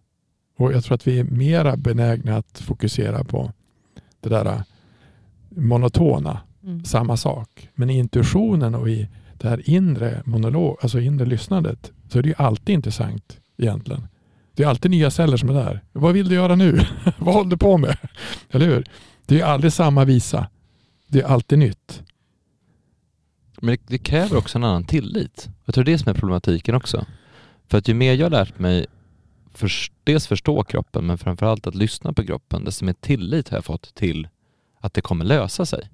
Och 0.56 0.72
jag 0.72 0.84
tror 0.84 0.94
att 0.94 1.06
vi 1.06 1.18
är 1.18 1.24
mera 1.24 1.76
benägna 1.76 2.36
att 2.36 2.58
fokusera 2.58 3.24
på 3.24 3.52
det 4.20 4.28
där 4.28 4.46
äh, 4.46 4.60
monotona, 5.48 6.40
mm. 6.62 6.84
samma 6.84 7.16
sak. 7.16 7.68
Men 7.74 7.90
i 7.90 7.98
intuitionen 7.98 8.74
och 8.74 8.88
i 8.88 9.08
det 9.38 9.48
här 9.48 9.70
inre 9.70 10.22
monolog, 10.24 10.78
alltså 10.82 11.00
inre 11.00 11.26
lyssnandet, 11.26 11.92
så 12.08 12.18
är 12.18 12.22
det 12.22 12.28
ju 12.28 12.34
alltid 12.38 12.74
intressant 12.74 13.38
egentligen. 13.56 14.08
Det 14.54 14.62
är 14.62 14.68
alltid 14.68 14.90
nya 14.90 15.10
celler 15.10 15.36
som 15.36 15.48
är 15.48 15.54
där. 15.54 15.80
Vad 15.92 16.14
vill 16.14 16.28
du 16.28 16.34
göra 16.34 16.54
nu? 16.54 16.80
Vad 17.18 17.34
håller 17.34 17.50
du 17.50 17.56
på 17.56 17.78
med? 17.78 17.96
Eller 18.50 18.66
hur? 18.66 18.84
Det 19.26 19.40
är 19.40 19.44
aldrig 19.44 19.72
samma 19.72 20.04
visa. 20.04 20.46
Det 21.06 21.20
är 21.20 21.26
alltid 21.26 21.58
nytt. 21.58 22.02
Men 23.60 23.74
det, 23.74 23.80
det, 23.86 23.98
kräver 23.98 24.36
också 24.36 24.58
en 24.58 24.64
annan 24.64 24.84
tillit. 24.84 25.48
Jag 25.64 25.74
tror 25.74 25.84
det 25.84 25.90
är 25.90 25.92
det 25.92 25.98
som 25.98 26.10
är 26.10 26.14
problematiken 26.14 26.74
också. 26.74 27.06
För 27.68 27.78
att 27.78 27.88
ju 27.88 27.94
mer 27.94 28.14
jag 28.14 28.26
har 28.26 28.30
lärt 28.30 28.58
mig 28.58 28.86
för, 29.54 29.70
dels 30.04 30.26
förstå 30.26 30.64
kroppen 30.64 31.06
men 31.06 31.18
framförallt 31.18 31.66
att 31.66 31.74
lyssna 31.74 32.12
på 32.12 32.26
kroppen, 32.26 32.64
desto 32.64 32.84
mer 32.84 32.92
tillit 32.92 33.48
har 33.48 33.56
jag 33.56 33.64
fått 33.64 33.94
till 33.94 34.28
att 34.80 34.94
det 34.94 35.00
kommer 35.00 35.24
lösa 35.24 35.66
sig. 35.66 35.90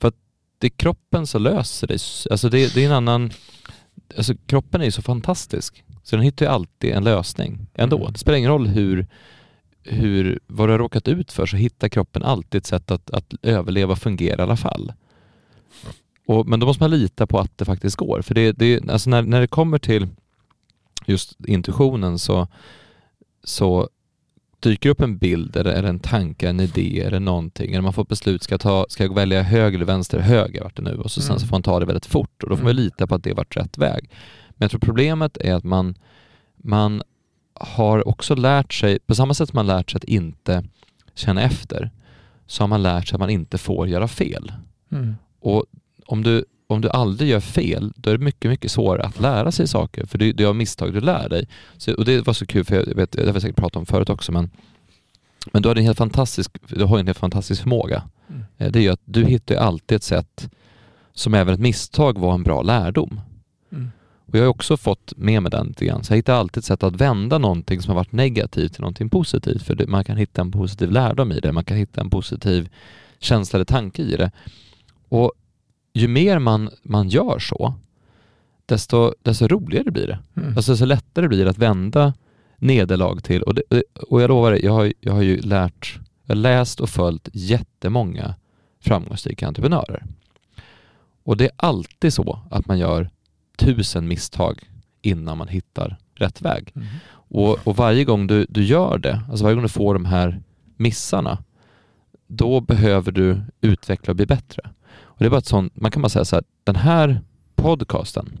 För 0.00 0.08
att 0.08 0.16
det 0.58 0.66
är 0.66 0.70
kroppen 0.70 1.26
som 1.26 1.42
löser 1.42 1.86
det. 1.86 2.30
Alltså 2.30 2.48
det, 2.48 2.74
det 2.74 2.82
är 2.82 2.86
en 2.86 2.92
annan... 2.92 3.30
Alltså 4.16 4.34
kroppen 4.46 4.80
är 4.80 4.84
ju 4.84 4.90
så 4.90 5.02
fantastisk. 5.02 5.84
Så 6.02 6.16
den 6.16 6.24
hittar 6.24 6.46
ju 6.46 6.52
alltid 6.52 6.90
en 6.90 7.04
lösning 7.04 7.66
ändå. 7.74 7.96
Mm. 7.96 8.12
Det 8.12 8.18
spelar 8.18 8.38
ingen 8.38 8.50
roll 8.50 8.66
hur, 8.66 9.06
hur, 9.82 10.40
vad 10.46 10.68
du 10.68 10.72
har 10.72 10.78
råkat 10.78 11.08
ut 11.08 11.32
för 11.32 11.46
så 11.46 11.56
hittar 11.56 11.88
kroppen 11.88 12.22
alltid 12.22 12.58
ett 12.58 12.66
sätt 12.66 12.90
att, 12.90 13.10
att 13.10 13.34
överleva 13.42 13.92
och 13.92 13.98
fungera 13.98 14.38
i 14.38 14.42
alla 14.42 14.56
fall. 14.56 14.92
Och, 16.26 16.46
men 16.46 16.60
då 16.60 16.66
måste 16.66 16.82
man 16.82 16.90
lita 16.90 17.26
på 17.26 17.38
att 17.38 17.58
det 17.58 17.64
faktiskt 17.64 17.96
går. 17.96 18.22
För 18.22 18.34
det, 18.34 18.52
det, 18.52 18.90
alltså 18.90 19.10
när, 19.10 19.22
när 19.22 19.40
det 19.40 19.46
kommer 19.46 19.78
till 19.78 20.08
just 21.06 21.36
intuitionen 21.46 22.18
så, 22.18 22.48
så 23.44 23.88
dyker 24.60 24.90
upp 24.90 25.00
en 25.00 25.18
bild 25.18 25.56
eller, 25.56 25.72
eller 25.72 25.88
en 25.88 26.00
tanke, 26.00 26.48
en 26.48 26.60
idé 26.60 27.00
eller 27.00 27.20
någonting, 27.20 27.72
eller 27.72 27.82
man 27.82 27.92
får 27.92 28.02
ett 28.02 28.08
beslut, 28.08 28.42
ska, 28.42 28.58
ta, 28.58 28.86
ska 28.88 29.04
jag 29.04 29.14
välja 29.14 29.42
höger 29.42 29.78
eller 29.78 29.86
vänster? 29.86 30.18
Höger 30.18 30.62
vart 30.62 30.76
det 30.76 30.82
nu 30.82 30.94
och 30.94 31.10
så 31.10 31.20
sen 31.20 31.30
mm. 31.30 31.40
så 31.40 31.46
får 31.46 31.54
man 31.54 31.62
ta 31.62 31.80
det 31.80 31.86
väldigt 31.86 32.06
fort 32.06 32.42
och 32.42 32.48
då 32.48 32.56
får 32.56 32.64
man 32.64 32.72
mm. 32.72 32.84
lita 32.84 33.06
på 33.06 33.14
att 33.14 33.24
det 33.24 33.32
varit 33.32 33.56
rätt 33.56 33.78
väg. 33.78 34.10
Men 34.48 34.64
jag 34.64 34.70
tror 34.70 34.80
problemet 34.80 35.36
är 35.36 35.54
att 35.54 35.64
man, 35.64 35.94
man 36.56 37.02
har 37.54 38.08
också 38.08 38.34
lärt 38.34 38.72
sig, 38.72 38.98
på 38.98 39.14
samma 39.14 39.34
sätt 39.34 39.48
som 39.48 39.56
man 39.56 39.66
lärt 39.66 39.90
sig 39.90 39.98
att 39.98 40.04
inte 40.04 40.64
känna 41.14 41.42
efter, 41.42 41.90
så 42.46 42.62
har 42.62 42.68
man 42.68 42.82
lärt 42.82 43.08
sig 43.08 43.16
att 43.16 43.20
man 43.20 43.30
inte 43.30 43.58
får 43.58 43.88
göra 43.88 44.08
fel. 44.08 44.52
Mm. 44.92 45.14
Och 45.40 45.64
om 46.06 46.22
du, 46.22 46.44
om 46.66 46.80
du 46.80 46.88
aldrig 46.88 47.30
gör 47.30 47.40
fel, 47.40 47.92
då 47.96 48.10
är 48.10 48.18
det 48.18 48.24
mycket, 48.24 48.50
mycket 48.50 48.70
svårare 48.70 49.02
att 49.02 49.20
lära 49.20 49.52
sig 49.52 49.68
saker, 49.68 50.06
för 50.06 50.18
det, 50.18 50.32
det 50.32 50.44
är 50.44 50.48
av 50.48 50.56
misstag 50.56 50.92
du 50.92 51.00
lär 51.00 51.28
dig. 51.28 51.48
Så, 51.76 51.94
och 51.94 52.04
det 52.04 52.26
var 52.26 52.34
så 52.34 52.46
kul, 52.46 52.64
för 52.64 52.74
jag 52.74 52.94
vet, 52.94 53.12
det 53.12 53.26
har 53.26 53.32
vi 53.32 53.40
säkert 53.40 53.56
pratat 53.56 53.76
om 53.76 53.86
förut 53.86 54.10
också, 54.10 54.32
men, 54.32 54.50
men 55.52 55.62
du 55.62 55.68
har 55.68 55.76
en 55.76 55.84
helt 55.84 55.98
fantastisk, 55.98 56.50
du 56.68 56.84
har 56.84 56.98
en 56.98 57.06
helt 57.06 57.18
fantastisk 57.18 57.62
förmåga. 57.62 58.02
Mm. 58.28 58.42
Eh, 58.58 58.70
det 58.70 58.78
är 58.78 58.82
ju 58.82 58.88
att 58.88 59.02
du 59.04 59.24
hittar 59.24 59.54
alltid 59.54 59.96
ett 59.96 60.02
sätt 60.02 60.50
som 61.14 61.34
även 61.34 61.54
ett 61.54 61.60
misstag 61.60 62.18
var 62.18 62.34
en 62.34 62.42
bra 62.42 62.62
lärdom. 62.62 63.20
Mm. 63.72 63.90
Och 64.26 64.34
jag 64.34 64.42
har 64.42 64.48
också 64.48 64.76
fått 64.76 65.12
med 65.16 65.42
mig 65.42 65.50
den 65.50 65.66
lite 65.66 65.84
grann. 65.84 66.04
Så 66.04 66.12
jag 66.12 66.16
hittar 66.16 66.34
alltid 66.34 66.58
ett 66.58 66.64
sätt 66.64 66.82
att 66.82 66.96
vända 66.96 67.38
någonting 67.38 67.82
som 67.82 67.90
har 67.90 67.94
varit 67.96 68.12
negativt 68.12 68.72
till 68.72 68.80
någonting 68.80 69.10
positivt. 69.10 69.62
För 69.62 69.74
det, 69.74 69.86
man 69.86 70.04
kan 70.04 70.16
hitta 70.16 70.40
en 70.40 70.52
positiv 70.52 70.90
lärdom 70.90 71.32
i 71.32 71.40
det, 71.40 71.52
man 71.52 71.64
kan 71.64 71.76
hitta 71.76 72.00
en 72.00 72.10
positiv 72.10 72.68
känsla 73.18 73.56
eller 73.56 73.64
tanke 73.64 74.02
i 74.02 74.16
det. 74.16 74.30
Och 75.08 75.32
ju 75.94 76.08
mer 76.08 76.38
man, 76.38 76.70
man 76.82 77.08
gör 77.08 77.38
så, 77.38 77.74
desto, 78.66 79.14
desto 79.22 79.48
roligare 79.48 79.90
blir 79.90 80.06
det. 80.06 80.18
Mm. 80.36 80.56
Alltså 80.56 80.72
desto 80.72 80.84
lättare 80.84 81.28
blir 81.28 81.44
det 81.44 81.50
att 81.50 81.58
vända 81.58 82.14
nederlag 82.56 83.20
till, 83.20 83.42
och, 83.42 83.54
det, 83.54 83.82
och 84.08 84.22
jag 84.22 84.28
lovar 84.28 84.50
dig, 84.50 84.64
jag 84.64 84.72
har, 84.72 84.92
jag 85.00 85.12
har 85.12 85.22
ju 85.22 85.40
lärt, 85.40 85.98
jag 86.24 86.34
har 86.34 86.40
läst 86.40 86.80
och 86.80 86.88
följt 86.88 87.28
jättemånga 87.32 88.34
framgångsrika 88.80 89.46
entreprenörer. 89.46 90.04
Och 91.22 91.36
det 91.36 91.44
är 91.44 91.52
alltid 91.56 92.12
så 92.12 92.38
att 92.50 92.66
man 92.66 92.78
gör 92.78 93.10
tusen 93.56 94.08
misstag 94.08 94.68
innan 95.02 95.38
man 95.38 95.48
hittar 95.48 95.96
rätt 96.14 96.42
väg. 96.42 96.72
Mm. 96.74 96.86
Och, 97.10 97.66
och, 97.66 97.76
varje 97.76 98.04
gång 98.04 98.26
du, 98.26 98.46
du 98.48 98.64
gör 98.64 98.98
det, 98.98 99.22
alltså 99.30 99.44
varje 99.44 99.54
gång 99.54 99.62
du 99.62 99.68
får 99.68 99.94
de 99.94 100.04
här 100.04 100.42
missarna, 100.76 101.38
då 102.26 102.60
behöver 102.60 103.12
du 103.12 103.40
utveckla 103.60 104.12
och 104.12 104.16
bli 104.16 104.26
bättre. 104.26 104.70
Det 105.24 105.30
bara 105.30 105.38
ett 105.38 105.46
sånt, 105.46 105.80
man 105.80 105.90
kan 105.90 106.02
bara 106.02 106.08
säga 106.08 106.24
så 106.24 106.36
här, 106.36 106.44
den 106.64 106.76
här 106.76 107.20
podcasten 107.54 108.38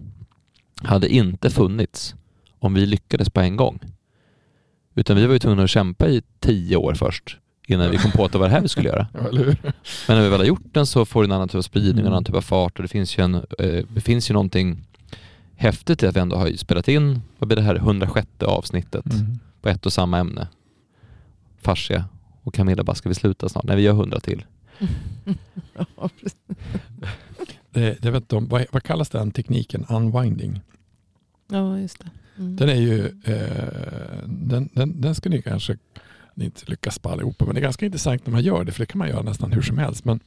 hade 0.82 1.08
inte 1.08 1.50
funnits 1.50 2.14
om 2.58 2.74
vi 2.74 2.86
lyckades 2.86 3.30
på 3.30 3.40
en 3.40 3.56
gång. 3.56 3.78
Utan 4.94 5.16
vi 5.16 5.26
var 5.26 5.32
ju 5.32 5.38
tvungna 5.38 5.62
att 5.62 5.70
kämpa 5.70 6.08
i 6.08 6.22
tio 6.40 6.76
år 6.76 6.94
först 6.94 7.38
innan 7.66 7.90
vi 7.90 7.96
kom 7.96 8.10
på 8.10 8.24
att 8.24 8.32
det 8.32 8.38
var 8.38 8.46
det 8.46 8.52
här 8.54 8.60
vi 8.60 8.68
skulle 8.68 8.88
göra. 8.88 9.06
Men 10.08 10.16
när 10.16 10.22
vi 10.22 10.28
väl 10.28 10.40
har 10.40 10.46
gjort 10.46 10.74
den 10.74 10.86
så 10.86 11.04
får 11.04 11.22
det 11.22 11.26
en 11.26 11.32
annan 11.32 11.48
typ 11.48 11.58
av 11.58 11.62
spridning, 11.62 12.04
en 12.04 12.12
annan 12.12 12.24
typ 12.24 12.36
av 12.36 12.40
fart 12.40 12.78
och 12.78 12.82
det 12.82 12.88
finns 12.88 13.18
ju, 13.18 13.24
en, 13.24 13.34
eh, 13.34 13.84
det 13.88 14.00
finns 14.00 14.30
ju 14.30 14.32
någonting 14.32 14.86
häftigt 15.56 16.02
i 16.02 16.06
att 16.06 16.16
vi 16.16 16.20
ändå 16.20 16.36
har 16.36 16.56
spelat 16.56 16.88
in, 16.88 17.22
vad 17.38 17.48
blir 17.48 17.56
det 17.56 17.62
här, 17.62 17.76
106 17.76 18.28
avsnittet 18.40 19.06
mm. 19.06 19.38
på 19.62 19.68
ett 19.68 19.86
och 19.86 19.92
samma 19.92 20.18
ämne. 20.18 20.48
Fascia 21.62 22.04
och 22.42 22.54
Camilla 22.54 22.84
bara, 22.84 22.94
ska 22.94 23.08
vi 23.08 23.14
sluta 23.14 23.48
snart? 23.48 23.64
Nej, 23.64 23.76
vi 23.76 23.82
gör 23.82 23.92
100 23.92 24.20
till. 24.20 24.44
det, 27.70 28.02
det 28.02 28.10
vet 28.10 28.28
de, 28.28 28.48
vad, 28.48 28.66
vad, 28.72 28.82
kallas 28.82 29.08
den 29.08 29.30
tekniken? 29.30 29.86
Unwinding. 29.88 30.60
Ja, 31.48 31.78
just 31.78 31.98
det. 31.98 32.10
Mm. 32.38 32.56
Den 32.56 32.68
är 32.68 32.74
ju, 32.74 33.06
eh, 33.24 34.18
den, 34.26 34.68
den, 34.72 35.00
den 35.00 35.14
ska 35.14 35.28
ni 35.28 35.42
kanske 35.42 35.76
inte 36.36 36.62
lyckas 36.66 36.98
på 36.98 37.08
allihopa, 37.08 37.44
men 37.44 37.54
det 37.54 37.60
är 37.60 37.62
ganska 37.62 37.86
intressant 37.86 38.26
när 38.26 38.32
man 38.32 38.42
gör 38.42 38.64
det, 38.64 38.72
för 38.72 38.80
det 38.80 38.86
kan 38.86 38.98
man 38.98 39.08
göra 39.08 39.22
nästan 39.22 39.52
hur 39.52 39.62
som 39.62 39.78
helst. 39.78 40.04
Men 40.04 40.20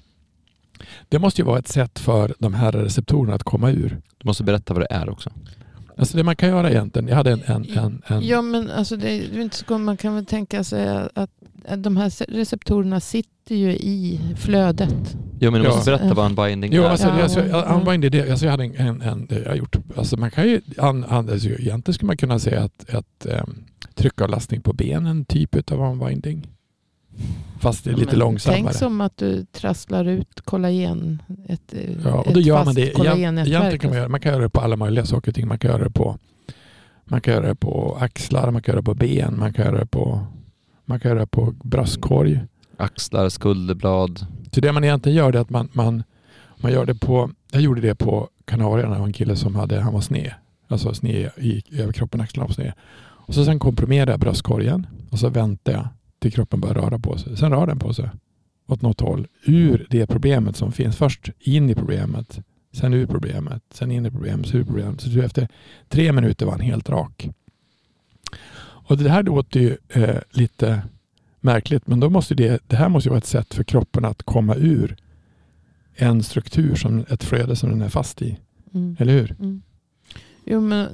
det 1.09 1.19
måste 1.19 1.41
ju 1.41 1.45
vara 1.45 1.59
ett 1.59 1.67
sätt 1.67 1.99
för 1.99 2.35
de 2.39 2.53
här 2.53 2.71
receptorerna 2.71 3.33
att 3.33 3.43
komma 3.43 3.71
ur. 3.71 4.01
Du 4.17 4.27
måste 4.27 4.43
berätta 4.43 4.73
vad 4.73 4.83
det 4.83 4.87
är 4.89 5.09
också. 5.09 5.31
Alltså 5.97 6.17
det 6.17 6.23
man 6.23 6.35
kan 6.35 6.49
göra 6.49 6.71
egentligen, 6.71 7.07
jag 7.07 7.15
hade 7.15 7.31
en... 7.31 7.41
en, 7.45 7.65
en, 7.77 8.01
en 8.07 8.27
Ja, 8.27 8.41
men 8.41 8.69
alltså 8.71 8.97
det 8.97 9.09
är 9.09 9.39
inte 9.41 9.57
så 9.57 9.77
Man 9.77 9.97
kan 9.97 10.15
väl 10.15 10.25
tänka 10.25 10.63
sig 10.63 10.87
att, 11.13 11.29
de 11.77 11.97
här 11.97 12.31
receptorerna 12.33 12.99
sitter 12.99 13.55
ju 13.55 13.71
i 13.71 14.19
flödet. 14.37 15.17
Ja, 15.39 15.51
men 15.51 15.61
du 15.61 15.67
måste 15.67 15.91
Ja. 15.91 15.97
berätta 15.97 16.13
vad 16.13 16.25
unbinding 16.25 16.73
Jo, 16.73 16.83
är. 16.83 16.89
alltså, 16.89 17.07
Ja, 17.07 17.23
alltså, 17.23 17.45
ja. 17.47 17.61
unbinding, 17.63 18.11
det, 18.11 18.29
alltså 18.31 18.45
jag 18.45 18.51
hade 18.51 18.63
en, 18.63 18.75
en, 18.75 19.01
en 19.01 19.27
jag 19.29 19.49
har 19.49 19.55
gjort, 19.55 19.75
alltså 19.97 20.17
man 20.17 20.31
kan 20.31 20.47
ju, 20.49 20.61
an, 20.77 21.03
an, 21.03 21.29
alltså 21.29 21.47
egentligen 21.49 21.93
skulle 21.93 22.07
man 22.07 22.17
kunna 22.17 22.39
säga 22.39 22.63
att, 22.63 22.93
att 22.93 23.25
um, 23.25 23.63
tryckavlastning 23.95 24.61
på 24.61 24.73
benen 24.73 25.05
är 25.05 25.11
en 25.11 25.25
typ 25.25 25.71
av 25.71 25.81
unbinding. 25.81 26.47
Fast 27.59 27.83
det 27.83 27.91
är 27.91 27.95
lite 27.95 28.11
Men 28.11 28.19
långsammare. 28.19 28.61
Tänk 28.61 28.73
som 28.73 29.01
att 29.01 29.17
du 29.17 29.45
trasslar 29.45 30.05
ut 30.05 30.41
kollagen. 30.41 31.21
Ett, 31.47 31.73
Ja, 32.05 32.13
och 32.13 32.27
ett 32.27 32.33
då 32.33 32.39
gör 32.39 32.65
man 32.65 32.75
det. 32.75 32.81
Egentligen 32.81 33.79
kan 33.79 33.89
man, 33.89 33.97
göra, 33.97 34.09
man 34.09 34.19
kan 34.19 34.31
göra 34.31 34.41
det 34.41 34.49
på 34.49 34.61
alla 34.61 34.75
möjliga 34.75 35.05
saker 35.05 35.31
och 35.31 35.35
ting. 35.35 35.47
Man 35.47 35.59
kan 35.59 35.71
göra 35.71 35.83
det 35.83 35.91
på, 35.91 36.17
man 37.05 37.21
kan 37.21 37.33
göra 37.33 37.47
det 37.47 37.55
på 37.55 37.97
axlar, 38.01 38.51
man 38.51 38.61
kan 38.61 38.71
göra 38.73 38.81
det 38.81 38.85
på 38.85 38.93
ben, 38.93 39.39
man 39.39 39.53
kan 39.53 39.65
göra 39.65 39.79
det 39.79 39.85
på, 39.85 40.25
man 40.85 40.99
kan 40.99 41.09
göra 41.09 41.19
det 41.19 41.27
på 41.27 41.53
bröstkorg. 41.63 42.39
Axlar, 42.77 43.29
skulderblad. 43.29 44.25
Så 44.51 44.61
det 44.61 44.71
man 44.71 44.83
egentligen 44.83 45.17
gör 45.17 45.33
är 45.33 45.39
att 45.39 45.49
man, 45.49 45.69
man, 45.73 46.03
man 46.57 46.71
gör 46.71 46.85
det 46.85 46.95
på, 46.95 47.31
jag 47.51 47.61
gjorde 47.61 47.81
det 47.81 47.95
på 47.95 48.29
Kanarierna, 48.45 48.93
det 48.93 48.99
var 48.99 49.07
en 49.07 49.13
kille 49.13 49.35
som 49.35 49.55
hade, 49.55 49.81
han 49.81 49.93
var 49.93 50.01
sned. 50.01 50.31
Alltså 50.67 50.93
sned 50.93 51.29
i 51.37 51.63
överkroppen, 51.71 52.21
axlarna 52.21 52.47
var 52.47 52.53
sned. 52.53 52.73
Och 52.99 53.33
så 53.33 53.45
sen 53.45 53.59
komprimerade 53.59 54.11
jag 54.11 54.19
bröstkorgen 54.19 54.87
och 55.09 55.19
så 55.19 55.29
väntade 55.29 55.77
jag 55.77 55.87
till 56.19 56.31
kroppen 56.31 56.59
börjar 56.59 56.75
röra 56.75 56.99
på 56.99 57.17
sig. 57.17 57.37
Sen 57.37 57.51
rör 57.51 57.67
den 57.67 57.79
på 57.79 57.93
sig 57.93 58.09
åt 58.67 58.81
något 58.81 58.99
håll. 58.99 59.27
Ur 59.43 59.87
det 59.89 60.07
problemet 60.07 60.55
som 60.55 60.71
finns. 60.71 60.95
Först 60.95 61.29
in 61.39 61.69
i 61.69 61.75
problemet, 61.75 62.39
sen 62.71 62.93
ur 62.93 63.05
problemet, 63.05 63.63
sen 63.71 63.91
in 63.91 64.05
i 64.05 64.11
problemet, 64.11 64.47
så 64.47 64.57
ur 64.57 64.63
problemet. 64.63 65.01
Så 65.01 65.21
efter 65.21 65.47
tre 65.89 66.11
minuter 66.11 66.45
var 66.45 66.53
han 66.53 66.61
helt 66.61 66.89
rak. 66.89 67.29
Och 68.59 68.97
det 68.97 69.09
här 69.09 69.23
låter 69.23 69.59
ju 69.59 69.77
eh, 69.89 70.17
lite 70.31 70.81
märkligt, 71.39 71.87
men 71.87 71.99
då 71.99 72.09
måste 72.09 72.35
det, 72.35 72.61
det 72.67 72.75
här 72.75 72.89
måste 72.89 73.07
ju 73.07 73.11
vara 73.11 73.17
ett 73.17 73.25
sätt 73.25 73.53
för 73.53 73.63
kroppen 73.63 74.05
att 74.05 74.23
komma 74.23 74.55
ur 74.55 74.97
en 75.95 76.23
struktur, 76.23 76.75
som 76.75 77.05
ett 77.09 77.23
flöde 77.23 77.55
som 77.55 77.69
den 77.69 77.81
är 77.81 77.89
fast 77.89 78.21
i. 78.21 78.37
Mm. 78.73 78.95
Eller 78.99 79.13
hur? 79.13 79.35
Mm. 79.39 79.61
Jo, 80.45 80.61
men 80.61 80.87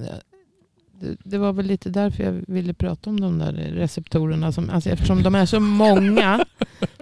det, 1.23 1.37
var 1.37 1.53
väl 1.53 1.65
lite 1.65 1.89
därför 1.89 2.23
jag 2.23 2.43
ville 2.47 2.73
prata 2.73 3.09
om 3.09 3.19
de 3.19 3.37
där 3.39 3.51
receptorerna. 3.53 4.51
Som, 4.51 4.69
alltså 4.69 4.89
eftersom 4.89 5.23
de 5.23 5.35
är 5.35 5.45
så 5.45 5.59
många, 5.59 6.45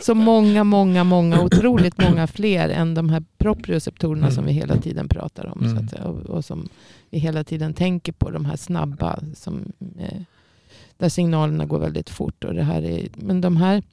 så 0.02 0.16
många, 0.16 0.64
många, 0.64 1.04
många, 1.04 1.42
otroligt 1.42 1.98
många 1.98 2.28
fler 2.28 2.70
än 2.70 2.94
de 2.94 3.10
här 3.10 3.24
proprioceptorerna 3.38 4.26
Mm. 4.28 4.36
som 4.36 4.46
vi 4.46 4.52
hela 4.52 4.78
tiden 4.78 5.08
pratar 5.10 5.46
om. 5.46 5.60
Så 5.64 5.66
Mm. 5.72 5.84
att, 5.86 5.90
säga, 5.92 6.04
och, 6.04 6.20
och 6.20 6.46
som 6.46 6.70
vi 7.10 7.20
hela 7.20 7.44
tiden 7.44 7.74
tänker 7.74 8.12
på, 8.12 8.30
de 8.32 8.46
här 8.46 8.56
snabba, 8.56 9.20
som, 9.36 9.72
eh, 10.00 10.22
där 10.98 11.10
signalerna 11.10 11.66
går 11.66 11.80
väldigt 11.80 12.10
fort. 12.10 12.44
Och 12.44 12.54
det 12.54 12.64
här 12.64 12.82
är, 12.82 13.08
men 13.16 13.42
de 13.42 13.58
här, 13.58 13.84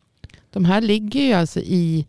de 0.51 0.65
här 0.65 0.81
ligger 0.81 1.21
ju 1.21 1.33
alltså 1.33 1.61
i, 1.61 2.07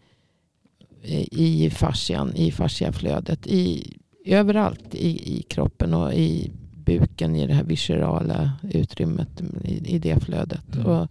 i 1.32 1.70
fascian, 1.70 2.36
i 2.36 2.52
fasciaflödet, 2.52 3.48
i, 3.48 3.94
överallt 4.26 4.96
i, 4.96 5.38
i 5.38 5.42
kroppen 5.42 5.94
och 5.94 6.14
i 6.14 6.52
buken 6.98 7.36
i 7.36 7.48
det 7.48 7.54
här 7.54 7.64
viscerala 7.64 8.52
utrymmet 8.74 9.42
i, 9.64 9.96
i 9.96 10.00
det 10.00 10.24
flödet. 10.24 10.76
Mm. 10.76 10.88
Och 10.88 11.08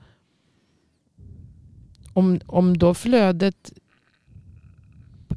om, 2.12 2.40
om 2.46 2.78
då 2.78 2.94
flödet 2.94 3.72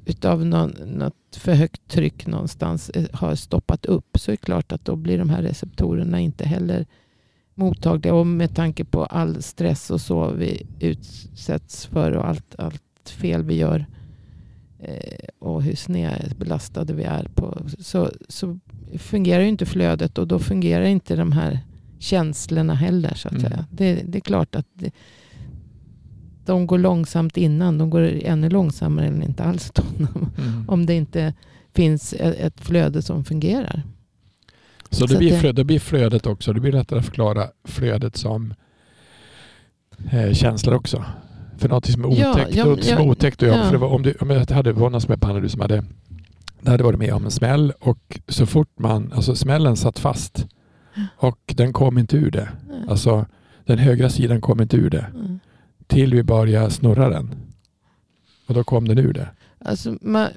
utav 0.05 0.45
någon, 0.45 0.69
något 0.85 1.35
för 1.35 1.53
högt 1.53 1.87
tryck 1.87 2.27
någonstans 2.27 2.89
eh, 2.89 3.05
har 3.13 3.35
stoppat 3.35 3.85
upp 3.85 4.17
så 4.19 4.31
är 4.31 4.33
det 4.33 4.37
klart 4.37 4.71
att 4.71 4.85
då 4.85 4.95
blir 4.95 5.17
de 5.17 5.29
här 5.29 5.41
receptorerna 5.41 6.19
inte 6.19 6.45
heller 6.45 6.85
mottagliga. 7.55 8.13
Och 8.13 8.27
med 8.27 8.55
tanke 8.55 8.85
på 8.85 9.05
all 9.05 9.41
stress 9.43 9.91
och 9.91 10.01
så 10.01 10.31
vi 10.31 10.67
utsätts 10.79 11.85
för 11.85 12.11
och 12.11 12.27
allt, 12.27 12.55
allt 12.57 13.09
fel 13.09 13.43
vi 13.43 13.55
gör 13.55 13.85
och 15.39 15.63
hur 15.63 15.75
snedbelastade 15.75 16.93
vi 16.93 17.03
är 17.03 17.23
på 17.35 17.57
så, 17.79 18.11
så 18.29 18.59
fungerar 18.97 19.41
ju 19.41 19.47
inte 19.49 19.65
flödet 19.65 20.17
och 20.17 20.27
då 20.27 20.39
fungerar 20.39 20.83
inte 20.83 21.15
de 21.15 21.31
här 21.31 21.59
känslorna 21.99 22.73
heller. 22.75 23.13
så 23.15 23.27
att 23.27 23.33
Mm. 23.33 23.43
säga. 23.45 23.65
Det, 23.71 23.93
det 24.07 24.17
är 24.17 24.21
klart 24.21 24.55
att 24.55 24.65
det, 24.73 24.91
de 26.45 26.67
går 26.67 26.77
långsamt 26.77 27.37
innan. 27.37 27.77
De 27.77 27.89
går 27.89 28.01
ännu 28.23 28.49
långsammare 28.49 29.07
eller 29.07 29.25
inte 29.25 29.43
alls 29.43 29.71
då, 29.71 29.83
Mm. 30.37 30.69
om 30.69 30.85
det 30.85 30.93
inte 30.93 31.33
finns 31.73 32.13
ett, 32.13 32.39
ett 32.39 32.61
flöde 32.61 33.01
som 33.01 33.23
fungerar. 33.25 33.83
Så 34.89 35.05
det 35.05 35.13
Så 35.13 35.17
blir, 35.17 35.27
att 35.27 35.33
det- 35.33 35.39
flöde, 35.39 35.61
det 35.61 35.65
blir 35.65 35.79
flödet 35.79 36.25
också. 36.27 36.53
Det 36.53 36.59
blir 36.59 36.71
lättare 36.71 36.99
att 36.99 37.05
förklara 37.05 37.47
flödet 37.63 38.17
som 38.17 38.53
eh, 40.11 40.33
känslor 40.33 40.75
också. 40.75 41.05
För 41.61 41.69
något 41.69 41.85
som 41.85 42.03
är 42.05 42.19
Ja, 42.19 42.31
otäckt, 42.31 42.55
ja, 42.55 42.65
något 42.65 42.83
som 42.83 42.97
är 42.97 43.01
ja, 43.01 43.09
otäckt 43.09 43.43
att 43.43 43.47
göra. 43.47 43.57
ja. 43.57 43.63
För 43.65 43.71
det 43.71 43.77
var, 43.77 43.87
om, 43.87 44.01
du, 44.01 44.13
om 44.21 44.29
jag 44.29 44.51
hade 44.51 44.71
var 44.73 44.89
någon 44.89 45.01
som 45.01 45.41
du 45.41 45.49
som 45.49 45.61
hade, 45.61 45.83
det 46.61 46.71
hade 46.71 46.83
varit 46.83 46.99
med 46.99 47.13
om 47.13 47.25
en 47.25 47.31
smäll 47.31 47.73
och 47.79 48.19
så 48.27 48.45
fort 48.45 48.69
man, 48.79 49.13
alltså 49.15 49.35
smällen 49.35 49.77
satt 49.77 49.99
fast 49.99 50.45
och 51.17 51.53
den 51.55 51.73
kom 51.73 51.97
inte 51.97 52.17
ur 52.17 52.31
det. 52.31 52.49
Alltså 52.87 53.25
den 53.65 53.77
högra 53.77 54.09
sidan 54.09 54.41
kom 54.41 54.61
inte 54.61 54.77
ur 54.77 54.89
det. 54.89 55.05
Mm. 55.15 55.39
Till 55.87 56.13
vi 56.13 56.23
började 56.23 56.69
snurra 56.71 57.09
den. 57.09 57.35
Och 58.47 58.53
då 58.53 58.63
kom 58.63 58.87
den 58.87 58.97
ur 58.97 59.13
det. 59.13 59.29
Alltså, 59.65 59.97
man, 60.01 60.27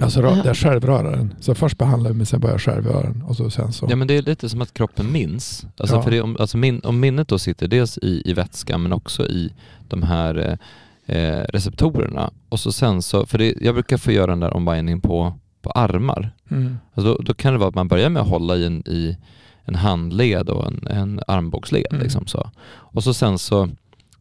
Alltså 0.00 0.20
ra- 0.20 0.36
Ja. 0.36 0.42
där 0.42 0.54
självröraren. 0.54 1.34
Så 1.40 1.54
först 1.54 1.78
behandlar 1.78 2.10
vi 2.10 2.16
men 2.16 2.26
sen 2.26 2.40
börjar. 2.40 3.14
Och 3.28 3.36
så 3.36 3.50
sen 3.50 3.72
så. 3.72 3.86
Ja 3.90 3.96
men 3.96 4.08
det 4.08 4.16
är 4.16 4.22
lite 4.22 4.48
som 4.48 4.62
att 4.62 4.74
kroppen 4.74 5.12
minns. 5.12 5.66
Alltså 5.76 5.96
Ja. 5.96 6.02
för 6.02 6.10
det, 6.10 6.20
om, 6.20 6.36
alltså 6.40 6.56
min, 6.56 6.80
om 6.84 7.00
minnet 7.00 7.28
då 7.28 7.38
sitter 7.38 7.68
dels 7.68 7.98
i, 7.98 8.22
i 8.24 8.32
vätskan 8.32 8.82
men 8.82 8.92
också 8.92 9.26
i 9.26 9.52
de 9.88 10.02
här 10.02 10.58
eh, 11.06 11.16
eh, 11.16 11.44
receptorerna. 11.48 12.30
Och 12.48 12.60
så 12.60 12.72
sen 12.72 13.02
så, 13.02 13.26
för 13.26 13.38
det, 13.38 13.54
jag 13.60 13.74
brukar 13.74 13.96
få 13.96 14.12
göra 14.12 14.26
den 14.26 14.40
där 14.40 14.56
ombindning 14.56 15.00
på, 15.00 15.32
på 15.62 15.70
armar. 15.70 16.30
Mm. 16.50 16.78
Alltså 16.94 17.14
då, 17.14 17.22
då 17.22 17.34
kan 17.34 17.52
det 17.52 17.58
vara 17.58 17.68
att 17.68 17.74
man 17.74 17.88
börjar 17.88 18.08
med 18.10 18.22
att 18.22 18.28
hålla 18.28 18.56
i 18.56 18.66
en, 18.66 18.82
i 18.88 19.16
en 19.64 19.74
handled 19.74 20.48
och 20.48 20.66
en, 20.66 20.86
en 20.86 21.20
armbågsled. 21.26 21.86
Mm. 21.90 22.02
Liksom 22.02 22.26
så. 22.26 22.50
Och 22.70 23.04
så 23.04 23.14
sen 23.14 23.38
så, 23.38 23.68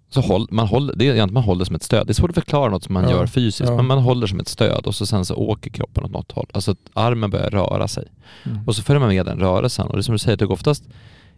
så 0.09 0.21
håll, 0.21 0.47
man 0.51 0.67
håller, 0.67 0.95
det 0.95 1.07
är 1.07 1.13
egentligen 1.13 1.33
man 1.33 1.43
håller 1.43 1.65
som 1.65 1.75
ett 1.75 1.83
stöd. 1.83 2.07
Det 2.07 2.11
är 2.11 2.13
svårt 2.13 2.29
att 2.29 2.35
förklara 2.35 2.69
något 2.69 2.83
som 2.83 2.93
man 2.93 3.03
Ja, 3.03 3.09
gör 3.09 3.27
fysiskt, 3.27 3.69
ja. 3.69 3.75
men 3.75 3.85
man 3.85 3.97
håller 3.97 4.27
som 4.27 4.39
ett 4.39 4.47
stöd 4.47 4.85
och 4.85 4.95
så 4.95 5.05
sen 5.05 5.25
så 5.25 5.35
åker 5.35 5.69
kroppen 5.69 6.03
åt 6.03 6.11
något 6.11 6.31
håll. 6.31 6.47
Alltså 6.53 6.71
att 6.71 6.77
armen 6.93 7.29
börjar 7.29 7.49
röra 7.49 7.87
sig. 7.87 8.07
Mm. 8.45 8.67
Och 8.67 8.75
så 8.75 8.83
följer 8.83 8.99
man 8.99 9.09
med 9.09 9.25
den 9.25 9.39
rörelsen 9.39 9.87
och 9.87 9.93
det 9.93 9.99
är 9.99 10.01
som 10.01 10.13
du 10.13 10.19
säger, 10.19 10.37
det 10.37 10.45
går 10.45 10.53
oftast 10.53 10.83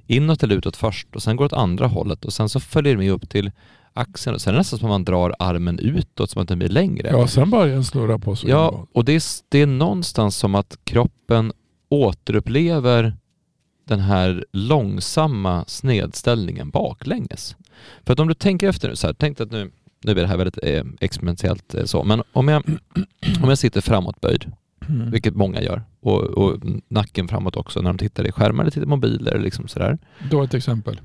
inåt 0.07 0.43
eller 0.43 0.55
utåt 0.55 0.77
först 0.77 1.15
och 1.15 1.23
sen 1.23 1.35
går 1.35 1.49
det 1.49 1.55
åt 1.55 1.61
andra 1.61 1.87
hållet 1.87 2.25
och 2.25 2.33
sen 2.33 2.49
så 2.49 2.59
följer 2.59 2.93
det 2.93 2.99
med 2.99 3.11
upp 3.11 3.29
till 3.29 3.51
axeln 3.93 4.35
och 4.35 4.41
sen 4.41 4.51
är 4.51 4.53
det 4.53 4.59
nästan 4.59 4.79
som 4.79 4.87
att 4.87 4.91
man 4.91 5.05
drar 5.05 5.35
armen 5.39 5.79
utåt 5.79 6.29
så 6.29 6.39
att 6.39 6.47
den 6.47 6.59
blir 6.59 6.69
längre. 6.69 7.09
Ja, 7.11 7.27
sen 7.27 7.49
börjar 7.49 7.73
den 7.73 7.83
snurra 7.83 8.19
på 8.19 8.35
så 8.35 8.49
Ja, 8.49 8.87
och 8.93 9.05
det 9.05 9.15
är, 9.15 9.23
det 9.49 9.61
är 9.61 9.65
någonstans 9.67 10.37
som 10.37 10.55
att 10.55 10.77
kroppen 10.83 11.53
återupplever 11.89 13.17
den 13.87 13.99
här 13.99 14.45
långsamma 14.51 15.63
snedställningen 15.67 16.69
baklänges. 16.69 17.55
För 18.05 18.13
att 18.13 18.19
om 18.19 18.27
du 18.27 18.33
tänker 18.33 18.69
efter 18.69 18.89
nu, 18.89 18.95
så 18.95 19.07
här, 19.07 19.13
tänk 19.13 19.39
att 19.39 19.51
nu, 19.51 19.71
nu 20.03 20.13
blir 20.13 20.23
det 20.23 20.27
här 20.27 20.37
väldigt 20.37 20.59
eh, 20.63 20.83
experimentellt 20.99 21.75
eh, 21.75 21.83
så, 21.83 22.03
men 22.03 22.23
om 22.33 22.47
jag, 22.47 22.63
om 23.43 23.49
jag 23.49 23.57
sitter 23.57 23.81
framåtböjd, 23.81 24.51
Mm. 24.89 25.11
vilket 25.11 25.35
många 25.35 25.61
gör, 25.61 25.81
och, 25.99 26.21
och 26.21 26.59
nacken 26.87 27.27
framåt 27.27 27.55
också 27.55 27.81
när 27.81 27.89
de 27.89 27.97
tittar 27.97 28.27
i 28.27 28.31
skärmar 28.31 28.63
eller 28.63 28.71
tittar 28.71 28.85
i 28.85 28.89
mobiler 28.89 29.39
liksom 29.39 29.67
sådär. 29.67 29.97
Då 30.31 30.43
ett 30.43 30.53
exempel. 30.53 31.01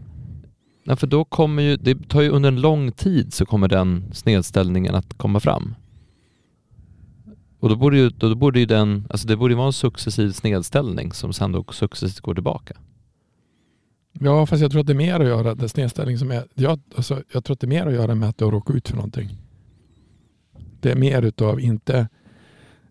Ja, 0.85 0.97
för 0.97 1.07
då 1.07 1.25
kommer 1.25 1.63
ju, 1.63 1.77
det 1.77 2.09
tar 2.09 2.23
ju 2.23 2.31
under 2.31 2.49
en 2.49 2.61
lång 2.61 2.93
tid 2.93 3.33
så 3.35 3.47
kommer 3.47 3.69
den 3.69 4.05
snedställningen 4.13 4.95
att 4.95 5.19
komma 5.19 5.41
fram. 5.41 5.75
Och 7.61 7.69
då 7.69 7.77
borde 7.77 7.97
ju, 7.97 8.09
då 8.09 8.35
borde 8.35 8.61
ju 8.61 8.67
den, 8.67 9.07
alltså 9.11 9.29
det 9.29 9.37
borde 9.37 9.53
ju 9.53 9.57
vara 9.57 9.67
en 9.67 9.73
successiv 9.73 10.33
snedställning 10.33 11.13
som 11.13 11.33
sen 11.33 11.53
då 11.53 11.65
successivt 11.71 12.21
går 12.21 12.35
tillbaka. 12.35 12.75
Ja, 14.21 14.47
fast 14.47 14.63
jag 14.63 14.71
tror 14.71 14.81
att 14.81 14.87
det 14.87 14.93
är 14.93 14.95
mer 14.95 15.21
att 15.21 15.27
göra, 15.27 15.55
det 15.55 15.69
snedställning 15.69 16.19
som 16.19 16.31
är, 16.31 16.45
jag, 16.55 16.81
alltså, 16.97 17.23
jag 17.33 17.45
tror 17.45 17.55
att 17.55 17.61
det 17.61 17.67
är 17.67 17.69
mer 17.69 17.87
att 17.87 17.93
göra 17.93 18.15
med 18.15 18.29
att 18.29 18.39
du 18.39 18.45
har 18.45 18.53
råkat 18.53 18.77
ut 18.77 18.89
för 18.89 18.97
någonting. 18.97 19.29
Det 20.81 20.91
är 20.91 20.97
mer 20.97 21.23
utav 21.23 21.61
inte, 21.61 22.09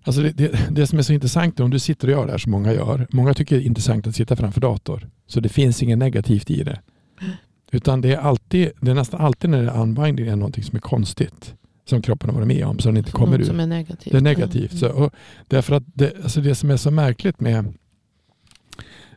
alltså 0.03 0.21
det, 0.21 0.31
det, 0.31 0.59
det 0.69 0.87
som 0.87 0.99
är 0.99 1.03
så 1.03 1.13
intressant 1.13 1.59
om 1.59 1.69
du 1.69 1.79
sitter 1.79 2.07
och 2.07 2.11
gör 2.11 2.25
det 2.25 2.31
här 2.31 2.37
som 2.37 2.51
många 2.51 2.73
gör, 2.73 3.07
många 3.11 3.33
tycker 3.33 3.55
det 3.55 3.63
är 3.63 3.65
intressant 3.65 4.07
att 4.07 4.15
sitta 4.15 4.35
framför 4.35 4.61
dator, 4.61 5.09
så 5.27 5.39
det 5.39 5.49
finns 5.49 5.83
inget 5.83 5.97
negativt 5.97 6.51
i 6.51 6.63
det. 6.63 6.79
Utan 7.71 8.01
det 8.01 8.13
är 8.13 8.17
alltid, 8.17 8.71
det 8.81 8.91
är 8.91 8.95
nästan 8.95 9.21
alltid 9.21 9.49
när 9.49 9.63
det 9.63 9.69
är 9.69 9.81
unbinding 9.81 10.27
är 10.27 10.35
någonting 10.35 10.63
som 10.63 10.75
är 10.75 10.81
konstigt, 10.81 11.55
som 11.85 12.01
kroppen 12.01 12.29
har 12.29 12.35
varit 12.35 12.47
med 12.47 12.65
om, 12.65 12.79
så 12.79 12.89
den 12.89 12.97
inte 12.97 13.11
kommer 13.11 13.39
är 13.59 13.67
negativt. 13.67 14.11
Det 14.11 14.17
är 14.17 14.21
negativt. 14.21 14.71
Mm. 14.71 14.79
Så, 14.79 15.03
och 15.03 15.13
därför 15.47 15.75
att 15.75 15.83
det, 15.85 16.13
alltså 16.23 16.41
det 16.41 16.55
som 16.55 16.69
är 16.69 16.77
så 16.77 16.91
märkligt 16.91 17.39
med 17.39 17.73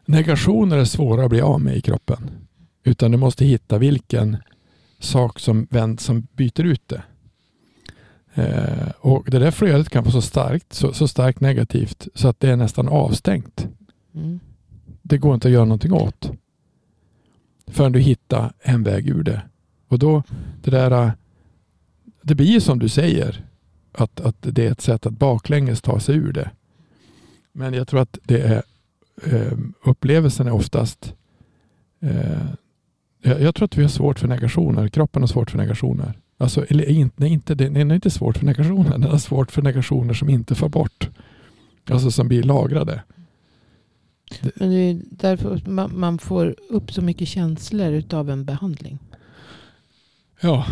negationer 0.08 0.76
är 0.76 0.84
svåra 0.84 1.24
att 1.24 1.30
bli 1.30 1.40
av 1.40 1.60
med 1.60 1.76
i 1.76 1.80
kroppen. 1.80 2.30
Utan 2.84 3.10
du 3.10 3.16
måste 3.16 3.44
hitta 3.44 3.78
vilken 3.78 4.36
sak 4.98 5.38
som, 5.38 5.66
vänd, 5.70 6.00
som 6.00 6.26
byter 6.32 6.64
ut 6.64 6.88
det. 6.88 7.02
Eh, 8.34 8.88
och 9.00 9.30
Det 9.30 9.38
där 9.38 9.50
flödet 9.50 9.90
kan 9.90 10.04
vara 10.04 10.12
så 10.12 10.22
starkt, 10.22 10.72
så, 10.72 10.92
så 10.92 11.08
starkt 11.08 11.40
negativt 11.40 12.08
så 12.14 12.28
att 12.28 12.40
det 12.40 12.50
är 12.50 12.56
nästan 12.56 12.88
avstängt. 12.88 13.68
Mm. 14.14 14.40
Det 15.02 15.18
går 15.18 15.34
inte 15.34 15.48
att 15.48 15.54
göra 15.54 15.64
någonting 15.64 15.92
åt. 15.92 16.30
Förrän 17.66 17.92
du 17.92 17.98
hittar 17.98 18.52
en 18.60 18.82
väg 18.82 19.08
ur 19.08 19.22
det. 19.22 19.42
Och 19.88 19.98
då, 19.98 20.22
det 20.62 20.70
där, 20.70 21.12
det 22.22 22.34
blir 22.34 22.60
som 22.60 22.78
du 22.78 22.88
säger, 22.88 23.44
att, 23.92 24.20
att 24.20 24.36
det 24.40 24.66
är 24.66 24.72
ett 24.72 24.80
sätt 24.80 25.06
att 25.06 25.12
baklänges 25.12 25.80
ta 25.80 26.00
sig 26.00 26.16
ur 26.16 26.32
det. 26.32 26.50
Men 27.52 27.74
jag 27.74 27.88
tror 27.88 28.00
att 28.00 28.18
det 28.22 28.40
är 28.40 28.62
eh, 29.26 29.58
upplevelsen 29.84 30.46
är 30.46 30.52
oftast 30.52 31.14
eh, 32.00 32.46
jag, 33.22 33.40
jag 33.42 33.54
tror 33.54 33.64
att 33.64 33.78
vi 33.78 33.82
har 33.82 33.88
svårt 33.88 34.18
för 34.18 34.28
negationer. 34.28 34.88
Kroppen 34.88 35.22
har 35.22 35.26
svårt 35.26 35.50
för 35.50 35.58
negationer. 35.58 36.18
Alltså, 36.38 36.64
eller 36.68 36.88
inte, 36.88 37.14
nej, 37.18 37.32
inte, 37.32 37.54
den 37.54 37.90
är 37.90 37.94
inte 37.94 38.10
svårt 38.10 38.38
för 38.38 38.44
negationer. 38.46 38.90
Den 38.90 39.02
har 39.02 39.18
svårt 39.18 39.50
för 39.50 39.62
negationer 39.62 40.14
som 40.14 40.28
inte 40.30 40.54
får 40.54 40.68
bort. 40.68 41.10
Alltså 41.90 42.10
som 42.10 42.28
blir 42.28 42.42
lagrade. 42.42 43.02
Men 44.54 44.70
det 44.70 44.76
är 44.76 45.00
därför 45.10 45.62
man, 45.66 45.98
man 45.98 46.18
får 46.18 46.54
upp 46.68 46.92
så 46.92 47.02
mycket 47.02 47.28
känslor 47.28 47.92
utav 47.92 48.30
en 48.30 48.44
behandling. 48.44 48.98
Ja, 50.40 50.66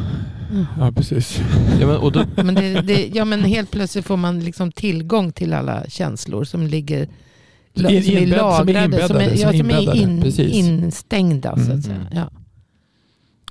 Mm. 0.50 0.64
ja 0.78 0.92
precis. 0.92 1.40
Ja, 1.80 1.86
men, 1.86 1.96
och 1.96 2.12
då, 2.12 2.24
Men, 2.36 2.54
det, 2.54 2.82
det, 2.82 3.06
ja, 3.14 3.24
men 3.24 3.40
helt 3.40 3.70
plötsligt 3.70 4.04
får 4.04 4.16
man 4.16 4.40
liksom 4.40 4.72
tillgång 4.72 5.32
till 5.32 5.52
alla 5.52 5.84
känslor 5.88 6.44
som 6.44 6.66
ligger 6.66 7.08
som 7.76 7.86
är 7.86 8.00
som 8.00 8.16
är 8.16 8.26
lagrade, 8.26 9.06
som 9.08 9.16
är, 9.16 9.22
inbäddade, 9.22 9.36
ja, 9.36 9.52
som 9.52 9.70
är 9.70 9.96
in, 10.54 10.82
instängda. 10.82 11.56
Så 11.56 11.62
Mm. 11.62 11.78
att 11.78 11.84
säga. 11.84 12.06
Ja. 12.12 12.30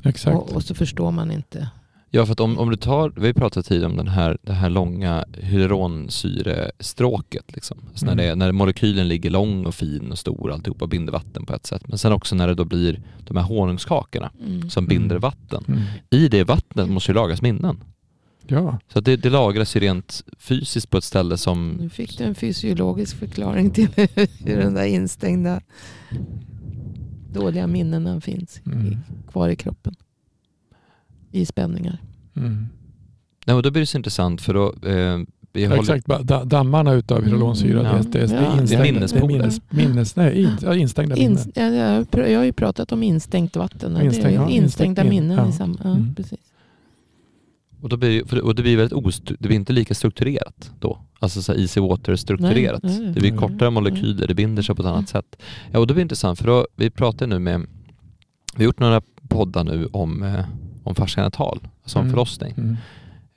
Exakt. 0.10 0.38
Och, 0.38 0.52
och 0.54 0.64
så 0.64 0.76
förstår 0.76 1.12
man 1.12 1.32
inte. 1.32 1.70
ja, 2.10 2.26
för 2.26 2.34
att 2.34 2.40
om, 2.40 2.60
om 2.60 2.70
du 2.70 2.76
tar, 2.78 3.14
vi 3.18 3.26
har 3.28 3.34
pratat 3.34 3.66
tidigare 3.66 3.90
om 3.92 3.98
den 3.98 4.08
här, 4.08 4.38
det 4.42 4.54
här 4.54 4.70
långa 4.70 5.26
hyaluronsyrestråket. 5.34 7.44
Liksom. 7.54 7.78
Alltså 7.90 8.06
Mm. 8.06 8.18
när, 8.18 8.24
det, 8.26 8.36
när 8.36 8.52
molekylen 8.52 9.08
ligger 9.08 9.30
lång 9.30 9.66
och 9.66 9.76
fin 9.76 10.12
och 10.12 10.20
stor 10.20 10.52
alltihopa 10.52 10.86
och 10.86 10.90
binder 10.90 11.14
vatten 11.14 11.46
på 11.46 11.54
ett 11.54 11.66
sätt. 11.66 11.88
Men 11.88 11.98
sen 11.98 12.12
också 12.12 12.36
när 12.36 12.48
det 12.48 12.54
då 12.56 12.66
blir 12.66 13.02
de 13.28 13.38
här 13.38 13.44
honungskakorna 13.44 14.32
Mm. 14.46 14.70
som 14.70 14.88
binder 14.88 15.16
Mm. 15.16 15.22
vatten. 15.22 15.64
Mm. 15.68 15.82
I 16.10 16.28
det 16.28 16.44
vattnet 16.44 16.90
måste 16.90 17.12
ju 17.12 17.16
lagras 17.16 17.42
minnen. 17.42 17.84
Ja, 18.48 18.80
Så 18.94 19.00
det, 19.02 19.16
det 19.18 19.30
lagras 19.30 19.76
ju 19.76 19.80
rent 19.80 20.24
fysiskt 20.38 20.90
på 20.90 20.98
ett 20.98 21.04
ställe 21.04 21.38
som... 21.38 21.78
Nu 21.80 21.90
fick 21.90 22.18
du 22.18 22.24
en 22.24 22.36
fysiologisk 22.36 23.16
förklaring 23.18 23.72
till 23.72 23.88
hur 24.46 24.58
den 24.58 24.74
där 24.74 24.86
instängda 24.86 25.62
dåliga 27.34 27.68
minnena 27.68 28.22
finns 28.22 28.62
Mm. 28.66 28.88
i, 28.88 28.98
kvar 29.32 29.50
i 29.50 29.56
kroppen. 29.56 29.96
I 31.32 31.46
spänningar. 31.46 31.98
mm. 32.36 32.68
Nej, 33.46 33.56
och 33.56 33.64
då 33.64 33.72
blir 33.72 33.82
det 33.82 33.86
så 33.86 33.98
intressant 33.98 34.42
för 34.42 34.54
då... 34.54 34.74
Eh, 34.90 35.20
vi 35.54 35.64
ja 35.64 35.70
håller, 35.70 35.96
exakt. 35.96 36.28
Da- 36.28 36.44
Dammarna 36.46 36.94
utav 36.94 37.24
hyaluronsyra. 37.26 37.90
Mm. 37.90 38.12
Det, 38.12 38.20
det, 38.20 38.26
det, 38.28 38.34
Ja. 38.36 38.42
är 38.42 38.62
instängda, 38.62 39.00
Det 39.08 39.16
är 39.16 39.24
är 39.24 39.28
minnes, 39.28 39.62
minnes, 39.70 40.16
nej, 40.16 40.42
in, 40.44 40.50
ja, 40.62 40.76
instängda 40.76 41.16
minnen. 41.16 41.52
Ja, 41.56 41.62
jag, 41.64 41.96
har 41.96 42.04
pr- 42.04 42.28
jag 42.28 42.40
har 42.40 42.46
ju 42.46 42.54
pratat 42.54 42.92
om 42.92 43.04
instängt 43.04 43.56
vatten. 43.56 43.98
Instäng- 43.98 44.22
det 44.24 44.28
är 44.30 44.32
ja, 44.32 44.50
instängda 44.50 44.52
instängt 44.52 44.98
min- 44.98 45.10
minnen. 45.10 45.38
ja. 45.38 45.50
I 45.50 45.52
samma, 45.52 45.78
ja, 45.84 45.90
Mm. 45.90 46.16
precis. 46.16 46.40
Och, 47.82 47.90
då 47.90 47.98
blir, 47.98 48.26
för, 48.26 48.42
och 48.42 48.56
det 48.56 48.62
blir 48.62 48.78
väldigt 48.78 48.94
ostru, 48.94 49.36
det 49.40 49.48
blir 49.48 49.56
inte 49.58 49.74
lika 49.74 49.94
strukturerat 49.94 50.72
då. 50.80 50.98
Alltså 51.20 51.42
så 51.42 51.54
easy 51.54 51.82
water 51.82 52.16
strukturerat. 52.16 52.84
Nej, 52.84 53.00
nej, 53.00 53.12
det 53.12 53.20
blir 53.20 53.38
kortare 53.38 53.70
molekyler, 53.70 54.28
det 54.28 54.34
binder 54.34 54.64
sig 54.64 54.76
på 54.76 54.82
ett 54.82 54.88
annat 54.88 55.10
sätt. 55.10 55.36
Ja, 55.72 55.80
och 55.80 55.88
då 55.88 55.94
blir 55.94 56.02
det 56.02 56.06
intressant 56.06 56.40
för 56.40 56.48
då, 56.48 56.68
vi 56.76 56.90
pratar 56.90 57.28
nu 57.28 57.40
med... 57.40 57.66
Vi 58.56 58.64
har 58.64 58.66
gjort 58.66 58.80
några 58.80 59.02
poddar 59.28 59.64
nu 59.64 59.86
om, 59.86 60.24
eh, 60.24 60.46
om 60.84 60.96
fascianatal, 60.96 61.68
alltså 61.84 62.00
om 62.00 62.06
Mm. 62.06 62.14
förlossning. 62.14 62.54
Mm. 62.58 62.78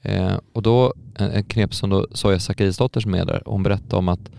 Eh, 0.03 0.39
och 0.53 0.63
då, 0.63 0.95
en, 1.15 1.31
en 1.31 1.45
knep 1.45 1.75
som 1.75 1.91
då 1.91 2.07
Soja 2.13 2.39
Zachariasdotter 2.39 3.01
som 3.01 3.15
är 3.15 3.25
där, 3.25 3.43
hon 3.47 3.63
berättade 3.63 3.97
om 3.97 4.09
att, 4.09 4.31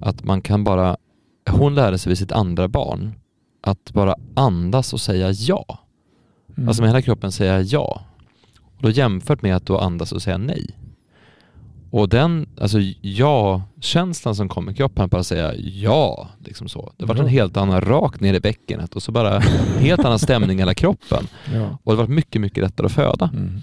att 0.00 0.24
man 0.24 0.42
kan 0.42 0.64
bara, 0.64 0.96
hon 1.50 1.74
lärde 1.74 1.98
sig 1.98 2.10
vid 2.10 2.18
sitt 2.18 2.32
andra 2.32 2.68
barn 2.68 3.12
att 3.60 3.92
bara 3.92 4.14
andas 4.34 4.92
och 4.92 5.00
säga 5.00 5.30
ja. 5.30 5.78
Mm. 6.56 6.68
Alltså 6.68 6.82
med 6.82 6.90
hela 6.90 7.02
kroppen 7.02 7.32
säga 7.32 7.60
ja. 7.60 8.00
Då 8.84 8.90
jämfört 8.90 9.42
med 9.42 9.56
att 9.56 9.66
då 9.66 9.78
andas 9.78 10.12
och 10.12 10.22
säga 10.22 10.38
nej. 10.38 10.66
Och 11.90 12.08
den, 12.08 12.46
alltså 12.60 12.78
ja-känslan 13.00 14.34
som 14.34 14.48
kom 14.48 14.70
i 14.70 14.74
kroppen, 14.74 15.08
bara 15.08 15.22
säga 15.24 15.54
ja, 15.56 16.28
liksom 16.44 16.68
så. 16.68 16.92
Det 16.96 17.04
var 17.04 17.14
en 17.14 17.20
Ja. 17.20 17.26
helt 17.28 17.56
annan 17.56 17.80
rakt 17.80 18.20
ner 18.20 18.34
i 18.34 18.40
bäckenet 18.40 18.94
och 18.96 19.02
så 19.02 19.12
bara 19.12 19.38
helt 19.78 20.04
annan 20.04 20.18
stämning 20.18 20.56
i 20.56 20.60
hela 20.60 20.74
kroppen. 20.74 21.26
ja. 21.54 21.78
Och 21.84 21.92
det 21.92 21.96
var 21.98 22.06
mycket, 22.06 22.40
mycket 22.40 22.62
lättare 22.64 22.86
att 22.86 22.92
föda. 22.92 23.30
Mm. 23.32 23.60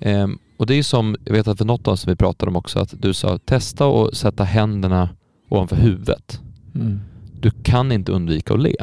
Ehm, 0.00 0.38
och 0.56 0.66
det 0.66 0.74
är 0.74 0.82
som, 0.82 1.16
jag 1.24 1.32
vet 1.32 1.48
att 1.48 1.58
för 1.58 1.64
något 1.64 1.88
av 1.88 1.96
som 1.96 2.10
vi 2.10 2.16
pratade 2.16 2.50
om 2.50 2.56
också, 2.56 2.78
att 2.78 2.94
du 3.02 3.14
sa 3.14 3.38
testa 3.38 3.86
att 3.86 4.16
sätta 4.16 4.44
händerna 4.44 5.08
ovanför 5.48 5.76
huvudet. 5.76 6.40
Mm. 6.74 7.00
Du 7.40 7.50
kan 7.50 7.92
inte 7.92 8.12
undvika 8.12 8.54
att 8.54 8.60
le. 8.62 8.76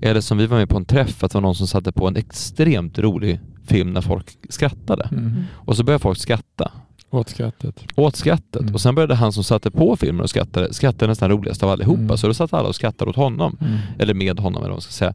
Eller 0.00 0.20
som 0.20 0.38
vi 0.38 0.46
var 0.46 0.58
med 0.58 0.68
på 0.68 0.76
en 0.76 0.84
träff, 0.84 1.24
att 1.24 1.30
det 1.30 1.36
var 1.36 1.42
någon 1.42 1.54
som 1.54 1.66
satte 1.66 1.92
på 1.92 2.08
en 2.08 2.16
extremt 2.16 2.98
rolig 2.98 3.40
film 3.66 3.92
när 3.92 4.00
folk 4.00 4.38
skrattade. 4.48 5.08
Mm. 5.12 5.42
Och 5.52 5.76
så 5.76 5.84
började 5.84 6.02
folk 6.02 6.18
skratta 6.18 6.70
Åt 7.10 7.28
skrattet. 7.28 7.84
åt 7.96 8.16
skrattet. 8.16 8.62
Mm. 8.62 8.74
Och 8.74 8.80
sen 8.80 8.94
började 8.94 9.14
han 9.14 9.32
som 9.32 9.44
satte 9.44 9.70
på 9.70 9.96
filmen 9.96 10.20
och 10.20 10.30
skrattade, 10.30 10.74
skrattade 10.74 11.06
nästan 11.06 11.30
roligast 11.30 11.62
av 11.62 11.70
allihopa. 11.70 12.00
Mm. 12.00 12.16
Så 12.16 12.26
då 12.26 12.34
satt 12.34 12.52
alla 12.52 12.68
och 12.68 12.74
skrattade 12.74 13.10
åt 13.10 13.16
honom. 13.16 13.56
Mm. 13.60 13.78
Eller 13.98 14.14
med 14.14 14.40
honom 14.40 14.62
eller 14.62 14.68
vad 14.70 14.76
man 14.76 14.80
ska 14.80 14.92
säga. 14.92 15.14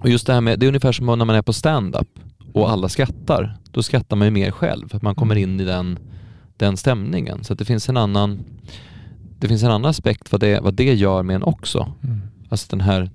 Och 0.00 0.08
just 0.08 0.26
det 0.26 0.32
här 0.32 0.40
med, 0.40 0.58
det 0.58 0.66
är 0.66 0.68
ungefär 0.68 0.92
som 0.92 1.06
när 1.06 1.24
man 1.24 1.36
är 1.36 1.42
på 1.42 1.52
stand-up 1.52 2.08
och 2.52 2.70
alla 2.70 2.88
skrattar. 2.88 3.56
Då 3.70 3.82
skrattar 3.82 4.16
man 4.16 4.26
ju 4.26 4.30
mer 4.30 4.50
själv 4.50 4.88
för 4.88 4.96
att 4.96 5.02
man 5.02 5.14
kommer 5.14 5.36
Mm. 5.36 5.50
in 5.50 5.60
i 5.60 5.64
den, 5.64 5.98
den 6.56 6.76
stämningen. 6.76 7.44
Så 7.44 7.54
det 7.54 7.64
finns 7.64 7.88
en 7.88 7.96
annan 7.96 8.44
det 9.40 9.48
finns 9.48 9.62
en 9.62 9.70
annan 9.70 9.90
aspekt 9.90 10.32
vad 10.32 10.40
det, 10.40 10.60
vad 10.60 10.74
det 10.74 10.94
gör 10.94 11.22
med 11.22 11.36
en 11.36 11.42
också. 11.42 11.92
Mm. 12.04 12.20
Alltså 12.48 12.66
den 12.70 12.80
här, 12.80 13.10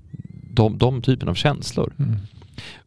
de, 0.50 0.78
de 0.78 1.02
typen 1.02 1.28
av 1.28 1.34
känslor. 1.34 1.92
Mm. 1.98 2.16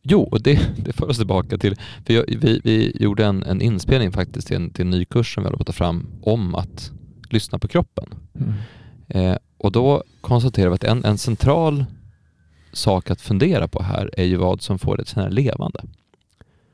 Jo, 0.01 0.23
och 0.31 0.41
det, 0.41 0.69
det 0.77 0.93
för 0.93 1.09
oss 1.09 1.17
tillbaka 1.17 1.57
till, 1.57 1.75
för 2.05 2.13
jag, 2.13 2.25
vi, 2.27 2.61
vi 2.63 2.97
gjorde 2.99 3.25
en, 3.25 3.43
en 3.43 3.61
inspelning 3.61 4.11
faktiskt 4.11 4.47
till 4.47 4.55
en, 4.55 4.69
till 4.69 4.85
en 4.85 4.89
ny 4.89 5.05
kurs 5.05 5.33
som 5.33 5.43
vi 5.43 5.47
håller 5.47 5.57
på 5.57 5.61
att 5.61 5.67
ta 5.67 5.73
fram 5.73 6.07
om 6.21 6.55
att 6.55 6.91
lyssna 7.29 7.59
på 7.59 7.67
kroppen. 7.67 8.05
Mm. 8.39 8.53
Eh, 9.07 9.37
och 9.57 9.71
då 9.71 10.03
konstaterar 10.21 10.69
vi 10.69 10.75
att 10.75 10.83
en, 10.83 11.05
en 11.05 11.17
central 11.17 11.85
sak 12.73 13.11
att 13.11 13.21
fundera 13.21 13.67
på 13.67 13.83
här 13.83 14.09
är 14.17 14.25
ju 14.25 14.35
vad 14.35 14.61
som 14.61 14.79
får 14.79 14.97
dig 14.97 15.01
att 15.01 15.07
känna 15.07 15.25
dig 15.25 15.33
levande. 15.33 15.83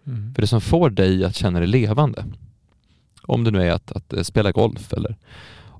Mm. 0.08 0.34
För 0.34 0.42
det 0.42 0.48
som 0.48 0.62
får 0.62 0.90
dig 0.90 1.26
att 1.26 1.36
känna 1.36 1.60
dig 1.60 1.68
levande, 1.68 2.26
om 3.22 3.44
det 3.44 3.52
nu 3.52 3.62
är 3.62 3.72
att, 3.72 3.92
att 3.92 4.14
eh, 4.14 4.24
spela 4.24 4.52
golf 4.52 4.94
eller 4.94 5.18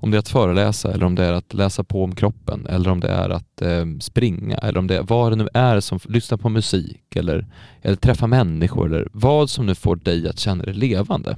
om 0.04 0.10
det 0.10 0.16
är 0.16 0.18
att 0.18 0.28
föreläsa 0.28 0.92
eller 0.92 1.06
om 1.06 1.14
det 1.14 1.24
är 1.24 1.32
att 1.32 1.54
läsa 1.54 1.84
på 1.84 2.04
om 2.04 2.14
kroppen 2.14 2.66
eller 2.66 2.90
om 2.90 3.00
det 3.00 3.08
är 3.08 3.30
att 3.30 3.62
eh, 3.62 3.86
springa 4.00 4.56
eller 4.56 4.78
om 4.78 4.86
det 4.86 4.96
är 4.96 5.02
vad 5.02 5.32
det 5.32 5.36
nu 5.36 5.48
är 5.54 5.80
som 5.80 6.00
lyssna 6.08 6.36
på 6.38 6.48
musik 6.48 7.16
eller, 7.16 7.46
eller 7.82 7.96
träffa 7.96 8.26
människor 8.26 8.86
eller 8.86 9.08
vad 9.12 9.50
som 9.50 9.66
nu 9.66 9.74
får 9.74 9.96
dig 9.96 10.28
att 10.28 10.38
känna 10.38 10.64
dig 10.64 10.74
levande. 10.74 11.36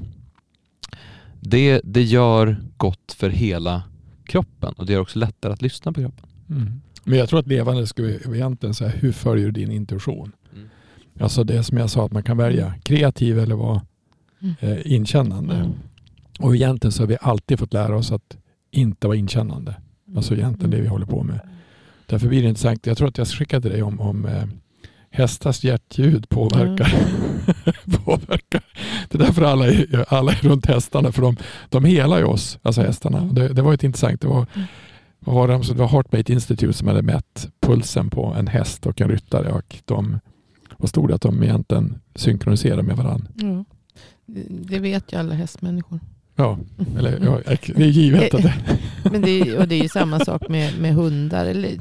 Det, 1.40 1.80
det 1.84 2.02
gör 2.02 2.56
gott 2.76 3.12
för 3.12 3.30
hela 3.30 3.82
kroppen 4.24 4.74
och 4.76 4.86
det 4.86 4.92
gör 4.92 5.00
också 5.00 5.18
lättare 5.18 5.52
att 5.52 5.62
lyssna 5.62 5.92
på 5.92 6.00
kroppen. 6.00 6.26
Mm. 6.50 6.80
Men 7.04 7.18
jag 7.18 7.28
tror 7.28 7.40
att 7.40 7.46
levande 7.46 7.86
skulle 7.86 8.08
vi 8.08 8.36
egentligen 8.36 8.74
säga, 8.74 8.90
hur 8.90 9.12
följer 9.12 9.46
du 9.46 9.52
din 9.52 9.70
intuition? 9.70 10.32
Mm. 10.52 10.68
Alltså 11.20 11.44
det 11.44 11.62
som 11.62 11.78
jag 11.78 11.90
sa 11.90 12.06
att 12.06 12.12
man 12.12 12.22
kan 12.22 12.36
välja 12.36 12.74
kreativ 12.82 13.38
eller 13.38 13.54
vara 13.54 13.82
Mm. 14.40 14.54
eh, 14.60 14.92
inkännande. 14.92 15.54
Mm. 15.54 15.72
Och 16.38 16.56
egentligen 16.56 16.92
så 16.92 17.02
har 17.02 17.08
vi 17.08 17.16
alltid 17.20 17.58
fått 17.58 17.72
lära 17.72 17.96
oss 17.96 18.12
att 18.12 18.36
inte 18.76 19.06
vara 19.06 19.16
inkännande. 19.16 19.76
Alltså 20.16 20.34
egentligen 20.34 20.70
det 20.70 20.80
vi 20.80 20.88
håller 20.88 21.06
på 21.06 21.22
med. 21.22 21.40
Därför 22.06 22.28
blir 22.28 22.42
det 22.42 22.48
intressant. 22.48 22.86
Jag 22.86 22.96
tror 22.98 23.08
att 23.08 23.18
jag 23.18 23.28
skickade 23.28 23.62
till 23.62 23.70
dig 23.70 23.82
om, 23.82 24.00
om 24.00 24.26
eh, 24.26 24.44
hästars 25.10 25.64
hjärtljud 25.64 26.28
påverkar. 26.28 26.94
påverkar. 28.04 28.62
Det 29.08 29.14
är 29.14 29.18
därför 29.18 29.42
alla 29.42 29.66
är, 29.66 30.04
alla 30.08 30.32
är 30.32 30.36
runt 30.48 30.66
hästarna. 30.66 31.12
För 31.12 31.22
de, 31.22 31.36
de 31.68 31.84
helar 31.84 32.18
ju 32.18 32.24
oss, 32.24 32.58
alltså 32.62 32.82
hästarna. 32.82 33.18
Mm. 33.18 33.34
Det, 33.34 33.48
det 33.48 33.62
var 33.62 33.74
ett 33.74 33.84
intressant. 33.84 34.20
Det 34.20 34.28
var, 34.28 34.46
Mm. 34.54 34.66
vad 35.18 35.34
var 35.34 35.48
det, 35.48 35.72
det 35.72 35.74
var 35.74 35.88
Heartbeat 35.88 36.30
Institute 36.30 36.72
som 36.72 36.88
hade 36.88 37.02
mätt 37.02 37.48
pulsen 37.60 38.10
på 38.10 38.34
en 38.38 38.46
häst 38.46 38.86
och 38.86 39.00
en 39.00 39.08
ryttare. 39.08 39.52
Och 39.52 39.76
de, 39.84 40.18
vad 40.76 40.88
stod 40.88 41.08
det 41.08 41.14
att 41.14 41.22
de 41.22 41.42
egentligen 41.42 41.98
synkroniserar 42.14 42.82
med 42.82 42.96
varandra? 42.96 43.26
Ja. 43.34 43.64
Det 44.48 44.78
vet 44.78 45.12
ju 45.12 45.16
alla 45.18 45.34
hästmänniskor. 45.34 46.00
Ja, 46.36 46.58
eller 46.98 47.20
ja, 47.24 47.40
det 47.76 47.84
är 47.84 47.88
givet 47.88 48.34
att 48.34 48.42
det, 48.42 48.54
Men 49.10 49.22
det 49.22 49.30
är, 49.40 49.58
och 49.58 49.68
det 49.68 49.74
är 49.74 49.82
ju 49.82 49.88
samma 49.88 50.20
sak 50.20 50.48
med, 50.48 50.80
med 50.80 50.94
hundar. 50.94 51.46
Eller, 51.46 51.78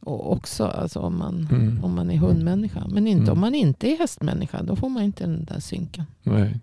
och 0.00 0.32
också 0.32 0.64
alltså 0.64 1.00
om, 1.00 1.18
man, 1.18 1.48
Mm. 1.50 1.84
om 1.84 1.94
man 1.94 2.10
är 2.10 2.16
hundmänniska. 2.16 2.86
Men 2.88 3.06
inte 3.06 3.22
Mm. 3.22 3.32
om 3.32 3.40
man 3.40 3.54
inte 3.54 3.88
är 3.88 3.98
hästmänniska. 3.98 4.62
Då 4.62 4.76
får 4.76 4.88
man 4.88 5.02
inte 5.02 5.24
den 5.24 5.44
där 5.44 5.60
synken. 5.60 6.04
nej. 6.22 6.60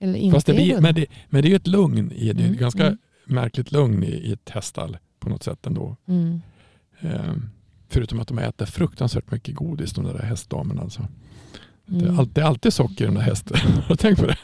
Eller 0.00 0.18
inte 0.18 0.34
Fast 0.34 0.46
det 0.46 0.54
blir, 0.54 0.80
men, 0.80 0.94
det, 0.94 1.06
men 1.28 1.42
det 1.42 1.48
är 1.48 1.50
ju 1.50 1.56
ett 1.56 1.66
lugn, 1.66 2.12
i, 2.12 2.32
det 2.32 2.42
är 2.42 2.46
Mm, 2.46 2.58
ganska 2.58 2.86
mm. 2.86 2.98
märkligt 3.24 3.72
lugn 3.72 4.02
i, 4.04 4.06
i 4.10 4.32
ett 4.32 4.50
häststall 4.50 4.96
på 5.20 5.28
något 5.28 5.42
sätt 5.42 5.66
ändå. 5.66 5.96
Mm. 6.08 6.40
Ehm, 7.00 7.50
förutom 7.88 8.20
att 8.20 8.28
de 8.28 8.38
äter 8.38 8.66
fruktansvärt 8.66 9.30
mycket 9.30 9.54
godis 9.54 9.92
de 9.92 10.04
där 10.04 10.18
hästdamerna. 10.18 10.82
Alltså. 10.82 11.06
Det, 11.98 12.04
är 12.04 12.08
Mm. 12.08 12.18
alltid, 12.18 12.34
det 12.34 12.40
är 12.40 12.44
alltid 12.44 12.72
socker 12.72 13.04
i 13.04 13.06
den 13.06 13.14
där 13.14 13.22
hästen. 13.22 13.56
Har 13.82 13.88
du 13.88 13.96
tänkt 13.96 14.20
på 14.20 14.26
det? 14.26 14.36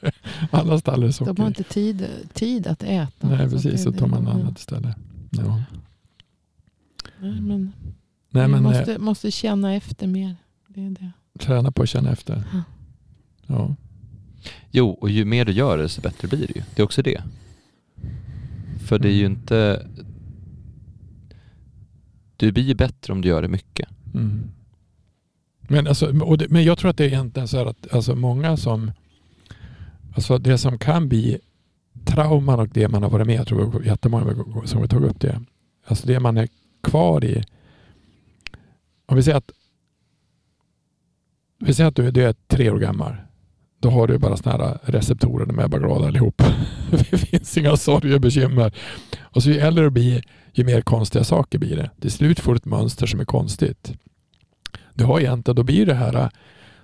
Alla 0.50 0.78
stall 0.78 1.02
är 1.02 1.10
socker. 1.10 1.32
De 1.32 1.42
har 1.42 1.48
inte 1.48 1.62
tid, 1.62 2.06
tid 2.32 2.66
att 2.66 2.82
äta. 2.82 3.28
Nej, 3.28 3.50
precis. 3.50 3.82
Så 3.82 3.92
tar 3.92 4.06
man 4.06 4.28
annat 4.28 4.58
istället. 4.58 4.96
Ja. 5.30 5.62
Nej, 7.20 7.40
men 7.40 7.72
Nej, 8.30 8.46
vi 8.46 8.52
men 8.52 8.62
måste, 8.62 8.92
eh, 8.94 8.98
måste 8.98 9.30
känna 9.30 9.74
efter 9.74 10.06
mer. 10.06 10.36
Det 10.68 10.80
är 10.86 10.90
det. 10.90 11.10
träna 11.38 11.72
på 11.72 11.82
att 11.82 11.88
känna 11.88 12.10
efter. 12.12 12.42
Ja. 12.52 12.62
Ja. 13.46 13.74
Jo, 14.70 14.88
och 14.90 15.10
ju 15.10 15.24
mer 15.24 15.44
du 15.44 15.52
gör 15.52 15.76
det, 15.76 15.82
desto 15.82 16.00
bättre 16.02 16.28
blir 16.28 16.46
det 16.46 16.56
ju. 16.56 16.62
Det 16.74 16.82
är 16.82 16.84
också 16.84 17.02
det. 17.02 17.22
För 18.86 18.98
det 18.98 19.08
är 19.08 19.12
ju 19.12 19.26
Mm. 19.26 19.32
inte... 19.38 19.86
Du 22.36 22.52
blir 22.52 22.64
ju 22.64 22.74
bättre 22.74 23.12
om 23.12 23.20
du 23.20 23.28
gör 23.28 23.42
det 23.42 23.48
mycket. 23.48 23.88
Mm. 24.14 24.50
Men, 25.68 25.86
alltså, 25.86 26.20
och 26.20 26.38
det, 26.38 26.48
men 26.48 26.64
jag 26.64 26.78
tror 26.78 26.90
att 26.90 26.96
det 26.96 27.04
är 27.04 27.08
egentligen 27.08 27.48
så 27.48 27.58
här 27.58 27.66
att 27.66 27.94
alltså 27.94 28.14
många 28.14 28.56
som... 28.56 28.90
Alltså 30.14 30.38
det 30.38 30.58
som 30.58 30.78
kan 30.78 31.08
bli 31.08 31.38
trauman 32.04 32.60
och 32.60 32.68
det 32.68 32.88
man 32.88 33.02
har 33.02 33.10
varit 33.10 33.26
med 33.26 33.36
jag 33.36 33.46
tror 33.46 33.58
det 33.58 33.78
var 33.78 33.82
jättemånga 33.82 34.44
som 34.64 34.80
har 34.80 34.86
tagit 34.86 35.10
upp 35.10 35.20
det. 35.20 35.40
Alltså 35.86 36.06
det 36.06 36.20
man 36.20 36.36
är 36.36 36.48
kvar 36.82 37.24
i. 37.24 37.44
Om 39.06 39.16
vi 39.16 39.22
säger 39.22 39.38
att 39.38 39.50
vi 41.58 41.74
säger 41.74 41.88
att 41.88 41.96
du, 41.96 42.10
du 42.10 42.24
är 42.24 42.34
tre 42.46 42.70
år 42.70 42.78
gammal. 42.78 43.16
Då 43.80 43.90
har 43.90 44.06
du 44.06 44.18
bara 44.18 44.36
sådana 44.36 44.64
här 44.64 44.78
receptorer, 44.82 45.46
de 45.46 45.58
är 45.58 45.68
bara 45.68 45.80
glada 45.80 46.06
allihop. 46.06 46.42
Det 46.90 47.18
finns 47.18 47.58
inga 47.58 47.76
sorger 47.76 48.14
och 48.14 48.20
bekymmer. 48.20 48.74
Och 49.20 49.42
så 49.42 49.50
ju 49.50 49.58
äldre 49.58 49.84
du 49.84 49.90
blir, 49.90 50.24
ju 50.52 50.64
mer 50.64 50.80
konstiga 50.80 51.24
saker 51.24 51.58
blir 51.58 51.76
det. 51.76 51.90
Till 52.00 52.10
slut 52.10 52.40
får 52.40 52.52
du 52.52 52.56
ett 52.56 52.64
mönster 52.64 53.06
som 53.06 53.20
är 53.20 53.24
konstigt. 53.24 53.92
Du 54.94 55.04
har 55.04 55.20
egentligen, 55.20 55.56
då 55.56 55.62
blir 55.62 55.86
det 55.86 55.94
här, 55.94 56.30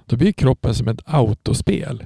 då 0.06 0.16
blir 0.16 0.32
kroppen 0.32 0.74
som 0.74 0.88
ett 0.88 1.00
autospel. 1.04 2.04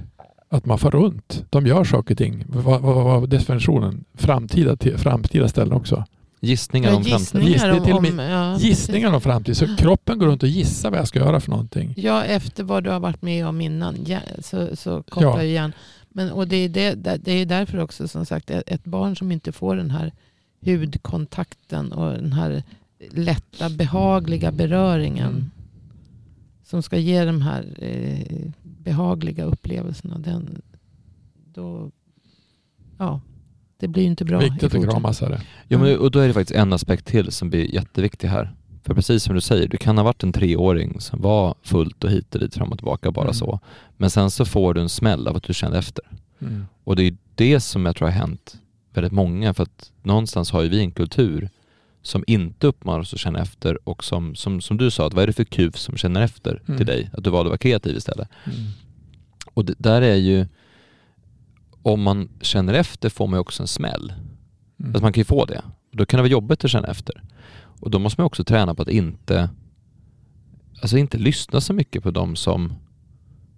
Att 0.49 0.65
man 0.65 0.77
får 0.79 0.91
runt. 0.91 1.45
De 1.49 1.67
gör 1.67 1.83
saker 1.83 2.13
och 2.13 2.17
ting. 2.17 2.43
Vad 2.47 2.81
var 2.81 3.27
definitionen? 3.27 4.05
Framtida, 4.13 4.75
till- 4.75 4.97
framtida 4.97 5.47
ställen 5.47 5.73
också. 5.73 6.03
Gissningar 6.39 6.95
om 6.95 7.03
framtiden. 7.03 7.45
gissningar 7.47 7.73
Gissning 7.73 8.01
till 8.01 8.11
om, 8.13 8.19
ja, 8.19 8.57
Gissningar 8.57 9.13
om 9.13 9.21
framtid. 9.21 9.57
Så 9.57 9.75
kroppen 9.75 10.19
går 10.19 10.27
runt 10.27 10.43
och 10.43 10.49
gissar 10.49 10.89
vad 10.91 10.99
jag 10.99 11.07
ska 11.07 11.19
göra 11.19 11.39
för 11.39 11.51
någonting. 11.51 11.93
Ja, 11.97 12.23
efter 12.23 12.63
vad 12.63 12.83
du 12.83 12.89
har 12.89 12.99
varit 12.99 13.21
med 13.21 13.47
om 13.47 13.61
innan. 13.61 13.95
Ja, 14.07 14.19
så, 14.39 14.75
så 14.75 15.03
kopplar 15.03 15.37
Ja. 15.37 15.43
igen. 15.43 15.73
Men, 16.09 16.31
och 16.31 16.47
det 16.47 16.55
är, 16.55 16.69
det, 16.69 17.17
det 17.23 17.31
är 17.31 17.45
därför 17.45 17.79
också 17.79 18.07
som 18.07 18.25
sagt 18.25 18.49
ett 18.49 18.63
ett 18.69 18.83
barn 18.85 19.15
som 19.15 19.31
inte 19.31 19.51
får 19.51 19.75
den 19.75 19.91
här 19.91 20.11
hudkontakten 20.65 21.91
och 21.91 22.11
den 22.13 22.33
här 22.33 22.63
lätta 23.11 23.69
behagliga 23.69 24.51
beröringen. 24.51 25.51
Som 26.65 26.83
ska 26.83 26.97
ge 26.97 27.25
de 27.25 27.41
här 27.41 27.77
eh, 27.77 28.51
behagliga 28.63 29.43
upplevelserna. 29.43 30.17
Den, 30.17 30.61
då, 31.53 31.91
ja, 32.97 33.21
det 33.77 33.87
blir 33.87 34.03
ju 34.03 34.09
inte 34.09 34.25
bra. 34.25 34.39
Viktigt 34.39 34.63
att 34.63 35.21
är 35.21 35.29
det. 35.29 35.41
Jo, 35.67 35.79
men, 35.79 35.99
och 35.99 36.11
då 36.11 36.19
är 36.19 36.27
det 36.27 36.33
faktiskt 36.33 36.59
en 36.59 36.73
aspekt 36.73 37.05
till 37.05 37.31
som 37.31 37.49
blir 37.49 37.73
jätteviktig 37.75 38.27
här. 38.27 38.55
För 38.83 38.93
precis 38.93 39.23
som 39.23 39.35
du 39.35 39.41
säger, 39.41 39.67
du 39.67 39.77
kan 39.77 39.97
ha 39.97 40.03
varit 40.03 40.23
en 40.23 40.33
treåring 40.33 40.99
som 40.99 41.21
var 41.21 41.55
fullt 41.61 42.03
och 42.03 42.09
hit 42.09 42.35
och 42.35 42.41
dit 42.41 42.55
fram 42.55 42.71
och 42.71 42.77
tillbaka 42.77 43.11
bara 43.11 43.23
Mm. 43.23 43.33
så. 43.33 43.59
Men 43.97 44.09
sen 44.09 44.31
så 44.31 44.45
får 44.45 44.73
du 44.73 44.81
en 44.81 44.89
smäll 44.89 45.27
av 45.27 45.35
att 45.37 45.43
du 45.43 45.53
känner 45.53 45.77
efter. 45.77 46.05
Mm. 46.41 46.65
Och 46.83 46.95
det 46.95 47.03
är 47.03 47.17
det 47.35 47.59
som 47.59 47.85
jag 47.85 47.95
tror 47.95 48.07
har 48.07 48.13
hänt 48.15 48.57
väldigt 48.93 49.13
många 49.13 49.53
för 49.53 49.63
att 49.63 49.91
någonstans 50.03 50.51
har 50.51 50.61
ju 50.61 50.69
vi 50.69 50.79
en 50.79 50.91
kultur 50.91 51.49
som 52.05 52.23
inte 52.27 52.67
uppmanar 52.67 52.99
oss 52.99 53.13
att 53.13 53.19
känna 53.19 53.39
efter 53.39 53.89
och 53.89 54.03
som, 54.03 54.35
som, 54.35 54.61
som 54.61 54.77
du 54.77 54.91
sa, 54.91 55.07
att 55.07 55.13
vad 55.13 55.23
är 55.23 55.27
det 55.27 55.33
för 55.33 55.43
kuf 55.43 55.77
som 55.77 55.97
känner 55.97 56.21
efter 56.21 56.61
Mm. 56.67 56.77
till 56.77 56.85
dig? 56.87 57.09
Att 57.13 57.23
du 57.23 57.29
valde 57.29 57.47
att 57.47 57.51
vara 57.51 57.57
kreativ 57.57 57.97
istället. 57.97 58.29
Mm. 58.45 58.57
Och 59.53 59.65
det, 59.65 59.73
där 59.77 60.01
är 60.01 60.15
ju, 60.15 60.47
om 61.81 62.01
man 62.01 62.29
känner 62.41 62.73
efter 62.73 63.09
får 63.09 63.27
man 63.27 63.37
ju 63.37 63.41
också 63.41 63.63
en 63.63 63.67
smäll. 63.67 64.13
Mm. 64.79 64.91
Alltså 64.91 65.01
man 65.01 65.13
kan 65.13 65.21
ju 65.21 65.25
få 65.25 65.45
det. 65.45 65.61
Då 65.91 66.05
kan 66.05 66.17
det 66.17 66.21
vara 66.21 66.31
jobbigt 66.31 66.65
att 66.65 66.71
känna 66.71 66.87
efter. 66.87 67.23
Och 67.79 67.91
då 67.91 67.99
måste 67.99 68.21
man 68.21 68.25
också 68.25 68.43
träna 68.43 68.75
på 68.75 68.81
att 68.81 68.89
inte, 68.89 69.49
alltså 70.81 70.97
inte 70.97 71.17
lyssna 71.17 71.61
så 71.61 71.73
mycket 71.73 72.03
på 72.03 72.11
de 72.11 72.35
som 72.35 72.73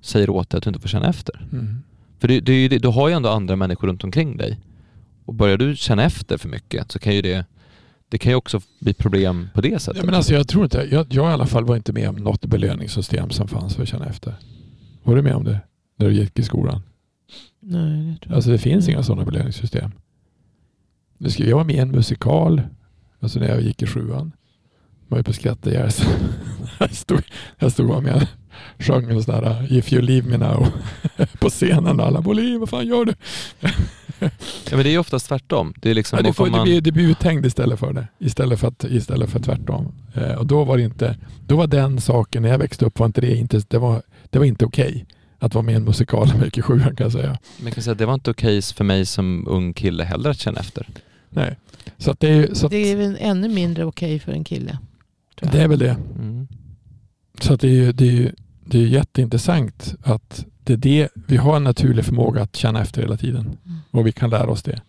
säger 0.02 0.30
åt 0.30 0.50
dig 0.50 0.58
att 0.58 0.64
du 0.64 0.70
inte 0.70 0.80
får 0.80 0.90
känna 0.90 1.10
efter. 1.10 1.48
Mm. 1.52 1.84
För 2.20 2.28
det, 2.28 2.40
det 2.40 2.68
det, 2.68 2.78
du 2.80 2.88
har 2.88 3.08
ju 3.08 3.14
ändå 3.14 3.30
andra 3.30 3.56
människor 3.56 3.88
runt 3.88 4.04
omkring 4.04 4.38
dig. 4.38 4.60
Och 5.26 5.34
börjar 5.34 5.58
du 5.58 5.76
känna 5.76 6.04
efter 6.04 6.38
för 6.38 6.50
mycket 6.50 6.92
så 6.92 7.00
kan 7.00 7.16
ju 7.16 7.22
det, 7.22 7.46
det 8.10 8.18
kan 8.18 8.32
ju 8.32 8.36
också 8.36 8.62
bli 8.80 8.94
problem 8.94 9.50
på 9.54 9.62
det 9.62 9.80
sättet. 9.82 9.98
Ja, 10.00 10.06
men 10.06 10.16
alltså, 10.16 10.34
jag 10.34 10.48
tror 10.48 10.64
inte, 10.64 10.88
jag, 10.92 11.06
jag 11.14 11.30
i 11.30 11.34
alla 11.34 11.46
fall 11.46 11.66
var 11.66 11.76
inte 11.76 11.94
med 11.94 12.10
om 12.10 12.16
något 12.16 12.46
belöningssystem 12.46 13.30
som 13.30 13.48
fanns 13.48 13.76
för 13.76 13.84
att 13.84 13.90
känna 13.90 14.06
efter. 14.06 14.36
Var 15.04 15.16
du 15.16 15.22
med 15.22 15.36
om 15.36 15.44
det? 15.44 15.60
När 15.98 16.08
du 16.08 16.14
gick 16.16 16.40
i 16.40 16.44
skolan? 16.44 16.82
Nej, 17.60 18.06
det 18.12 18.18
tror 18.20 18.32
jag 18.32 18.36
Alltså 18.36 18.50
det 18.52 18.58
finns 18.58 18.84
inte. 18.84 18.92
inga 18.92 19.04
sådana 19.04 19.26
belöningssystem. 19.26 19.92
Jag 21.38 21.58
var 21.58 21.64
med 21.64 21.76
i 21.76 21.80
en 21.80 21.92
musikal, 21.92 22.62
alltså 23.20 23.40
när 23.40 23.48
jag 23.48 23.62
gick 23.62 23.82
i 23.82 23.88
sjuan. 23.88 24.32
Jag 25.04 25.12
var 25.12 25.18
ju 25.18 25.24
på 25.24 25.34
skratta 25.34 25.70
ihjäl 25.70 25.92
sig. 25.92 26.08
Jag 26.80 26.94
stod, 26.94 27.22
jag 27.60 27.72
stod 27.72 27.88
bara 27.88 28.02
med 28.02 28.16
och 28.16 28.22
sjöng 28.80 29.10
en 29.10 29.24
sån 29.24 29.36
där 29.44 29.74
If 29.74 29.94
you 29.94 30.02
leave 30.02 30.30
me 30.30 30.38
now 30.38 30.68
på 31.40 31.50
scenen. 31.50 32.00
Alla 32.00 32.22
Bolin, 32.22 32.60
vad 32.60 32.70
fan 32.70 32.88
gör 32.88 33.06
du? 33.06 33.14
Ja 34.20 34.30
men 34.72 34.80
det 34.84 34.90
är 34.90 34.92
ju 34.92 34.98
oftast 34.98 35.28
tvärtom. 35.28 35.74
Det 35.82 35.90
är 35.90 35.94
liksom, 35.94 36.18
Ja, 36.18 36.24
det, 36.24 36.30
och 36.30 36.36
får, 36.36 36.44
om 36.46 36.52
det, 36.52 36.58
man, 36.58 36.66
blir, 36.66 36.82
det 36.82 36.92
blir 36.92 37.10
uthängd 37.10 37.46
istället 37.46 37.80
för 37.80 37.94
det. 37.94 38.08
Istället 38.20 38.60
för, 38.60 38.68
att, 38.68 38.84
istället 38.84 39.30
för 39.30 39.40
tvärtom. 39.40 39.92
Eh, 40.14 40.32
och 40.32 40.46
då 40.46 40.64
var 40.64 40.78
det 40.78 40.84
inte, 40.84 41.18
då 41.48 41.56
var 41.56 41.68
den 41.68 42.02
saken, 42.02 42.44
när 42.44 42.50
jag 42.50 42.58
växte 42.58 42.86
upp 42.86 43.00
var 43.00 43.06
inte 43.06 43.22
det 43.22 43.36
inte, 43.36 43.62
det 43.68 43.78
var, 43.78 44.02
det 44.30 44.40
var 44.40 44.46
inte 44.46 44.66
okej. 44.66 45.06
Att 45.40 45.54
vara 45.54 45.64
med 45.66 45.74
i 45.74 45.76
en 45.76 45.84
musikal 45.84 46.28
när 46.28 46.36
jag 46.36 46.46
gick 46.46 46.58
i 46.58 46.62
sjuan 46.62 46.96
kan 46.96 47.06
jag 47.06 47.12
säga. 47.12 47.38
man 47.64 47.72
kan 47.72 47.84
säga 47.84 47.92
att 47.92 47.98
det 47.98 48.06
var 48.06 48.14
inte 48.14 48.32
okej 48.32 48.62
för 48.62 48.84
mig 48.84 49.06
som 49.06 49.48
ung 49.48 49.74
kille 49.74 50.04
heller 50.04 50.30
att 50.30 50.40
känna 50.40 50.60
efter. 50.60 50.88
Nej. 51.30 51.58
Så 51.98 52.12
att 52.12 52.20
det 52.20 52.30
är, 52.30 52.54
så 52.54 52.66
att, 52.66 52.72
Det 52.72 52.92
är 52.92 52.96
väl 52.96 53.18
ännu 53.20 53.50
mindre 53.50 53.86
okej 53.86 54.20
för 54.20 54.32
en 54.32 54.44
kille. 54.44 54.78
det 55.36 55.62
är 55.62 55.68
väl 55.68 55.80
det. 55.80 55.98
Mm. 56.20 56.48
Så 57.42 57.54
att 57.54 57.60
det 57.62 57.68
är 57.68 57.72
ju 57.72 57.92
det 57.92 58.08
är, 58.08 58.12
ju- 58.12 58.32
det 58.70 58.78
är 58.80 58.88
jätteintressant 58.88 59.96
att 60.02 60.46
det 60.64 60.74
är 60.74 60.78
det, 60.78 61.10
vi 61.28 61.38
har 61.38 61.56
en 61.56 61.64
naturlig 61.64 62.06
förmåga 62.06 62.42
att 62.42 62.56
känna 62.56 62.82
efter 62.82 63.02
hela 63.02 63.18
tiden. 63.18 63.58
Mm. 63.66 63.78
Och 63.92 64.08
vi 64.08 64.12
kan 64.12 64.30
lära 64.30 64.50
oss 64.50 64.64
det. 64.64 64.82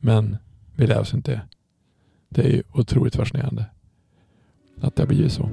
Men 0.00 0.36
vi 0.76 0.86
lär 0.86 1.00
oss 1.00 1.14
inte 1.14 1.30
det. 1.30 1.40
Det 2.28 2.56
är 2.56 2.62
otroligt 2.72 3.16
fascinerande. 3.16 3.64
Att 4.80 4.96
det 4.96 5.02
har 5.02 5.08
blivit 5.08 5.32
så. 5.32 5.50